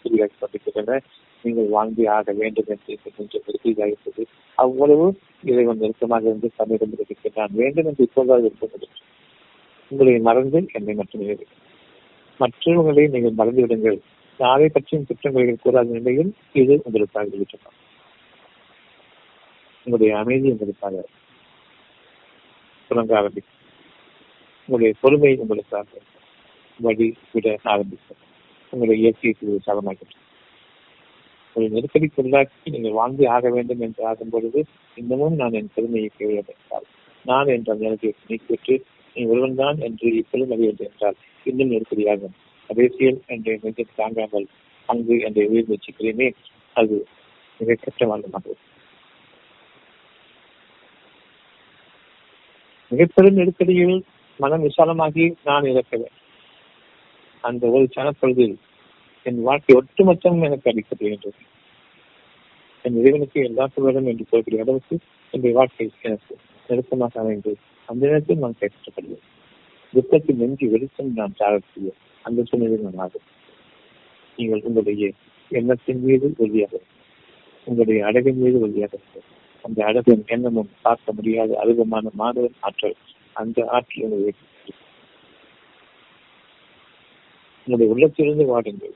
உறுதியாக்கப்பட்டிருக்கின்றன 0.04 1.00
நீங்கள் 1.44 1.70
வாங்கி 1.78 2.04
ஆக 2.16 2.34
வேண்டும் 2.40 2.70
என்று 2.74 2.98
கொஞ்சம் 3.18 3.46
உறுதியாகின்றது 3.52 4.24
அவ்வளவு 4.58 5.06
இறைவன் 5.52 5.82
நெருக்கமாக 5.84 6.28
இருந்து 6.30 6.50
சமீபம் 6.60 6.94
இருக்கின்றான். 6.96 7.54
வேண்டும் 7.62 7.88
என்று 7.92 8.08
இப்போதாக 8.08 8.46
இருப்பது 8.50 8.88
உங்களை 9.92 10.14
மறந்து 10.30 10.60
என்னை 10.74 10.94
மட்டுமே 10.94 11.36
மற்றவர்களை 12.40 13.04
நீங்கள் 13.14 13.38
மறந்து 13.40 13.62
விடுங்கள். 13.62 14.00
நாளை 14.40 14.68
பற்றியும் 14.70 15.08
குற்றங்களை 15.08 15.56
கூறாத 15.64 15.90
நிலையில் 15.98 16.32
இது 16.62 16.74
உங்களுக்காக 16.84 17.28
விழிக்கலாம் 17.34 17.78
உங்களுடைய 19.88 20.12
அமைதி 20.18 20.48
உங்களுக்காக 20.54 21.04
தொடங்க 22.92 23.14
ஆரம்பிக்கும். 23.20 23.58
உங்களுடைய 24.70 24.94
பொறுமை 25.02 25.32
உங்களுக்காக 25.36 25.88
வழி 26.80 27.08
விட 27.32 27.48
ஆரம்பிக்கும். 27.74 28.20
உங்களுடைய 28.74 28.98
இயற்கையை 29.04 29.60
சாதமாகின்றது 29.68 30.20
ஒரு 31.56 31.66
நெருக்கடிக்கு 31.70 32.22
உள்ளாக்கி 32.24 32.70
நீங்கள் 32.70 32.98
வாங்கி 33.00 33.24
ஆக 33.26 33.50
வேண்டும் 33.50 33.82
என்று 33.82 34.02
ஆகும் 34.06 34.30
பொழுது 34.30 34.60
இன்னமும் 34.98 35.36
நான் 35.36 35.58
என் 35.60 35.74
பெருமையை 35.76 36.10
கேள்விப்பட்டால் 36.18 36.86
நான் 37.26 37.48
என்ற 37.48 37.74
நிலத்தை 37.74 38.12
நீக்கிவிட்டு 38.30 38.76
நீ 39.16 39.24
ஒருவன் 39.26 39.56
தான் 39.56 39.78
என்று 39.88 40.10
இப்பொழுது 40.22 40.54
அறிவது 40.56 40.86
என்றால் 40.86 41.18
இன்னும் 41.46 41.72
நெருக்கடியாகும். 41.72 42.36
அரசியல் 42.70 43.20
என்ற 43.28 43.58
நெஞ்சை 43.64 43.86
தாங்காமல் 43.96 44.48
அங்கு 44.90 45.16
என்ற 45.20 45.40
உயிர் 45.50 45.70
முயற்சிக்கிறேனே 45.70 46.28
அது 46.76 46.96
மிக 47.60 47.78
கஷ்டமானதாக 47.82 48.56
மிகப்பெரும் 52.92 53.38
நெருக்கடியில் 53.40 53.98
மனம் 54.40 54.66
விசாலமாகி 54.68 55.26
நான் 55.44 55.70
இறக்கிறேன். 55.72 56.16
அந்த 57.44 57.64
ஒரு 57.76 57.86
சனப்பொழுதில் 57.96 58.56
என் 59.26 59.42
வாழ்க்கை 59.48 59.76
ஒட்டுமொத்தம் 59.80 60.42
எனக்கு 60.48 60.70
அளிக்கப்படுகின்றது 60.72 61.42
என் 62.86 62.98
இறைவனுக்கு 63.02 63.40
எல்லா 63.50 63.66
வேண்டும் 63.86 64.10
என்று 64.12 64.26
சொல்லக்கூடிய 64.30 64.64
அளவுக்கு 64.64 64.96
என்னுடைய 65.34 65.54
வாழ்க்கை 65.58 65.86
எனக்கு 66.02 66.36
நெருக்கமாக 66.70 67.20
அமைந்து 67.20 67.52
அந்த 67.90 68.02
நேரத்தில் 68.08 68.44
நான் 68.44 68.60
கேட்கப்படுவேன். 68.62 69.26
துக்கத்தில் 69.94 70.40
நெஞ்சு 70.42 70.66
வெளிச்சம் 70.74 71.12
நான் 71.20 71.38
சாரக்கூடிய 71.40 71.92
அந்த 72.26 72.44
சூழ்நிலையில் 72.50 72.88
நான் 72.88 73.04
ஆகும் 73.06 73.28
நீங்கள் 74.38 74.64
உங்களுடைய 74.68 75.06
எண்ணத்தின் 75.52 76.02
மீது 76.04 76.28
உறுதியாக 76.38 76.76
உங்களுடைய 77.68 78.00
அழகின் 78.10 78.42
மீது 78.44 78.58
உறுதியாக 78.60 79.00
அந்த 79.66 79.86
அழகின் 79.86 80.24
எண்ணமும் 80.26 80.72
பார்க்க 80.82 81.14
முடியாத 81.18 81.52
அருகமான 81.64 82.12
மாணவன் 82.22 82.58
ஆற்றல் 82.60 82.96
அந்த 83.34 83.68
ஆற்றல் 83.68 84.34
உங்களுடைய 87.68 87.94
உள்ளத்திலிருந்து 87.94 88.46
வாடுங்கள். 88.52 88.96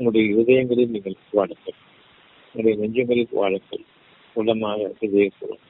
உங்களுடைய 0.00 0.24
இதயங்களில் 0.40 0.92
நீங்கள் 0.94 1.16
வாடுங்கள். 1.32 1.78
உங்களுடைய 2.54 2.74
நெஞ்சங்களில் 2.80 3.36
வாடுங்கள். 3.40 3.84
உள்ளமாக 4.36 4.90
இதயப்படும் 5.00 5.62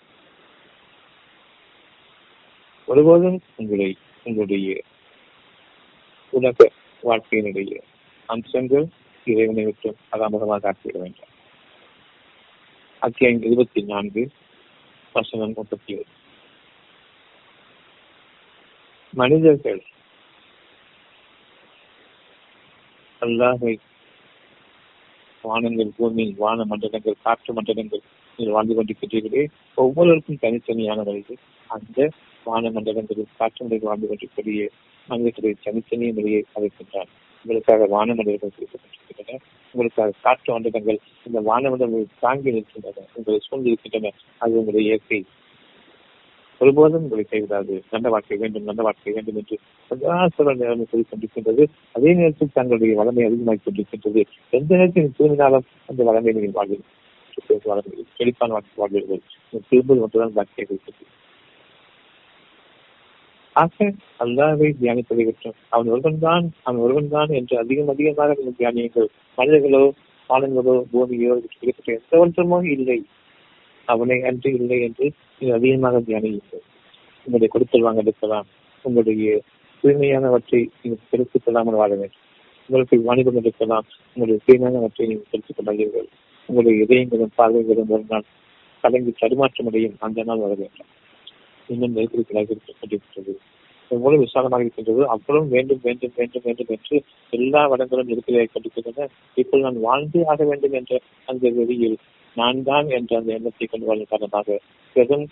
ஒருபோதும் 2.89 3.39
உங்களை 3.57 3.91
உங்களுடைய 4.25 4.81
உலக 6.33 6.67
வாழ்க்கையினுடைய 7.03 7.73
அம்சங்கள் 8.29 8.87
இறைவனை 9.27 9.65
விட்டு 9.65 9.91
அகாமகமாக 10.13 10.69
ஆக்கிவிட 10.71 10.99
வேண்டும். 10.99 11.33
அத்தியாயம் 13.05 13.43
இருபத்தி 13.43 13.83
நான்கு 13.83 14.31
வசனம் 15.13 15.53
முப்பத்தி 15.57 15.93
ஏழு. 15.95 16.05
மனிதர்கள் 19.13 19.83
அல்லாஹை 23.23 23.79
வானங்கள் 25.43 25.91
பூமி 25.97 26.35
வான 26.37 26.65
மண்டலங்கள் 26.65 27.21
காற்று 27.23 27.55
மண்டலங்கள் 27.55 28.03
நீங்கள் 28.39 28.57
வாழ்ந்து 28.57 28.77
கொண்டிருக்கிறீர்களே 28.77 29.45
ஒவ்வொருவருக்கும் 29.75 30.43
தனித்தனியான 30.43 31.03
வழிகள். 31.03 31.41
அந்த 31.71 32.09
வான 32.45 32.71
மண்டலங்களில் 32.71 33.37
காற்று 33.37 33.65
மண்டலங்கள் 33.65 33.91
வாழ்ந்து 33.91 34.07
கொண்டிருக்கிற 34.07 34.71
மனிதர்களை 35.09 35.55
தனித்தனிய 35.63 36.13
முறையை 36.13 36.45
அழைக்கின்றான் 36.55 37.13
உங்களுக்காக 37.45 37.87
வான 37.87 38.15
உங்களுக்காக 39.73 40.13
காற்று 40.23 40.53
மண்டலங்கள் 40.53 40.99
இந்த 41.25 41.41
வானமண்டலங்கள் 41.41 42.07
தாங்கி 42.21 42.51
நிற்கின்றன. 42.53 42.99
உங்களை 43.13 43.41
சூழ்ந்திருக்கின்றன. 43.51 44.11
அது 44.39 44.53
உங்களுடைய 44.53 44.87
இயற்கை. 44.87 45.25
ஒருபோதும் 46.59 47.03
உங்களை 47.03 47.27
கைவிடாது. 47.31 47.83
நல்ல 47.91 48.09
வாழ்க்கை 48.09 48.37
வேண்டும் 48.37 48.63
நல்ல 48.63 48.83
வாழ்க்கை 48.83 49.13
வேண்டும் 49.13 49.37
என்று 49.37 49.59
சதாசர 49.91 50.55
நேரம் 50.55 50.87
சொல்லிக் 50.87 51.07
கொண்டிருக்கின்றது. 51.11 51.67
அதே 51.93 52.15
நேரத்தில் 52.15 52.49
தங்களுடைய 52.53 53.01
வளமை 53.03 53.25
அதிகமாகிக் 53.25 53.61
கொண்டிருக்கின்றது. 53.67 54.25
எந்த 54.51 54.77
நேரத்தில் 54.77 55.13
தூங்கினாலும் 55.19 55.61
அந்த 55.87 56.05
வளமை 56.05 56.33
நீங்கள் 56.33 56.69
வாழ்வீர்கள். 56.69 56.93
செழிப்பான 58.17 58.53
வாழ்க்கை 58.53 58.87
வாழ்வீர்கள். 58.87 59.21
திரும்ப 59.69 59.95
மட்டும்தான் 59.95 60.33
வாழ்க்கையை 60.33 60.43
இருக்கிறது 60.57 61.23
ஆக 63.63 63.87
அல்லாவை 64.23 64.69
தியானிப்பதை 64.81 65.25
விட்டோம். 65.27 65.57
அவன் 65.75 65.91
ஒருவன் 65.95 66.19
தான் 66.27 66.47
அவன் 66.67 66.81
ஒருவன் 66.85 67.11
தான் 67.15 67.31
என்று 67.39 67.55
அதிகம் 67.63 67.93
அதிகமாக 67.95 68.35
நீங்கள் 68.39 68.59
தியானியுங்கள். 68.61 69.09
மனிதர்களோ 69.39 69.83
ஆனங்களோ 70.31 70.75
பூமியோ 70.93 71.35
கிடைக்கப்பட்ட 71.43 71.91
எந்த 71.99 72.21
ஒன்றுமோ 72.25 72.59
இல்லை. 72.75 72.99
அவனை 73.89 74.19
அன்று 74.29 74.51
இல்லை 74.59 74.79
என்று 74.87 75.07
நீங்கள் 75.39 75.59
அதிகமாக 75.59 76.01
தியானியுங்கள். 76.09 76.65
உங்களுடைய 77.27 77.51
கொடுத்தல் 77.55 77.87
வாங்க 77.89 78.03
உங்களுடைய 78.85 79.37
தூய்மையானவற்றை 79.85 80.61
நீங்கள் 80.83 81.09
பெருக்கிக் 81.11 81.45
கொள்ளாமல் 81.45 81.79
வாழ 81.81 81.91
வேண்டும். 82.01 82.21
உங்களுக்கு 82.69 82.97
வாணிபம் 83.09 83.39
இருக்கலாம் 83.43 83.87
உங்களுடைய 84.13 84.39
தூய்மையானவற்றை 84.47 85.07
நீங்கள் 85.11 85.31
பெருக்கிக் 85.33 85.57
கொள்ளாதீர்கள் 85.59 86.09
உங்களுடைய 86.49 86.85
இதயங்களும் 86.85 87.33
பார்வைகளும் 87.39 87.93
ஒரு 87.97 88.05
நாள் 88.13 88.27
கலங்கி 88.85 89.13
தடுமாற்றமடையும் 89.21 89.97
அந்த 90.07 90.25
நாள் 90.29 90.45
வர 90.45 90.53
வேண்டும். 90.61 90.91
இன்னும் 91.69 91.95
நெருக்கடிகளாக 91.97 92.57
கொண்டிருக்கிறது 92.73 93.35
எவ்வளவு 93.91 94.21
விசாலமாக 94.21 94.65
இருக்கின்றது? 94.65 95.03
அவ்வளவு 95.07 95.47
வேண்டும் 95.49 95.81
வேண்டும் 95.85 96.15
வேண்டும் 96.17 96.45
வேண்டும் 96.45 96.71
என்று 96.71 96.97
எல்லா 97.33 97.63
வடங்களும் 97.67 98.09
நெருக்கடியாக 98.09 98.51
கொண்டிருக்கின்றன 98.53 99.09
இப்போது 99.37 99.63
நான் 99.63 99.81
வாழ்ந்தே 99.81 100.23
ஆக 100.25 100.45
வேண்டும் 100.45 100.75
என்ற 100.75 101.01
அந்த 101.29 101.51
வெளியில் 101.51 101.97
நான் 102.37 102.63
தான் 102.63 102.89
என்ற 102.89 103.13
அந்த 103.17 103.33
எண்ணத்தை 103.33 103.67
கொண்டு 103.67 103.87
வாழ்ந்த 103.87 104.07
காரணமாக 104.11 104.57
பெரும் 104.97 105.27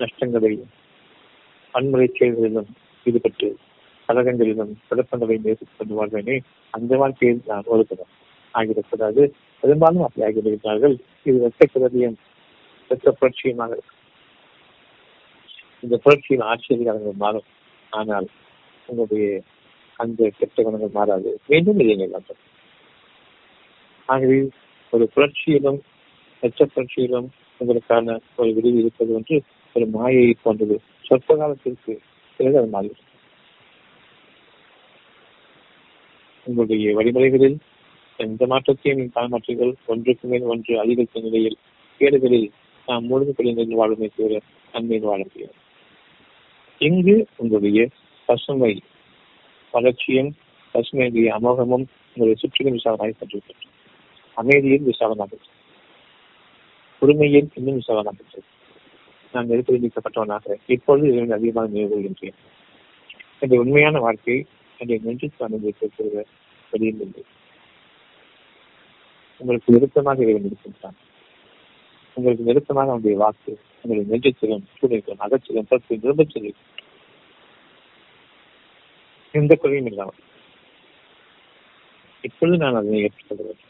நஷ்டங்களையும் 0.00 0.72
வன்முறை 1.74 2.08
செயல்களிலும் 2.14 2.70
ஈடுபட்டு 3.06 3.48
கழகங்களிலும் 4.08 4.72
குழப்பங்களை 4.88 5.36
நேசித்துக் 5.38 5.78
கொண்டு 5.78 5.94
வாழ்வேனே 5.94 6.36
அந்த 6.74 6.96
வாழ்க்கையில் 6.96 7.42
நான் 7.46 7.68
ஒருபடம் 7.68 8.12
ஆகிவிடக்கூடாது 8.54 9.22
பெரும்பாலும் 9.62 10.02
அப்படி 10.02 10.24
ஆகியிருக்கிறார்கள் 10.26 10.96
இது 11.26 11.36
வெட்ட 11.44 12.00
வெட்ட 12.90 13.10
புரட்சியமாக 13.10 13.72
இருக்கும் 13.72 13.93
இந்த 15.84 15.96
புரட்சியின் 16.04 16.46
ஆச்சரியங்கள் 16.50 17.22
மாறும். 17.24 17.48
ஆனால் 17.92 18.26
உங்களுடைய 18.88 19.26
அந்த 20.00 20.30
கெட்ட 20.38 20.56
குணங்கள் 20.62 20.96
மாறாது. 20.98 21.30
மீண்டும் 21.46 21.80
இல்லைங்கள் 21.82 22.14
ஆகவே 24.08 24.38
ஒரு 24.92 25.04
புரட்சியிலும் 25.14 25.80
எச்ச 26.42 26.62
புரட்சியிலும் 26.66 27.28
உங்களுக்கான 27.60 28.16
ஒரு 28.36 28.50
விரிவு 28.52 28.78
இருப்பது 28.78 29.12
ஒன்று 29.14 29.36
ஒரு 29.76 29.86
மாயை 29.86 30.26
போன்றது. 30.42 30.76
சொற்ப 31.00 31.36
காலத்திற்கு 31.36 31.92
பிறகு 32.40 32.58
அது 32.58 32.68
மாறி 32.68 32.90
உங்களுடைய 36.46 36.94
வழிமுறைகளில் 36.94 37.58
எந்த 38.18 38.46
மாற்றத்தையும் 38.46 39.12
காணமாற்றீர்கள் 39.14 39.72
ஒன்றுக்கு 39.86 40.26
மேல் 40.28 40.50
ஒன்று 40.52 40.74
அதிகரித்த 40.78 41.20
நிலையில் 41.20 41.58
கேடுகளில் 42.00 42.48
நாம் 42.88 43.08
முழுமைப்படி 43.10 43.50
நிலையில் 43.50 43.78
வாழுமே 43.80 44.08
தவிர 44.08 44.40
நன்மையில் 44.74 45.08
வாழ 45.10 45.20
முடியும் 45.22 45.54
இங்கு 46.78 47.26
உங்களுடைய 47.36 47.88
பசுமை 48.26 48.82
வளர்ச்சியும் 49.70 50.30
பசுமையுடைய 50.74 51.28
அமோகமும் 51.38 51.86
உங்களுடைய 52.06 52.34
சுற்றிலும் 52.34 52.72
விசாலமாக 52.72 53.14
கொண்டிருக்கின்றன 53.18 53.72
அமைதியில் 54.36 54.82
விசாலமாக 54.82 55.38
பொறுமையில் 57.02 57.48
இன்னும் 57.54 57.74
விசாலமாக 57.74 58.42
நான் 59.34 59.46
நெருப்படி 59.46 59.78
நீக்கப்பட்டவனாக 59.84 60.56
இப்பொழுது 60.66 61.08
இதில் 61.08 61.30
அதிகமாக 61.30 61.68
நினைவுகின்றேன் 61.68 62.38
இந்த 63.40 63.54
உண்மையான 63.56 63.98
வாழ்க்கை 63.98 64.46
என்னை 64.78 64.98
நெஞ்சுக்கு 65.04 65.46
அனுபவித்திருக்கிற 65.46 66.22
வெளியில் 66.72 67.00
இல்லை. 67.00 67.24
உங்களுக்கு 69.40 69.72
நெருக்கமாக 69.72 70.22
இறைவன் 70.22 70.44
இருக்கின்றான். 70.44 70.96
உங்களுக்கு 72.16 72.44
நெருக்கமாக 72.44 72.90
அவனுடைய 72.90 73.16
வாக்கு 73.18 73.58
உங்களுடைய 73.84 74.06
நெஞ்சத்திலும் 74.10 74.62
துணிக்கும் 74.80 75.22
அகத்திலும் 75.24 75.68
பற்றி 75.70 75.96
நிருபச் 75.96 76.32
சொல்லி 76.34 76.50
எந்த 79.34 79.52
குறையும் 79.54 79.86
இல்லாமல். 79.86 80.20
இப்பொழுது 82.24 82.56
நான் 82.62 82.78
அதனை 82.80 83.00
ஏற்றுக்கொள்கிறேன். 83.04 83.60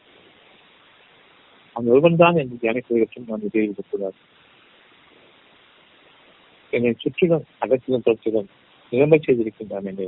அந்த 1.76 1.90
ஒருவன் 1.90 2.20
தான் 2.22 2.36
என்று 2.36 2.60
தியானிப்பதற்கும் 2.62 3.28
நான் 3.30 3.46
உதவிவிடக்கூடாது 3.48 4.18
என்னை 6.72 6.92
சுற்றிலும் 6.98 7.46
அகத்திலும் 7.58 8.06
தொற்றிலும் 8.08 8.48
நிரம்ப 8.92 9.16
செய்திருக்கின்றான் 9.16 9.88
என்ற 9.92 10.04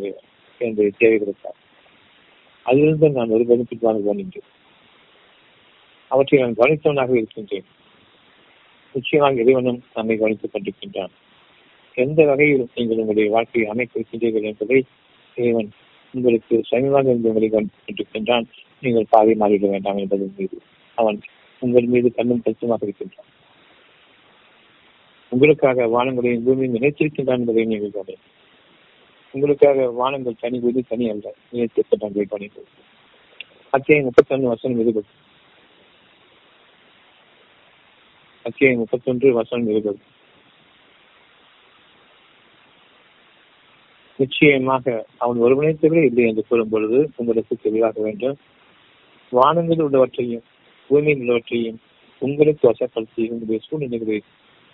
என்னுடைய 0.61 0.91
தேவைகளுக்காக 0.99 1.57
அதிலிருந்து 2.67 3.09
நான் 3.11 3.35
ஒரு 3.37 3.45
பெருமிக்கு 3.45 3.87
வாழ்வோம் 3.87 4.23
என்று 4.25 4.43
அவற்றை 6.11 6.39
நான் 6.41 6.59
கவனித்தவனாக 6.61 7.13
இருக்கின்றேன். 7.17 7.69
நிச்சயமாக 8.97 9.43
இறைவனும் 9.45 9.81
நம்மை 9.95 10.15
கவனித்துக் 10.17 10.55
கொண்டிருக்கின்றான். 10.55 11.13
எந்த 12.05 12.21
வகையில் 12.25 12.65
நீங்கள் 12.75 13.01
உங்களுடைய 13.03 13.29
வாழ்க்கையை 13.35 13.67
அமைத்திருக்கின்றீர்கள் 13.73 14.49
என்பதை 14.51 14.79
இறைவன் 15.37 15.71
உங்களுக்கு 16.15 16.57
சமீபமாக 16.71 17.11
இருந்து 17.13 17.31
உங்களை 17.31 17.49
கொண்டிருக்கின்றான் 17.51 18.47
நீங்கள் 18.83 19.13
பாதை 19.15 19.35
மாறிவிட 19.41 19.69
வேண்டாம் 19.75 20.01
என்பதன் 20.03 20.35
மீது 20.39 20.59
அவன் 20.99 21.19
உங்கள் 21.63 21.91
மீது 21.95 22.09
கண்ணும் 22.17 22.43
கருத்துமாக 22.43 22.87
இருக்கின்றான். 22.87 23.31
உங்களுக்காக 25.33 25.87
வானங்களையும் 25.95 26.45
பூமியும் 26.47 26.77
நினைத்திருக்கின்றான் 26.77 27.41
என்பதை 27.43 27.65
நீங்கள் 27.73 27.95
கவனி 27.97 28.17
உங்களுக்காக 29.35 29.87
வானங்கள் 30.01 30.43
தனி 30.43 30.59
வீடு 30.65 30.83
தனி 30.89 31.07
அல்ல. 31.11 31.27
நினைத்திருக்கின்றான் 31.53 32.29
கவனிப்பு 32.33 32.63
அத்தியாயம் 33.73 34.13
ஒன்று 34.31 34.49
வசனம் 34.49 34.81
இருபது 34.81 35.09
அத்தியாயம் 38.47 38.79
முப்பத்தொன்று 38.79 39.33
வசனம் 39.33 39.69
இருபது 39.69 39.99
நிச்சயமாக 44.19 45.07
அவன் 45.19 45.39
ஒருவனை 45.39 45.73
தவிர 45.75 46.05
இல்லை 46.05 46.25
என்று 46.29 46.45
கூறும் 46.49 46.69
பொழுது 46.69 46.99
உங்களுக்கு 47.17 47.57
தெளிவாக 47.57 48.01
வேண்டும். 48.01 48.37
வானங்களில் 49.33 49.85
உள்ளவற்றையும் 49.87 50.45
பூமியில் 50.91 51.21
உள்ளவற்றையும் 51.21 51.81
உங்களுக்கு 52.23 52.71
வசப்படுத்தி 52.71 53.25
உங்களுடைய 53.31 53.61
சூழ்நிலைகளை 53.69 54.23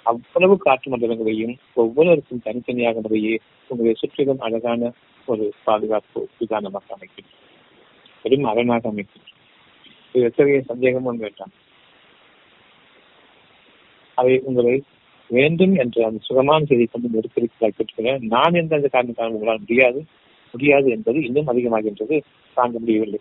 அவ்வளவு 0.06 0.58
காற்று 0.58 0.90
மண்டலங்களையும் 0.90 1.56
ஒவ்வொருவருக்கும் 1.74 2.44
தனித்தனியாக 2.44 3.00
முறையே 3.00 3.34
உங்களுடைய 3.70 3.96
சுற்றிலும் 4.00 4.38
அழகான 4.38 4.92
ஒரு 5.28 5.52
பாதுகாப்பு 5.64 6.28
விதானமாக 6.38 6.94
அமைக்கும் 6.94 7.30
பெரும் 8.22 8.44
அரணாக 8.44 8.88
அமைக்கும் 8.88 9.26
இது 10.14 10.24
எத்தகைய 10.24 10.62
சந்தேகமும் 10.66 11.16
வேண்டாம். 11.16 11.52
அவை 14.18 14.34
உங்களை 14.40 14.74
வேண்டும் 15.30 15.74
என்ற 15.74 16.04
அந்த 16.06 16.20
சுகமான 16.22 16.64
செய்தி 16.64 16.84
கொண்டு 16.86 17.14
நெருக்கடிக்கு 17.14 17.60
பெற்றுக்கிறேன் 17.60 18.24
நான் 18.28 18.54
எந்த 18.54 18.76
அந்த 18.76 18.88
காரணத்தால் 18.88 19.34
உங்களால் 19.34 19.62
முடியாது 19.64 20.00
முடியாது 20.54 20.88
என்பது 20.90 21.18
இன்னும் 21.22 21.50
அதிகமாகின்றது 21.52 22.16
தாங்க 22.56 22.76
முடியவில்லை 22.78 23.20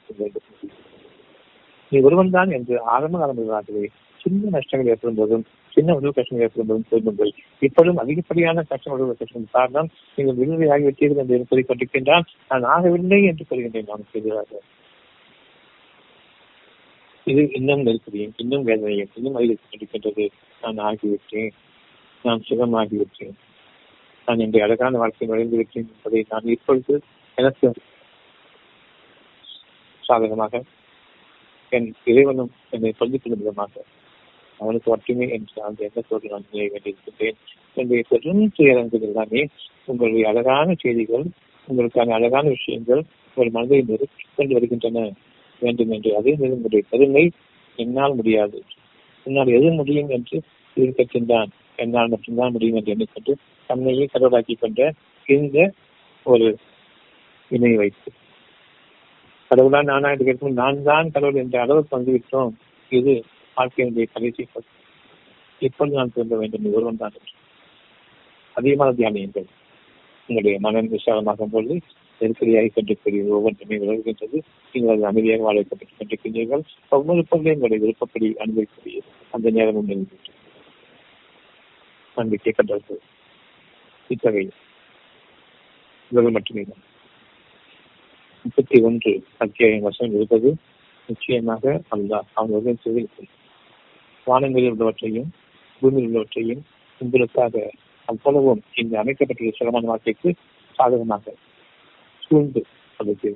நீ 1.92 2.00
ஒருவன் 2.02 2.30
தான் 2.30 2.52
என்று 2.52 2.76
ஆரம்ப 2.96 3.18
காலமாகவே 3.18 3.86
சின்ன 4.22 4.50
நஷ்டங்கள் 4.50 4.92
ஏற்படும் 4.92 5.16
போதும் 5.16 5.44
சின்ன 5.78 5.94
உடல் 5.94 6.16
கஷ்டங்கள் 6.18 6.46
ஏற்படும் 6.46 6.70
போதும் 6.70 6.88
தோன்றுங்கள் 6.90 7.32
இப்பொழுதும் 7.62 8.02
அதிகப்படியான 8.04 8.64
கஷ்டம் 8.64 8.94
உடல் 8.94 9.20
கஷ்டம் 9.22 9.48
காரணம் 9.52 9.90
நீங்கள் 10.18 10.38
விடுதலை 10.38 10.70
ஆகிவிட்டீர்கள் 10.70 11.24
என்று 11.28 11.50
கூறிக் 11.50 11.70
கொண்டிருக்கின்றான் 11.70 12.28
நான் 12.48 12.68
ஆகவில்லை 12.76 13.20
என்று 13.24 13.46
கூறுகின்றேன் 13.50 13.90
நான் 13.90 14.12
செய்கிறார்கள். 14.12 14.64
இது 17.26 17.50
இன்னும் 17.52 17.86
நெருக்கடியும் 17.86 18.34
இன்னும் 18.38 18.64
வேதனையும் 18.64 19.10
இன்னும் 19.16 19.36
அதிகரித்துக் 19.36 19.72
கொண்டிருக்கின்றது 19.72 20.30
நான் 20.62 20.78
ஆகிவிட்டேன். 20.78 21.50
நான் 22.24 22.44
சுகமாகிவிட்டேன். 22.50 23.36
நான் 24.26 24.38
என்னுடைய 24.38 24.66
அழகான 24.66 24.98
வாழ்க்கை 24.98 25.28
நுழைந்து 25.28 25.58
விட்டேன் 25.58 25.90
என்பதை 25.96 26.26
நான் 26.30 26.46
இப்பொழுது 26.46 27.02
எனக்கு 27.36 27.72
சாதகமாக 30.02 30.64
என் 31.70 31.94
இறைவனும் 32.06 32.52
என்னை 32.70 32.92
சொல்லிக் 32.92 33.22
கொள்ளும் 33.24 33.40
விதமாக 33.40 33.84
அவனுக்கு 34.58 34.90
மட்டுமே 34.90 35.30
என்று 35.30 35.62
அந்த 35.62 35.84
எண்ணத்தோடு 35.84 36.30
நான் 36.30 36.46
நினைய 36.52 36.72
வேண்டியிருக்கின்றேன் 36.74 37.38
என்னுடைய 37.74 38.04
பெரும் 38.10 38.52
துயரங்கள் 38.56 39.02
எல்லாமே 39.02 39.48
உங்களுடைய 39.86 40.28
அழகான 40.28 40.74
செய்திகள் 40.74 41.26
உங்களுக்கான 41.68 42.10
அழகான 42.10 42.50
விஷயங்கள் 42.50 43.04
உங்கள் 43.36 43.52
மனதை 43.52 43.84
நெருக்கிக் 43.88 44.36
கொண்டு 44.36 44.54
வருகின்றன. 44.54 45.12
வேண்டும் 45.64 45.92
என்று 45.96 46.12
அதே 46.20 46.32
நேரம் 46.42 46.66
பெருமை 46.92 47.26
என்னால் 47.80 48.16
முடியாது. 48.16 48.58
என்னால் 49.26 49.56
எது 49.58 49.68
முடியும் 49.72 50.10
என்று 50.10 50.38
இருக்கின்றான் 50.78 51.52
என்னால் 51.76 52.12
மட்டும்தான் 52.14 52.54
முடியும் 52.56 52.78
என்று 52.80 52.94
எண்ணிக்கொண்டு 52.94 53.34
தன்னையே 53.70 54.06
கடவுளாக்கி 54.06 54.56
கொண்ட 54.56 54.82
இந்த 55.28 55.58
ஒரு 56.26 56.48
இணை 57.52 57.72
வைத்து. 57.76 58.10
கடவுளா 59.52 59.80
நானா 59.84 60.10
என்று 60.12 60.26
கேட்கும் 60.26 60.60
நான் 60.62 60.84
தான் 60.84 61.12
கடவுள் 61.12 61.42
என்ற 61.44 61.56
அளவுக்கு 61.62 61.96
வந்துவிட்டோம். 61.98 62.52
இது 62.92 63.14
வாழ்க்கையினுடைய 63.58 64.06
கடைசி 64.14 64.44
இப்பொழுது 65.62 65.98
நான் 65.98 66.14
திரும்ப 66.14 66.36
வேண்டும். 66.38 66.74
ஒருவன் 66.74 67.02
தான் 67.02 67.18
அதிகமான 68.56 68.90
தியானியங்கள். 68.92 69.50
உங்களுடைய 70.30 70.56
மனம் 70.60 70.92
விசாலமாகும் 70.94 71.52
பொழுது 71.52 71.76
நெருக்கடியாக 72.22 72.72
கொண்டிருக்கிற 72.74 73.36
ஒவ்வொன்றுமே 73.38 73.78
விலகுகின்றது 73.84 74.38
நீங்கள் 74.74 74.94
அது 74.96 75.06
அமைதியாக 75.10 75.46
வாழ 75.46 75.56
வைக்கப்பட்டுக் 75.60 76.00
கொண்டிருக்கின்றீர்கள். 76.00 76.64
ஒவ்வொரு 76.90 77.24
பொருளையும் 77.30 77.58
உங்களுடைய 77.58 77.82
விருப்பப்படி 77.84 78.28
அனுபவிக்கக்கூடிய 78.44 79.02
அந்த 79.34 79.50
நேரமும் 79.58 79.90
நிகழ்கின்றது 79.92 80.40
நம்பிக்கை 82.18 82.54
கண்டது 82.54 82.96
இத்தகைய 84.10 84.50
இவர்கள் 86.12 86.36
மட்டுமே. 86.38 86.64
முப்பத்தி 88.46 88.78
ஒன்று 88.82 89.12
அத்தியாயம் 89.38 89.86
வசம் 89.88 90.16
இருப்பது 90.18 90.50
நிச்சயமாக 91.10 91.74
அல்ல 91.94 92.12
அவன் 92.34 92.54
ஒருவன் 92.58 92.82
செய்திருக்கும் 92.84 93.30
வானங்களில் 94.28 94.74
உள்ளவற்றையும் 94.74 95.30
பூமியில் 95.82 96.08
உள்ளவற்றையும் 96.10 96.62
உங்களுக்காக 97.02 97.64
அவ்வளவும் 98.08 98.62
இந்த 98.74 98.94
அமைக்கப்பட்டுள்ள 99.02 99.54
சிரமமான 99.58 99.90
வாழ்க்கைக்கு 99.92 100.30
சாதகமாக 100.76 101.34
சூழ்ந்து 102.32 102.62
அதுக்கு 103.00 103.30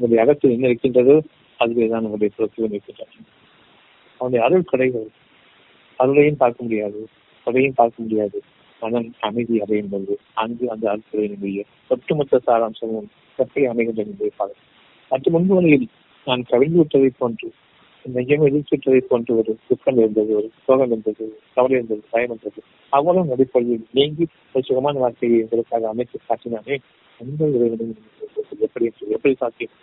நம்முடைய 0.00 0.22
அகத்தில் 0.22 0.54
என்ன 0.56 0.68
இருக்கின்றதோ 0.68 1.16
அதுவே 1.60 1.86
தான் 1.88 2.04
நம்முடைய 2.04 2.30
புறத்தில் 2.36 2.66
இருக்கின்றன 2.68 3.22
அவனுடைய 4.20 4.40
அருள் 4.46 4.70
கடைகள் 4.70 5.08
அருளையும் 5.98 6.40
பார்க்க 6.40 6.66
முடியாது 6.66 7.00
கொடையும் 7.46 7.76
பார்க்க 7.76 8.02
முடியாது. 8.02 8.38
மனம் 8.82 9.08
அமைதி 9.20 9.54
அடையும் 9.60 9.88
போது 9.88 10.14
அங்கு 10.34 10.64
அந்த 10.70 10.84
அருட்கொடையினுடைய 10.92 11.60
ஒட்டுமொத்த 11.90 12.40
சாராம்சமும் 12.46 13.06
எப்படி 13.38 13.62
அமைகின்றது 13.66 14.10
என்பதை 14.12 14.32
பார்க்க 14.36 14.64
மற்ற 15.10 15.30
முன்பு 15.30 15.54
வழியில் 15.54 15.86
நான் 16.26 16.42
கவிழ்ந்து 16.42 16.78
விட்டதை 16.78 17.10
போன்று 17.18 17.48
நெஞ்சம் 18.04 18.44
எதிர்த்துவிட்டதை 18.48 19.00
போன்று 19.04 19.32
ஒரு 19.36 19.52
துக்கம் 19.68 19.98
இருந்தது 19.98 20.32
ஒரு 20.36 20.48
சோகம் 20.66 20.90
இருந்தது 20.90 21.24
கவலை 21.56 21.76
இருந்தது 21.78 22.02
பயம் 22.10 22.30
இருந்தது. 22.30 22.60
அவ்வளவு 22.92 23.30
நடிப்பொழியில் 23.32 23.86
நீங்கி 23.92 24.24
ஒரு 24.54 24.64
சுகமான 24.68 24.98
வாழ்க்கையை 24.98 25.38
எங்களுக்காக 25.40 25.88
அமைத்து 25.88 26.18
காட்டினானே 26.20 26.76
அந்த 27.20 27.48
இறைவனும் 27.56 27.92
எப்படி 28.66 28.86
எப்படி 29.16 29.34
சாத்தியம்? 29.42 29.74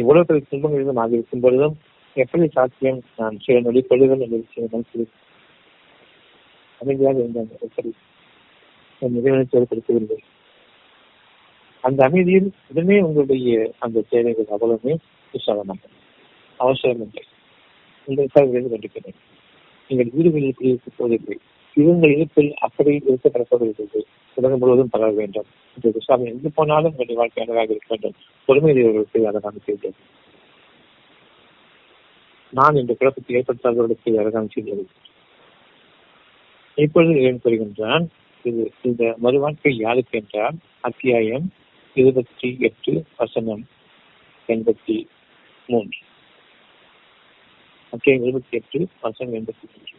இவ்வளவு 0.00 0.26
பெரிய 0.28 0.44
துன்பங்களிலும் 0.50 1.00
ஆக 1.02 1.12
இருக்கும் 1.18 1.42
பொழுதும் 1.44 1.76
எப்படி 2.16 2.46
சாத்தியம்? 2.56 3.00
நான் 3.20 3.36
சில 3.44 3.60
நொடி 3.60 3.80
பொழுதுகள் 3.90 4.24
என்று 4.26 4.38
சில 4.54 4.66
மனசில் 4.72 5.06
அமைதியாக 6.80 7.18
இருந்தாங்க 7.22 7.54
எப்படி 7.66 7.90
என் 9.02 9.16
இறைவனை 9.20 9.44
செயல்படுத்தவில்லை. 9.52 10.18
அந்த 11.84 12.00
அமைதியில் 12.08 12.48
உடனே 12.70 12.96
உங்களுடைய 13.00 13.56
அந்த 13.84 14.04
தேவைகள் 14.12 14.52
அவ்வளவுமே 14.54 14.94
விசாலமாக 15.34 15.82
அவசரம் 16.60 17.02
இல்லை 17.06 17.24
உங்களுக்காக 18.08 18.46
விரைந்து 18.46 18.70
கொண்டிருக்கிறேன் 18.72 19.18
நீங்கள் 19.90 20.12
வீடுகளில் 20.14 20.50
இப்படி 20.52 20.72
இருக்க 20.72 20.90
போவதில்லை 20.96 21.36
இவங்க 21.80 22.06
இருப்பில் 22.08 22.54
அப்படி 22.66 22.90
இருக்க 23.06 23.44
போவதில்லை 23.48 24.04
உலகம் 24.36 24.58
முழுவதும் 24.58 24.88
பரவ 24.88 25.10
வேண்டும். 25.10 25.48
இந்த 25.74 25.90
விசாரணை 25.92 26.30
எங்கு 26.32 26.50
போனாலும் 26.50 26.90
உங்களுடைய 26.90 27.18
வாழ்க்கை 27.20 27.44
அழகாக 27.44 27.74
இருக்க 27.74 27.88
வேண்டும். 27.88 28.16
பொறுமையுடையவர்களுக்கு 28.48 29.42
நான் 29.42 29.64
செய்தது 29.64 29.94
நான் 32.52 32.74
இந்த 32.74 32.94
குழப்பத்தை 32.94 33.36
ஏற்படுத்தாதவர்களுக்கு 33.36 34.18
அழகாக 34.18 34.46
செய்தது 34.50 34.86
இப்பொழுது 36.74 37.22
ஏன் 37.22 37.40
கூறுகின்றான் 37.44 38.06
இது 38.42 38.72
இந்த 38.82 39.14
மறு 39.18 39.38
வாழ்க்கை 39.38 39.76
யாருக்கு 39.76 40.18
என்றால் 40.18 40.56
அத்தியாயம் 40.80 41.52
இருபத்தி 41.94 42.56
எட்டு 42.60 43.04
வசனம் 43.16 43.62
எண்பத்தி 44.48 44.96
மூன்று. 45.66 45.98
அத்தியாயம் 47.90 48.24
இருபத்தி 48.24 48.56
எட்டு 48.56 48.88
வசனம் 49.00 49.34
எண்பத்தி 49.34 49.66
மூன்று. 49.72 49.94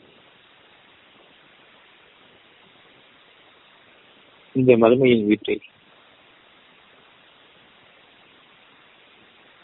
இந்த 4.58 4.72
மதுமையின் 4.78 5.26
வீட்டை. 5.26 5.56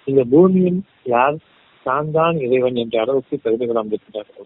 இந்த 0.08 0.22
பூமியில் 0.32 0.80
யார்? 1.06 1.38
தான் 1.86 2.12
தான் 2.12 2.38
இறைவன் 2.38 2.78
என்ற 2.82 2.96
அளவுக்கு 3.02 3.36
பெருமை 3.38 3.66
கொள்ளாமல் 3.66 3.94
இருக்கின்றார்களோ 3.94 4.44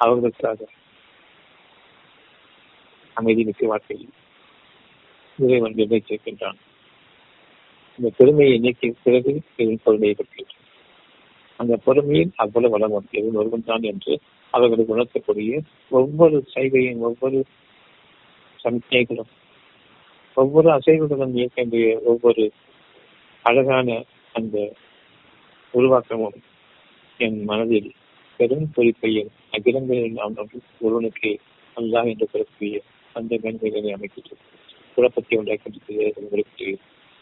அவர்களுக்காக 0.00 0.68
அமைதி 3.16 3.42
மிக்க 3.44 3.66
வாழ்க்கையில் 3.66 4.12
இறைவன் 5.38 5.76
நிர்ணயிச்சிருக்கின்றான் 5.78 6.58
இந்த 7.98 8.08
பெருமையை 8.10 8.56
நீக்கிய 8.58 8.92
பிறகு 9.04 9.32
இதன் 9.56 9.84
பொறுமையை 9.84 10.14
பற்றியது 10.14 10.54
அந்த 11.60 11.74
பொறுமையில் 11.86 12.32
அவ்வளவு 12.36 12.74
வளம் 12.74 12.96
எதுவும் 13.10 13.38
ஒருவன் 13.42 13.68
தான் 13.68 13.84
என்று 13.84 14.14
அவர்களுக்கு 14.54 14.94
உணர்த்தக்கூடிய 14.96 15.60
ஒவ்வொரு 15.90 16.38
சைகையும் 16.54 17.00
ஒவ்வொரு 17.00 17.38
சமிக்ஞைகளும் 18.60 19.30
ஒவ்வொரு 20.36 20.68
அசைவுகளும் 20.70 21.34
இயக்க 21.34 21.84
ஒவ்வொரு 22.04 22.44
அழகான 23.44 23.88
அந்த 24.34 24.56
உருவாக்கமும் 25.74 26.38
என் 27.20 27.38
மனதில் 27.44 27.90
பெரும் 28.40 28.68
பொறிப்பையும் 28.76 29.30
அகிலங்களில் 29.50 30.18
ஒருவனுக்கு 30.80 31.30
அல்லா 31.76 32.00
என்று 32.04 32.26
பிறப்பிய 32.32 32.80
அந்த 33.14 33.34
மேன்மைகளை 33.36 33.90
அமைக்கிறது 33.92 34.36
குழப்பத்தை 34.96 35.38
உண்டாக்கின்றது 35.38 36.12
உங்களுக்கு 36.16 36.66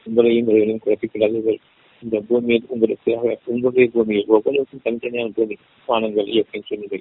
உங்களையும் 0.07 0.49
இவர்களையும் 0.49 0.82
குழப்பிக்கிறார்கள் 0.85 1.61
இந்த 2.03 2.16
பூமியில் 2.20 2.66
உங்களுக்காக 2.68 3.37
உங்களுடைய 3.45 3.87
பூமியில் 3.89 4.26
ஒவ்வொருவருக்கும் 4.26 4.85
தனித்தனியான 4.85 5.32
பூமி 5.32 5.57
வானங்கள் 5.89 6.26
இயக்கம் 6.26 6.68
சொன்னதை 6.68 7.01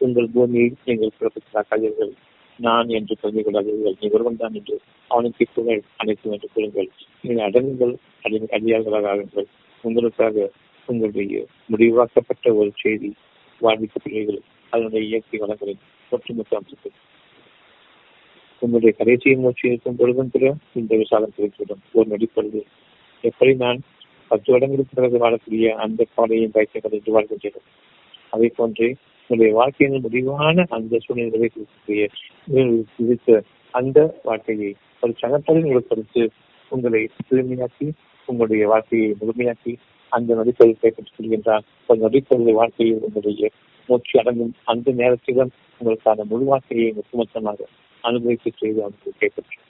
உங்கள் 0.00 0.28
பூமியில் 0.28 0.76
நீங்கள் 0.84 1.16
குழப்பத்திலாக்காதீர்கள் 1.18 2.12
நான் 2.58 2.88
என்று 2.88 3.14
தெரிந்து 3.20 3.42
கொள்ளாதீர்கள் 3.42 3.96
நீ 4.00 4.08
ஒருவன் 4.10 4.36
தான் 4.36 4.54
என்று 4.54 4.80
அவனுக்கு 5.10 5.46
புகழ் 5.54 5.82
அனைத்தும் 5.96 6.32
என்று 6.32 6.48
கூறுங்கள் 6.54 6.90
நீங்கள் 7.20 7.46
அடங்குங்கள் 7.50 7.94
அடி 8.22 8.38
அடியார்களாக 8.56 9.08
ஆகுங்கள். 9.12 9.48
உங்களுக்காக 9.84 10.50
உங்களுடைய 10.86 11.46
முடிவாக்கப்பட்ட 11.72 12.54
ஒரு 12.54 12.70
செய்தி 12.74 13.14
வாழ்விக்க 13.60 14.00
பிள்ளைகள் 14.02 14.40
அதனுடைய 14.70 15.02
இயற்கை 15.06 15.38
வளங்களின் 15.38 15.82
ஒட்டுமொத்த 16.10 16.56
அம்சத்தில். 16.56 16.96
உங்களுடைய 18.58 18.96
கடைசியை 18.96 19.36
மூச்சு 19.36 19.68
இருக்கும் 19.68 19.96
பொழுதும் 19.96 20.30
கூட 20.30 20.54
இந்த 20.72 20.96
விசாலம் 20.96 21.34
கிடைத்துவிடும். 21.36 21.82
ஒரு 21.92 22.06
நொடிப்பொழுது. 22.08 22.62
எப்படி 23.20 23.54
நான் 23.54 23.82
பத்து 24.28 24.52
வருடங்களுக்கு 24.52 24.94
பிறகு 24.94 25.18
வாழக்கூடிய 25.24 25.68
அந்த 25.68 26.06
கவலையும் 26.14 26.50
பயத்தை 26.50 26.80
என்று 26.84 27.16
வாழ்கின்றேன்? 27.16 27.66
அதை 28.30 28.48
போன்றே 28.48 28.96
உங்களுடைய 29.28 29.58
வாழ்க்கையின் 29.60 30.02
முடிவான 30.02 30.64
அந்த 30.68 30.98
சூழ்நிலை 31.04 31.50
விதித்த 32.98 33.42
அந்த 33.74 33.98
வாழ்க்கையை 34.22 34.70
ஒரு 35.02 35.12
சகப்பதில் 35.20 35.76
உட்படுத்து 35.78 36.22
உங்களை 36.72 37.00
தூய்மையாக்கி 37.30 37.86
உங்களுடைய 38.28 38.64
வாழ்க்கையை 38.72 39.08
முழுமையாக்கி 39.20 39.72
அந்த 40.12 40.34
நொடிப்பொருள் 40.34 40.82
கைப்பற்றிக் 40.82 41.16
கொள்கின்றார். 41.16 41.64
ஒரு 41.86 41.98
நொடிப்பொருள் 42.00 42.58
வாழ்க்கையை 42.60 42.96
உங்களுடைய 43.06 43.50
மூச்சு 43.88 44.14
அடங்கும் 44.20 44.52
அந்த 44.72 44.92
நேரத்திலும் 45.00 45.50
உங்களுக்கான 45.80 46.24
முழு 46.32 46.44
வாழ்க்கையை 46.44 46.88
ஒட்டுமொத்தமாக 47.00 47.66
அனுபவிக்க 48.04 48.50
செய்து 48.58 48.80
அவர்கள் 48.86 49.18
கைப்பற்றும் 49.20 49.62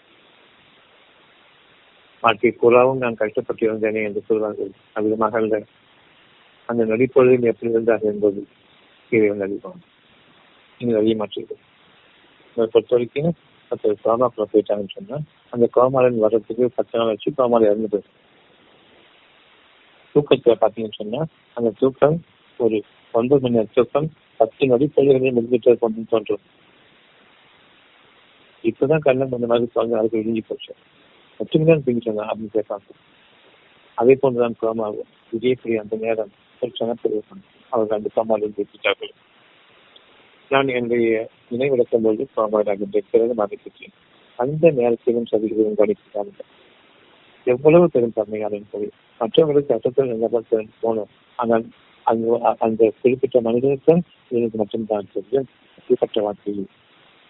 வாழ்க்கை 2.23 2.51
பூராவும் 2.61 3.01
நான் 3.05 3.21
கஷ்டப்பட்டு 3.23 3.65
இருந்தேனே 3.67 4.03
என்று 4.09 4.21
சொல்வார்கள். 4.29 4.71
அதிகமாக 4.99 5.37
அல்ல. 5.39 5.55
அந்த 6.69 6.83
நடிப்பொழுதும் 6.85 7.49
எப்படி 7.51 7.73
இருந்தார்கள் 7.73 8.13
என்பது 8.13 8.43
இறைவன் 9.11 9.41
அதிகம் 9.41 9.81
நீங்கள் 10.79 10.99
அறிய 11.01 11.15
மாற்றீர்கள் 11.15 11.63
உங்களை 12.49 12.71
பொறுத்த 12.73 12.89
வரைக்கும் 12.89 13.35
பத்து 13.69 13.97
கோமாக்குள்ள 14.05 14.45
போயிட்டாங்கன்னு 14.53 14.95
சொன்னா 14.95 15.19
அந்த 15.51 15.67
கோமாலன் 15.73 16.19
வர்றதுக்கு 16.19 16.71
பத்து 16.71 16.99
நாள் 16.99 17.07
வச்சு 17.07 17.31
கோமால 17.37 17.63
இறந்து 17.63 17.89
போயிடும். 17.93 18.13
தூக்கத்துல 20.15 20.55
பாத்தீங்கன்னு 20.61 20.93
சொன்னா 20.93 21.27
அந்த 21.55 21.73
தூக்கம் 21.79 22.25
ஒரு 22.59 22.83
ஒன்பது 23.13 23.41
மணி 23.41 23.55
நேரம் 23.55 23.71
தூக்கம் 23.75 24.13
பத்து 24.37 24.67
நொடி 24.67 24.91
பொழுதுகளில் 24.97 25.37
முடிஞ்சிட்டு 25.37 25.79
கொண்டு 25.79 26.05
தோன்றும். 26.09 26.41
இப்பதான் 28.63 28.99
கண்ணன் 28.99 29.33
அந்த 29.33 29.47
மாதிரி 29.47 29.71
குழந்தை 29.73 29.99
அதுக்கு 29.99 30.19
இழிஞ்சு 30.19 30.43
போச்சு. 30.47 30.75
பத்து 31.37 31.59
மணி 31.59 31.71
நேரம் 31.71 31.87
தூங்கிட்டாங்க 31.87 32.29
அப்படின்னு 32.29 32.55
கேட்பாங்க. 32.55 32.89
அதே 33.95 34.15
போன்றுதான் 34.15 34.57
இதே 34.61 35.03
விஜயபுரி 35.33 35.75
அந்த 35.75 35.97
நேரம் 35.97 36.33
பெரிய 36.61 36.77
சனத்தில் 36.79 37.17
அவர்கள் 37.73 37.99
அந்த 37.99 38.11
கோமாவில் 38.15 38.57
பேசிட்டார்கள் 38.57 39.15
நான் 40.51 40.69
என்னுடைய 40.69 41.13
நினைவிடக்கும் 41.51 42.05
போது 42.07 42.23
கோமாவாக 42.37 42.89
பிறகு 43.13 43.35
மதிப்பிட்டேன் 43.35 43.95
அந்த 44.39 44.71
நேரத்திலும் 44.71 45.31
சதிகளும் 45.33 45.79
கணிக்கிறார்கள் 45.79 46.51
எவ்வளவு 47.47 47.87
பெரும் 47.91 48.15
தன்மையான 48.15 48.57
என்பது 48.57 48.87
மற்றவர்களுக்கு 49.21 49.75
அர்த்தத்தில் 49.75 50.13
நிலப்பட்டு 50.13 50.59
போனோம். 50.83 51.11
ஆனால் 51.39 51.65
அந்த 52.07 52.55
அந்த 52.59 52.83
குறிப்பிட்ட 53.03 53.41
மனிதனுக்கும் 53.41 54.03
எனக்கு 54.31 54.59
மட்டும்தான் 54.59 55.13
தெரியும். 55.15 55.47
அப்படிப்பட்ட 55.79 56.21
வாழ்க்கையில் 56.21 56.67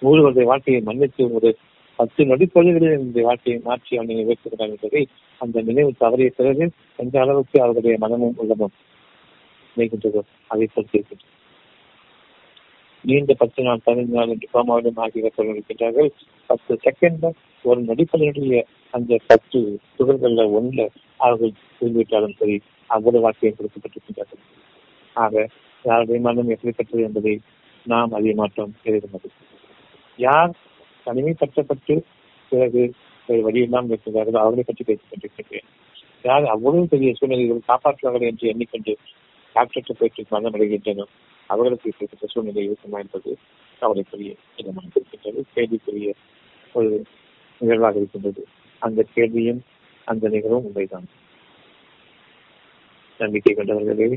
ஒருவருடைய 0.02 0.46
வாழ்க்கையை 0.48 0.80
மன்னித்து 0.82 1.24
ஒரு 1.32 1.50
பத்து 1.98 2.22
நொடிப்பொழுதுகளில் 2.24 2.98
இந்த 2.98 3.20
வாழ்க்கையை 3.22 3.58
மாற்றி 3.64 3.92
அவனை 3.96 4.14
நிகழ்த்துகிறான் 4.20 4.72
என்பதை 4.74 5.02
அந்த 5.40 5.62
நினைவு 5.62 5.92
தவறிய 6.00 6.30
பிறகு 6.38 6.64
எந்த 6.98 7.14
அளவுக்கு 7.20 7.58
அவருடைய 7.62 7.94
மனமும் 7.98 8.36
உள்ளமும் 8.36 8.74
அமைகின்றதோ 9.74 10.22
அதை 10.50 10.66
பொறுத்து 10.74 11.16
நீண்ட 13.04 13.32
பத்து 13.40 13.60
நாள் 13.62 13.82
பதினைந்து 13.86 14.16
நாள் 14.16 14.30
என்று 14.34 14.46
கோமாவிடம் 14.52 15.00
ஆகிய 15.04 15.30
இருக்கின்றார்கள். 15.44 16.08
பத்து 16.50 16.72
செகண்ட்ல 16.84 17.30
ஒரு 17.64 17.80
நடிப்பதனுடைய 17.88 18.60
அந்த 18.94 19.18
பத்து 19.30 19.58
துகள்கள்ல 19.98 20.42
ஒன்றுல 20.58 20.82
அவர்கள் 21.20 21.52
புரிந்துவிட்டாலும் 21.78 22.36
சரி 22.38 22.56
அவ்வளவு 22.90 23.24
வாழ்க்கையை 23.24 23.52
கொடுக்கப்பட்டிருக்கின்றார்கள். 23.52 24.42
ஆக 25.16 25.34
யாருடைய 25.84 26.20
மனம் 26.26 26.52
எப்படிப்பட்டது 26.54 27.02
என்பதை 27.08 27.34
நாம் 27.86 28.14
அறிய 28.18 28.34
மாட்டோம் 28.40 28.72
எழுதுவது 28.84 29.30
யார் 30.18 30.52
தனிமைப்படுத்தப்பட்டு 31.06 31.94
பிறகு 32.52 32.82
வழியெல்லாம் 33.28 33.88
இருக்கிறார்களோ 33.90 34.40
அவர்களை 34.42 34.64
பற்றி 34.66 34.84
பேசிக் 34.88 35.10
கொண்டிருக்கின்றேன். 35.10 35.68
யார் 36.24 36.44
அவ்வளவு 36.54 36.86
பெரிய 36.92 37.10
சூழ்நிலைகள் 37.18 37.68
காப்பாற்றுவார்கள் 37.70 38.30
என்று 38.32 38.46
எண்ணிக்கொண்டு 38.52 38.94
சாப்பிட்டு 39.54 39.92
போயிட்டு 39.94 40.24
மதம் 40.30 40.54
அடைகின்றனர் 40.54 41.12
அவர்களுக்கு 41.50 41.90
இப்படிப்பட்ட 41.90 42.26
சூழ்நிலை 42.26 42.64
இருக்குமா 42.64 42.98
என்பது 42.98 43.30
கவலைக்குரிய 43.82 44.32
இடமாக 44.56 44.86
இருக்கின்றது. 44.94 45.40
கேள்விக்குரிய 45.54 46.08
ஒரு 46.72 46.90
நிகழ்வாக 47.60 47.96
இருக்கின்றது. 47.96 48.42
அந்த 48.78 49.00
கேள்வியும் 49.14 49.60
அந்த 50.10 50.28
நிகழ்வும் 50.28 50.64
உண்மைதான். 50.64 51.06
நம்பிக்கை 53.20 53.52
கொண்டவர்களே 53.54 54.08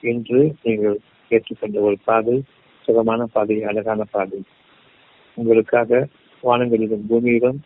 இன்று 0.00 0.40
நீங்கள் 0.62 0.96
ஏற்றுக்கொண்ட 1.30 1.78
ஒரு 1.80 1.98
பாதை 2.04 2.36
சுகமான 2.84 3.24
பாதை 3.24 3.56
அழகான 3.64 4.04
பாதை. 4.10 4.40
உங்களுக்காக 5.34 6.08
வானங்களிலும் 6.42 7.06
பூமியிலும் 7.10 7.58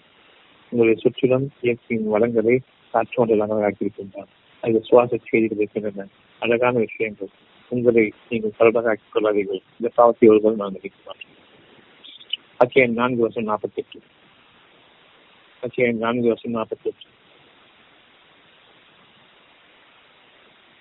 உங்களை 0.70 0.94
சுற்றிலும் 0.94 1.46
இயற்கையின் 1.60 2.08
வளங்களை 2.08 2.56
காற்று 2.92 3.22
ஒன்றலாக 3.22 3.58
ஆக்கியிருக்கின்றான் 3.68 4.30
அது 4.60 4.82
சுவாச 4.82 5.10
செய்திகள் 5.30 5.58
இருக்கின்றன. 5.58 6.06
அழகான 6.45 6.78
விஷயங்கள் 6.78 7.28
உங்களை 7.68 8.12
நீங்கள் 8.28 8.57
சரபராக்கிக் 8.59 9.12
கொள்ளாதீர்கள். 9.14 9.62
இந்த 9.78 9.88
பாவத்தை 9.95 10.28
ஒருவர் 10.28 10.57
நான் 10.57 10.72
நினைக்க 10.72 10.99
மாட்டேன். 11.05 11.32
அத்தியாயம் 12.57 12.95
நான்கு 12.95 13.20
வருஷம் 13.20 13.49
நாற்பத்தி 13.49 13.74
எட்டு 13.74 14.01
அத்தியாயம் 15.62 15.97
நான்கு 15.97 16.26
வருஷம் 16.26 16.55
நாற்பத்தி 16.55 16.88
எட்டு 16.90 17.12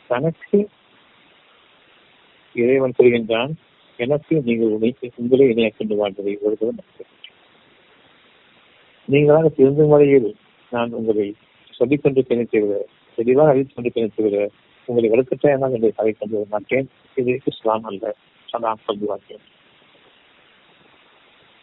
தனக்கு 0.07 0.59
இறைவன் 2.55 2.97
சொல்கின்றான் 2.97 3.53
எனக்கு 3.99 4.41
நீங்கள் 4.45 4.68
உணை 4.68 4.95
உங்களே 5.16 5.47
இணையக் 5.49 5.78
கொண்டு 5.78 5.95
வாழ்வதை 5.95 6.38
ஒருவரும் 6.41 6.82
நீங்களாக 9.07 9.47
திருந்தும் 9.55 9.89
வரையில் 9.89 10.30
நான் 10.72 10.91
உங்களை 10.91 11.34
சொல்லிக் 11.72 12.03
கொண்டு 12.03 12.22
பிணைத்துவிட 12.22 12.78
தெளிவாக 13.18 13.49
அறிவித்துக் 13.49 13.76
கொண்டு 13.76 13.91
பிணைத்து 13.93 14.24
விட 14.24 14.38
உங்களை 14.86 15.09
வலுக்கட்டாயமாக 15.09 15.77
என்னை 15.77 15.91
கதை 15.97 16.11
கொண்டு 16.11 16.36
வர 16.36 16.47
மாட்டேன் 16.49 16.88
இது 17.15 17.39
இஸ்லாம் 17.45 17.84
அல்ல. 17.84 18.15
சலாம் 18.49 18.79
கொண்டு 18.86 19.05
வாழ்க்கேன் 19.11 19.43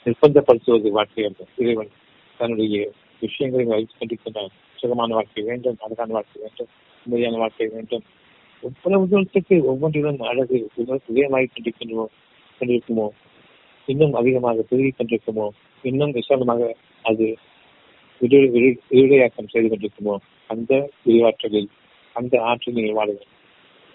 நிர்பந்தப்படுத்துவது 0.07 0.91
வாழ்க்கை 0.91 1.25
அல்ல. 1.25 1.41
இறைவன் 1.57 1.91
தன்னுடைய 2.39 2.91
விஷயங்களை 3.21 3.65
வைத்துக் 3.67 3.99
கொண்டிருக்கின்றான் 4.01 4.53
சுகமான 4.77 5.15
வாழ்க்கை 5.15 5.43
வேண்டும் 5.45 5.77
அழகான 5.81 6.13
வாழ்க்கை 6.13 6.43
வேண்டும் 6.43 6.71
உண்மையான 7.05 7.37
வாழ்க்கை 7.37 7.67
வேண்டும். 7.67 8.05
ஒவ்வொரு 8.63 8.97
உதவத்துக்கு 9.05 9.57
ஒவ்வொன்றிலும் 9.63 10.21
அழகு 10.31 10.71
உதயமாகிக் 11.15 11.53
கொண்டிருக்கின்றமோ 11.55 12.07
கொண்டிருக்குமோ? 12.61 13.07
இன்னும் 13.87 14.15
அதிகமாக 14.15 14.65
பெருகிக் 14.71 14.99
கொண்டிருக்குமோ? 14.99 15.47
இன்னும் 15.83 16.11
விசாலமாக 16.11 16.77
அது 17.03 17.27
விடுதலையாக்கம் 18.21 19.49
செய்து 19.49 19.69
கொண்டிருக்குமோ? 19.69 20.17
அந்த 20.47 20.91
விரிவாற்றலில் 21.07 21.71
அந்த 22.17 22.35
ஆற்றில் 22.43 22.75
நீங்கள் 22.75 22.99
வாழுங்கள் 22.99 23.29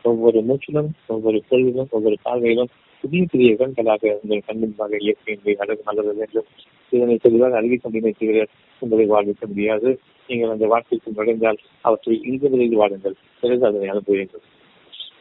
ஒவ்வொரு 0.05 0.39
மூச்சிலும் 0.41 0.89
ஒவ்வொரு 1.07 1.37
பொருளிலும் 1.49 1.91
ஒவ்வொரு 1.91 2.17
பார்வையிலும் 2.23 2.71
புதிய 3.03 3.23
புதிய 3.25 3.55
கண்களாக 3.55 4.11
உங்கள் 4.21 4.45
கண்முன்பாக 4.47 4.99
இயற்கையின்பை 5.01 5.55
அழகு 5.55 5.81
நல்லது 5.85 6.13
வேண்டும் 6.13 6.47
இதனை 6.91 7.15
தெளிவாக 7.17 7.57
அறிவிக்க 7.57 7.89
முடியும் 7.89 8.51
உங்களை 8.81 9.05
வாழ்விக்க 9.05 9.43
முடியாது. 9.47 9.89
நீங்கள் 10.29 10.49
அந்த 10.49 10.65
வாழ்க்கைக்கு 10.67 11.11
நுழைந்தால் 11.11 11.59
அவற்றை 11.81 12.15
இங்கு 12.23 12.49
விரைந்து 12.49 12.77
வாழுங்கள் 12.77 13.15
பிறகு 13.41 13.65
அதனை 13.65 13.89
அனுப்புவீர்கள். 13.89 14.43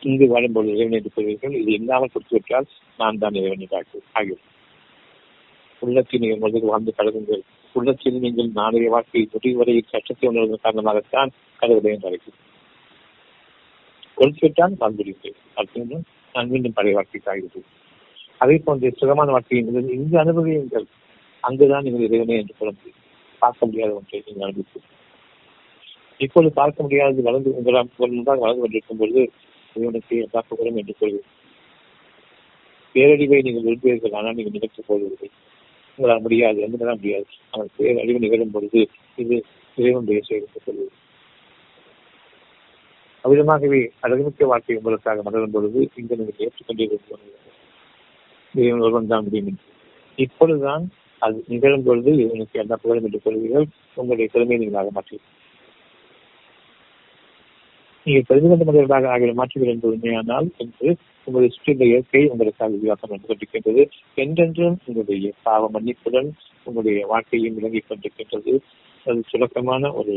இங்கு 0.02 0.26
வாழும்போது 0.28 0.68
இறைவனை 0.68 0.98
எடுப்பவர்கள் 0.98 1.54
இது 1.60 1.70
இல்லாமல் 1.70 2.12
கொடுத்துவிட்டால் 2.14 2.66
நான் 2.98 3.18
தான் 3.18 3.34
இறைவனை 3.34 3.66
காட்டு 3.66 4.00
ஆகியோம் 4.12 4.42
உள்ளத்தில் 5.82 6.20
நீங்கள் 6.20 6.38
முதலில் 6.38 6.70
வாழ்ந்து 6.70 6.92
கலகுங்கள் 6.92 7.42
உள்ளத்தில் 7.74 8.18
நீங்கள் 8.18 8.50
நாளைய 8.52 8.90
வாழ்க்கையை 8.90 9.26
முடிவு 9.32 9.58
வரை 9.58 9.74
கஷ்டத்தை 9.92 10.28
உணர்வதன் 10.28 10.64
காரணமாகத்தான் 10.66 11.32
கடவுளை 11.62 11.92
என்று 11.92 12.08
அழைக்கும் 12.08 12.38
கொடுத்துவிட்டால் 14.18 14.80
வாழ்ந்துவிடுங்கள் 14.82 15.36
அப்படின்னு 15.60 15.96
நான் 16.34 16.50
மீண்டும் 16.52 16.76
பழைய 16.78 16.94
வாழ்க்கைக்கு 16.96 17.30
ஆகிறது 17.30 17.60
அதே 18.40 18.56
போன்ற 18.64 18.90
சுகமான 19.00 19.32
வாழ்க்கையை 19.34 19.60
இங்கு 19.96 20.16
அனுபவியுங்கள். 20.24 20.86
அங்குதான் 21.44 21.84
நீங்கள் 21.86 22.06
இறைவனே 22.06 22.36
என்று 22.40 22.58
சொல்ல 22.58 22.72
முடியும் 22.76 23.00
பார்க்க 23.42 23.66
முடியாத 23.66 23.92
ஒன்றை 23.94 24.22
நீங்கள் 24.26 24.46
அனுபவிக்கும் 24.48 24.90
இப்போது 26.20 26.48
பார்க்க 26.58 26.86
முடியாதது 26.86 27.22
வளர்ந்து 27.28 27.50
உங்களால் 27.56 27.90
முன்பாக 27.98 28.42
வளர்ந்து 28.44 28.62
கொண்டிருக்கும் 28.62 29.00
பொழுது 29.00 29.22
இறைவனுக்கு 29.76 30.16
எல்லா 30.24 30.40
புகழும் 30.48 30.78
என்று 30.80 30.94
கொள்வது 30.98 31.24
பேரழிவை 32.94 33.38
நீங்கள் 33.46 33.66
விரும்புவீர்கள் 33.66 34.16
ஆனால் 34.18 34.36
நீங்கள் 34.38 34.56
நிகழ்த்த 34.56 34.82
போவதில்லை. 34.86 35.30
உங்களால் 35.98 36.24
முடியாது 36.26 36.60
எந்த 36.66 36.94
முடியாது. 37.00 37.26
ஆனால் 37.50 37.70
பேரழிவு 37.76 38.22
நிகழும் 38.24 38.54
பொழுது 38.56 38.82
இது 39.22 39.36
இறைவனுடைய 39.78 40.20
செயலுக்கு 40.28 40.60
சொல்வது 40.66 40.92
அவ்விதமாகவே 43.24 43.80
அழகுமிக்க 44.02 44.46
வாழ்க்கை 44.46 44.76
உங்களுக்காக 44.76 45.22
மலரும் 45.22 45.54
பொழுது 45.54 45.80
இங்கு 46.00 46.18
நீங்கள் 46.18 46.42
ஏற்றுக்கொண்டே 46.46 46.86
இறைவன் 48.54 48.84
ஒருவன் 48.86 49.12
தான் 49.12 49.24
முடியும் 49.24 49.60
இப்பொழுதுதான் 50.18 50.84
அது 51.22 51.38
நிகழும் 51.46 51.86
பொழுது 51.86 52.10
இவனுக்கு 52.22 52.60
எல்லா 52.62 52.76
புகழும் 52.76 53.06
என்று 53.08 53.20
கொள்வீர்கள் 53.24 53.66
உங்களுடைய 53.96 54.28
திறமையை 54.32 54.58
நீங்களாக 54.60 54.92
மாற்றீர்கள் 54.94 55.32
நீங்கள் 58.06 58.26
தெரிந்து 58.28 58.48
கொண்ட 58.48 58.64
மனிதர்களாக 58.64 59.08
ஆகிய 59.08 59.34
மாற்றுகள் 59.34 59.72
என்று 59.72 59.90
உண்மையானால் 59.90 60.48
என்று 60.56 60.88
உங்களுடைய 61.26 61.50
சுற்றியுள்ள 61.54 61.84
இயற்கை 61.84 62.22
உங்களுக்காக 62.28 62.76
விவாசம் 62.82 63.12
வந்து 63.12 63.28
கொண்டிருக்கின்றது 63.28 63.82
என்றென்றும் 64.18 64.76
உங்களுடைய 64.86 65.30
பாவ 65.42 65.70
மன்னிப்புடன் 65.74 66.28
உங்களுடைய 66.66 67.06
வாழ்க்கையும் 67.06 67.56
விளங்கிக் 67.58 67.88
கொண்டிருக்கின்றது. 67.88 68.52
அது 69.06 69.22
சுலக்கமான 69.32 69.92
ஒரு 69.92 70.14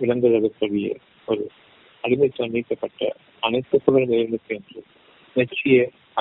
விலங்குகளுக்குரிய 0.00 0.88
ஒரு 1.28 1.42
அடிமைத்துவம் 2.04 2.50
நீக்கப்பட்ட 2.50 3.00
அனைத்து 3.42 3.76
புகழ் 3.80 4.06
நிலைகளுக்கு 4.06 4.54
என்று 4.54 4.82